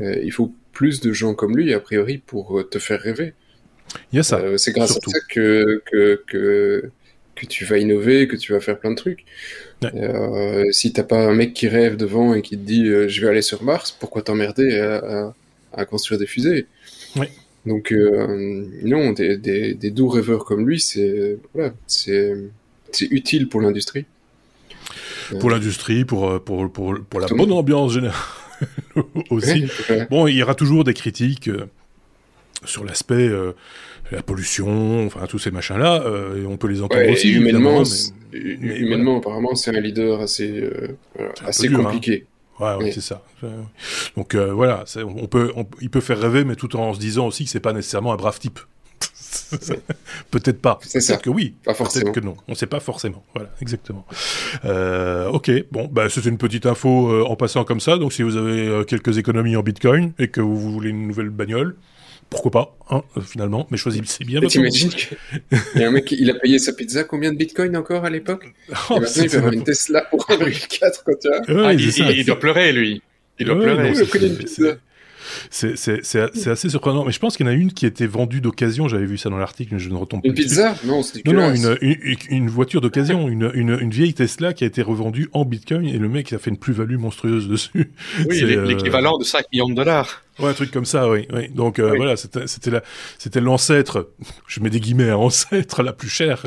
euh, 0.00 0.20
il 0.22 0.30
faut 0.32 0.52
plus 0.72 1.00
de 1.00 1.12
gens 1.12 1.34
comme 1.34 1.56
lui, 1.56 1.72
a 1.72 1.80
priori, 1.80 2.18
pour 2.18 2.58
euh, 2.58 2.64
te 2.64 2.78
faire 2.78 3.00
rêver. 3.00 3.32
Il 4.12 4.16
y 4.16 4.18
a 4.18 4.22
ça. 4.22 4.38
Euh, 4.40 4.56
c'est 4.58 4.72
grâce 4.72 4.92
surtout. 4.92 5.10
à 5.10 5.14
ça 5.14 5.20
que, 5.30 5.82
que, 5.90 6.22
que, 6.26 6.90
que 7.34 7.46
tu 7.46 7.64
vas 7.64 7.78
innover, 7.78 8.28
que 8.28 8.36
tu 8.36 8.52
vas 8.52 8.60
faire 8.60 8.78
plein 8.78 8.90
de 8.90 8.96
trucs. 8.96 9.24
Ouais. 9.82 9.90
Euh, 9.94 10.70
si 10.72 10.92
t'as 10.92 11.02
pas 11.04 11.26
un 11.26 11.34
mec 11.34 11.54
qui 11.54 11.68
rêve 11.68 11.96
devant 11.96 12.34
et 12.34 12.42
qui 12.42 12.56
te 12.58 12.62
dit 12.64 12.86
je 12.86 13.20
vais 13.20 13.28
aller 13.28 13.42
sur 13.42 13.62
Mars, 13.62 13.96
pourquoi 13.98 14.22
t'emmerder 14.22 14.78
à, 14.78 14.96
à, 14.96 15.34
à 15.72 15.84
construire 15.84 16.18
des 16.18 16.26
fusées? 16.26 16.66
Ouais. 17.14 17.30
Donc 17.64 17.92
euh, 17.92 18.66
non, 18.82 19.12
des, 19.12 19.36
des, 19.36 19.74
des 19.74 19.90
doux 19.90 20.08
rêveurs 20.08 20.44
comme 20.44 20.68
lui, 20.68 20.80
c'est 20.80 21.38
voilà, 21.54 21.74
c'est 21.86 22.34
c'est 22.92 23.06
utile 23.10 23.48
pour 23.48 23.60
l'industrie. 23.60 24.04
Pour 25.40 25.50
l'industrie, 25.50 26.04
pour, 26.04 26.28
euh, 26.30 26.38
pour, 26.38 26.70
pour, 26.70 26.94
pour 27.08 27.20
la 27.20 27.26
bonne 27.28 27.52
ambiance 27.52 27.92
générale 27.92 28.16
aussi. 29.30 29.66
Bon, 30.10 30.26
il 30.26 30.36
y 30.36 30.42
aura 30.42 30.54
toujours 30.54 30.84
des 30.84 30.94
critiques 30.94 31.48
euh, 31.48 31.66
sur 32.64 32.84
l'aspect 32.84 33.28
euh, 33.28 33.52
la 34.12 34.22
pollution, 34.22 35.04
enfin 35.06 35.26
tous 35.26 35.38
ces 35.38 35.50
machins-là, 35.50 36.02
euh, 36.04 36.42
et 36.42 36.46
on 36.46 36.56
peut 36.56 36.68
les 36.68 36.80
entendre 36.82 37.02
Ouais, 37.02 37.12
aussi. 37.12 37.32
humainement, 37.32 37.82
mais 38.32 38.76
humainement 38.78 39.18
apparemment, 39.18 39.54
c'est 39.54 39.76
un 39.76 39.80
leader 39.80 40.20
assez, 40.20 40.50
euh, 40.60 40.96
assez 41.44 41.68
dur, 41.68 41.80
hein. 41.80 41.84
compliqué. 41.84 42.26
mais- 42.60 42.66
ouais, 42.76 42.92
c'est 42.92 43.00
ça. 43.00 43.22
Euh, 43.44 43.48
Donc 44.16 44.34
euh, 44.34 44.52
voilà, 44.52 44.84
on 45.04 45.26
peut, 45.26 45.52
on- 45.56 45.66
il 45.80 45.90
peut 45.90 46.00
faire 46.00 46.18
rêver, 46.20 46.44
mais 46.44 46.54
tout 46.56 46.74
en 46.76 46.94
se 46.94 47.00
disant 47.00 47.26
aussi 47.26 47.44
que 47.44 47.50
c'est 47.50 47.60
pas 47.60 47.72
nécessairement 47.72 48.12
un 48.12 48.16
brave 48.16 48.38
type. 48.38 48.60
Peut-être 50.30 50.60
pas. 50.60 50.78
C'est 50.82 51.00
ça. 51.00 51.14
Peut-être 51.14 51.24
que 51.24 51.30
oui. 51.30 51.54
Pas 51.64 51.74
Peut-être 51.74 52.12
que 52.12 52.20
non. 52.20 52.36
On 52.48 52.54
sait 52.54 52.66
pas 52.66 52.80
forcément. 52.80 53.24
Voilà, 53.34 53.50
exactement. 53.60 54.06
Euh, 54.64 55.28
ok. 55.28 55.50
Bon, 55.72 55.88
bah 55.90 56.08
c'est 56.08 56.24
une 56.24 56.38
petite 56.38 56.66
info 56.66 57.10
euh, 57.10 57.24
en 57.24 57.36
passant 57.36 57.64
comme 57.64 57.80
ça. 57.80 57.98
Donc 57.98 58.12
si 58.12 58.22
vous 58.22 58.36
avez 58.36 58.66
euh, 58.68 58.84
quelques 58.84 59.18
économies 59.18 59.56
en 59.56 59.62
Bitcoin 59.62 60.12
et 60.18 60.28
que 60.28 60.40
vous 60.40 60.56
voulez 60.72 60.90
une 60.90 61.06
nouvelle 61.06 61.30
bagnole, 61.30 61.76
pourquoi 62.30 62.50
pas, 62.50 62.76
hein, 62.90 63.02
finalement. 63.24 63.66
Mais 63.70 63.76
choisissez 63.76 64.24
bien 64.24 64.40
votre. 64.40 64.50
T'imagines 64.52 64.88
qu'il 64.90 65.16
y 65.76 65.84
a 65.84 65.88
un 65.88 65.90
mec, 65.92 66.04
qui- 66.06 66.16
il 66.20 66.28
a 66.30 66.34
payé 66.34 66.58
sa 66.58 66.72
pizza 66.72 67.04
combien 67.04 67.32
de 67.32 67.38
bitcoin 67.38 67.76
encore 67.76 68.04
à 68.04 68.10
l'époque? 68.10 68.52
Oh, 68.90 68.94
Et 68.96 69.00
maintenant, 69.00 69.22
il 69.22 69.30
peut 69.30 69.36
avoir 69.36 69.52
une 69.52 69.62
Tesla 69.64 70.02
pour 70.10 70.26
1,4 70.28 71.02
quand 71.04 71.12
tu 71.20 71.28
as. 71.28 71.54
Ouais, 71.54 71.62
Ah, 71.66 71.72
il, 71.72 71.80
il- 71.80 72.18
il 72.18 72.24
doit 72.24 72.38
pleurer, 72.38 72.72
lui. 72.72 73.00
Il 73.38 73.46
doit 73.46 73.54
Ouais, 73.56 73.62
pleurer. 73.62 73.92
non, 73.92 74.36
pizza. 74.38 74.76
C'est 75.50 75.76
c'est- 75.76 76.00
c'est- 76.02 76.30
c'est 76.34 76.50
assez 76.50 76.68
surprenant. 76.68 77.04
Mais 77.04 77.12
je 77.12 77.18
pense 77.18 77.36
qu'il 77.36 77.46
y 77.46 77.48
en 77.48 77.52
a 77.52 77.54
une 77.54 77.72
qui 77.72 77.86
était 77.86 78.06
vendue 78.06 78.40
d'occasion. 78.40 78.88
J'avais 78.88 79.06
vu 79.06 79.18
ça 79.18 79.30
dans 79.30 79.38
l'article, 79.38 79.74
mais 79.74 79.80
je 79.80 79.88
ne 79.90 79.94
retombe 79.96 80.22
pas 80.22 80.28
Une 80.28 80.34
dessus. 80.34 80.48
pizza? 80.48 80.74
Non, 80.84 81.02
c'est 81.02 81.24
Non, 81.26 81.32
non, 81.32 81.54
une, 81.54 81.76
une, 81.80 82.16
une 82.30 82.48
voiture 82.48 82.80
d'occasion, 82.80 83.28
une, 83.28 83.50
une, 83.54 83.76
une 83.80 83.90
vieille 83.90 84.14
Tesla 84.14 84.52
qui 84.52 84.64
a 84.64 84.66
été 84.66 84.82
revendue 84.82 85.28
en 85.32 85.44
Bitcoin 85.44 85.86
et 85.86 85.98
le 85.98 86.08
mec 86.08 86.32
a 86.32 86.38
fait 86.38 86.50
une 86.50 86.58
plus-value 86.58 86.96
monstrueuse 86.96 87.48
dessus. 87.48 87.90
Oui, 88.28 88.42
euh, 88.42 88.64
l'équivalent 88.66 89.18
de 89.18 89.24
5 89.24 89.44
millions 89.52 89.68
de 89.68 89.74
dollars. 89.74 90.22
Ouais, 90.38 90.50
un 90.50 90.54
truc 90.54 90.70
comme 90.70 90.84
ça, 90.84 91.08
oui. 91.08 91.26
oui. 91.32 91.48
Donc 91.48 91.78
euh, 91.78 91.94
voilà, 91.96 92.16
c'était 92.16 92.46
c'était 92.46 92.70
la 92.70 92.82
c'était 93.18 93.40
l'ancêtre, 93.40 94.10
je 94.46 94.60
mets 94.60 94.68
des 94.68 94.80
guillemets, 94.80 95.08
hein, 95.08 95.16
ancêtre 95.26 95.82
la 95.82 95.92
plus 95.94 96.08
chère 96.08 96.42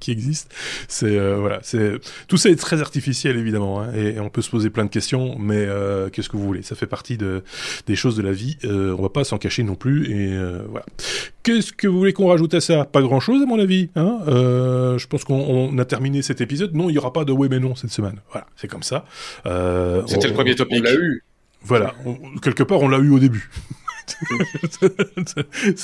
qui, 0.00 0.10
existe. 0.10 0.52
C'est 0.88 1.16
euh, 1.16 1.36
voilà, 1.36 1.60
c'est 1.62 1.98
tout 2.26 2.36
ça 2.36 2.50
est 2.50 2.56
très 2.56 2.80
artificiel 2.80 3.36
évidemment, 3.36 3.80
hein, 3.80 3.92
et, 3.94 4.18
on 4.18 4.28
peut 4.28 4.42
se 4.42 4.50
poser 4.50 4.70
plein 4.70 4.84
de 4.84 4.90
questions, 4.90 5.36
mais 5.38 5.64
euh, 5.66 6.08
qu'est-ce 6.10 6.28
que 6.28 6.36
vous 6.36 6.44
voulez? 6.44 6.62
Ça 6.62 6.74
fait 6.74 6.86
partie 6.86 7.16
de 7.16 7.42
des 7.86 7.94
choses 7.94 8.16
de 8.16 8.22
la 8.22 8.32
vie. 8.32 8.58
Euh, 8.64 8.94
on 8.98 9.02
va 9.02 9.08
pas 9.08 9.22
s'en 9.24 9.38
cacher 9.38 9.62
non 9.62 9.76
plus, 9.76 10.10
et 10.10 10.32
euh, 10.32 10.62
voilà. 10.68 10.86
Qu'est-ce 11.44 11.72
que 11.72 11.86
vous 11.86 11.98
voulez 11.98 12.12
qu'on 12.12 12.28
rajoute 12.28 12.54
à 12.54 12.60
ça? 12.60 12.84
Pas 12.84 13.00
grand-chose 13.00 13.42
à 13.42 13.46
mon 13.46 13.58
avis. 13.58 13.88
Hein 13.94 14.18
je 14.26 15.06
pense 15.06 15.24
qu'on 15.24 15.78
a 15.78 15.84
terminé 15.84 16.22
cet 16.22 16.40
épisode. 16.40 16.74
Non, 16.74 16.90
il 16.90 16.94
y 16.94 16.98
aura 16.98 17.12
pas 17.12 17.24
de 17.24 17.32
oui 17.32 17.48
mais 17.48 17.60
non 17.60 17.76
cette 17.76 17.90
semaine. 17.90 18.20
Voilà, 18.32 18.46
c'est 18.56 18.68
comme 18.68 18.82
ça. 18.82 19.04
C'était 19.44 20.28
le 20.28 20.34
premier 20.34 20.54
topic. 20.56 20.78
On 20.80 20.82
l'a 20.82 20.94
eu. 20.94 21.22
Voilà, 21.62 21.94
quelque 22.42 22.62
part 22.62 22.80
on 22.80 22.88
l'a 22.88 22.98
eu 22.98 23.10
au 23.10 23.18
début. 23.18 23.50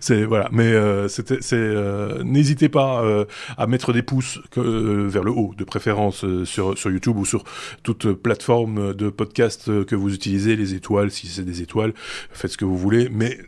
c'est 0.00 0.24
voilà, 0.24 0.48
mais 0.52 0.72
euh, 0.72 1.08
c'était 1.08 1.38
c'est 1.40 1.56
euh, 1.56 2.22
n'hésitez 2.22 2.68
pas 2.68 3.02
euh, 3.02 3.24
à 3.56 3.66
mettre 3.66 3.92
des 3.92 4.02
pouces 4.02 4.38
vers 4.56 5.24
le 5.24 5.30
haut, 5.30 5.52
de 5.56 5.64
préférence 5.64 6.24
sur 6.44 6.78
sur 6.78 6.90
YouTube 6.90 7.16
ou 7.16 7.24
sur 7.24 7.44
toute 7.82 8.12
plateforme 8.12 8.94
de 8.94 9.10
podcast 9.10 9.84
que 9.84 9.94
vous 9.94 10.14
utilisez, 10.14 10.56
les 10.56 10.74
étoiles 10.74 11.10
si 11.10 11.26
c'est 11.26 11.44
des 11.44 11.62
étoiles, 11.62 11.92
faites 12.30 12.52
ce 12.52 12.56
que 12.56 12.64
vous 12.64 12.78
voulez, 12.78 13.08
mais 13.10 13.38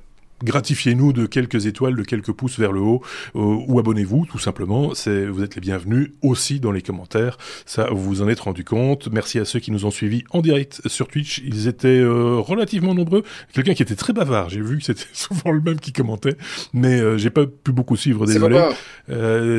gratifiez-nous 0.43 1.13
de 1.13 1.27
quelques 1.27 1.67
étoiles, 1.67 1.97
de 1.97 2.03
quelques 2.03 2.33
pouces 2.33 2.59
vers 2.59 2.73
le 2.73 2.81
haut, 2.81 3.03
euh, 3.37 3.41
ou 3.67 3.79
abonnez-vous 3.79 4.27
tout 4.27 4.39
simplement. 4.39 4.95
C'est, 4.95 5.27
vous 5.27 5.43
êtes 5.43 5.55
les 5.55 5.61
bienvenus 5.61 6.13
aussi 6.23 6.61
dans 6.61 6.73
les 6.73 6.83
commentaires. 6.83 7.39
Ça, 7.67 7.89
vous 7.91 8.03
vous 8.03 8.23
en 8.23 8.29
êtes 8.29 8.41
rendu 8.41 8.65
compte. 8.65 9.09
Merci 9.13 9.39
à 9.39 9.45
ceux 9.45 9.61
qui 9.61 9.71
nous 9.71 9.85
ont 9.85 9.91
suivis 9.91 10.25
en 10.31 10.41
direct 10.41 10.81
sur 10.87 11.09
Twitch. 11.09 11.43
Ils 11.45 11.69
étaient 11.69 11.89
euh, 11.89 12.37
relativement 12.39 12.95
nombreux. 12.95 13.25
Quelqu'un 13.53 13.75
qui 13.75 13.83
était 13.83 13.97
très 13.97 14.13
bavard. 14.13 14.49
J'ai 14.49 14.61
vu 14.61 14.79
que 14.79 14.85
c'était 14.85 15.05
souvent 15.13 15.51
le 15.51 15.61
même 15.61 15.81
qui 15.81 15.93
commentait, 15.93 16.37
mais 16.73 17.01
euh, 17.01 17.19
j'ai 17.19 17.31
pas 17.31 17.47
pu 17.47 17.73
beaucoup 17.73 17.97
suivre. 17.97 18.27
Désolé. 18.27 18.63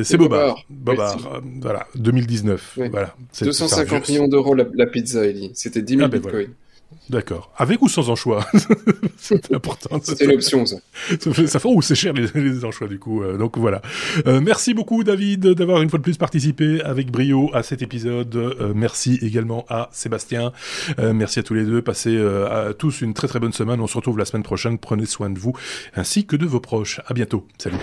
C'est 0.03 0.17
Bobard. 0.17 0.65
Bobard. 0.69 1.41
voilà. 1.61 1.87
2019. 1.95 2.79
Voilà. 2.91 3.15
250 3.41 4.09
millions 4.09 4.27
d'euros 4.27 4.55
la, 4.55 4.85
pizza, 4.85 5.25
Ellie. 5.25 5.51
C'était 5.53 5.81
10 5.81 5.93
000 5.95 6.05
ah, 6.05 6.07
ben 6.07 6.19
bitcoins. 6.19 6.53
D'accord. 7.09 7.51
Avec 7.57 7.81
ou 7.81 7.89
sans 7.89 8.09
anchois 8.09 8.45
C'est 9.17 9.51
important. 9.51 9.99
C'était 10.03 10.25
l'option, 10.25 10.65
ça. 10.65 10.77
Ça 11.47 11.59
fait, 11.59 11.67
ou 11.67 11.81
c'est 11.81 11.95
cher 11.95 12.13
les, 12.13 12.27
les, 12.35 12.65
anchois, 12.65 12.87
du 12.87 12.99
coup. 12.99 13.23
Euh, 13.23 13.37
donc 13.37 13.57
voilà. 13.57 13.81
Euh, 14.27 14.41
merci 14.41 14.73
beaucoup, 14.73 15.03
David, 15.03 15.47
d'avoir 15.47 15.81
une 15.81 15.89
fois 15.89 15.97
de 15.97 16.03
plus 16.03 16.17
participé 16.17 16.81
avec 16.81 17.11
brio 17.11 17.49
à 17.53 17.63
cet 17.63 17.81
épisode. 17.81 18.35
Euh, 18.35 18.73
merci 18.75 19.17
également 19.21 19.65
à 19.69 19.89
Sébastien. 19.91 20.51
merci 20.97 21.39
à 21.39 21.43
tous 21.43 21.55
les 21.55 21.65
deux. 21.65 21.81
Passez 21.81 22.17
à 22.17 22.73
tous 22.77 23.01
une 23.01 23.13
très 23.13 23.27
très 23.27 23.39
bonne 23.39 23.53
semaine. 23.53 23.79
On 23.81 23.87
se 23.87 23.95
retrouve 23.95 24.17
la 24.17 24.25
semaine 24.25 24.43
prochaine. 24.43 24.77
Prenez 24.77 25.05
soin 25.05 25.29
de 25.29 25.39
vous 25.39 25.53
ainsi 25.95 26.25
que 26.25 26.35
de 26.35 26.45
vos 26.45 26.59
proches. 26.59 27.01
À 27.07 27.13
bientôt. 27.13 27.47
Salut. 27.57 27.77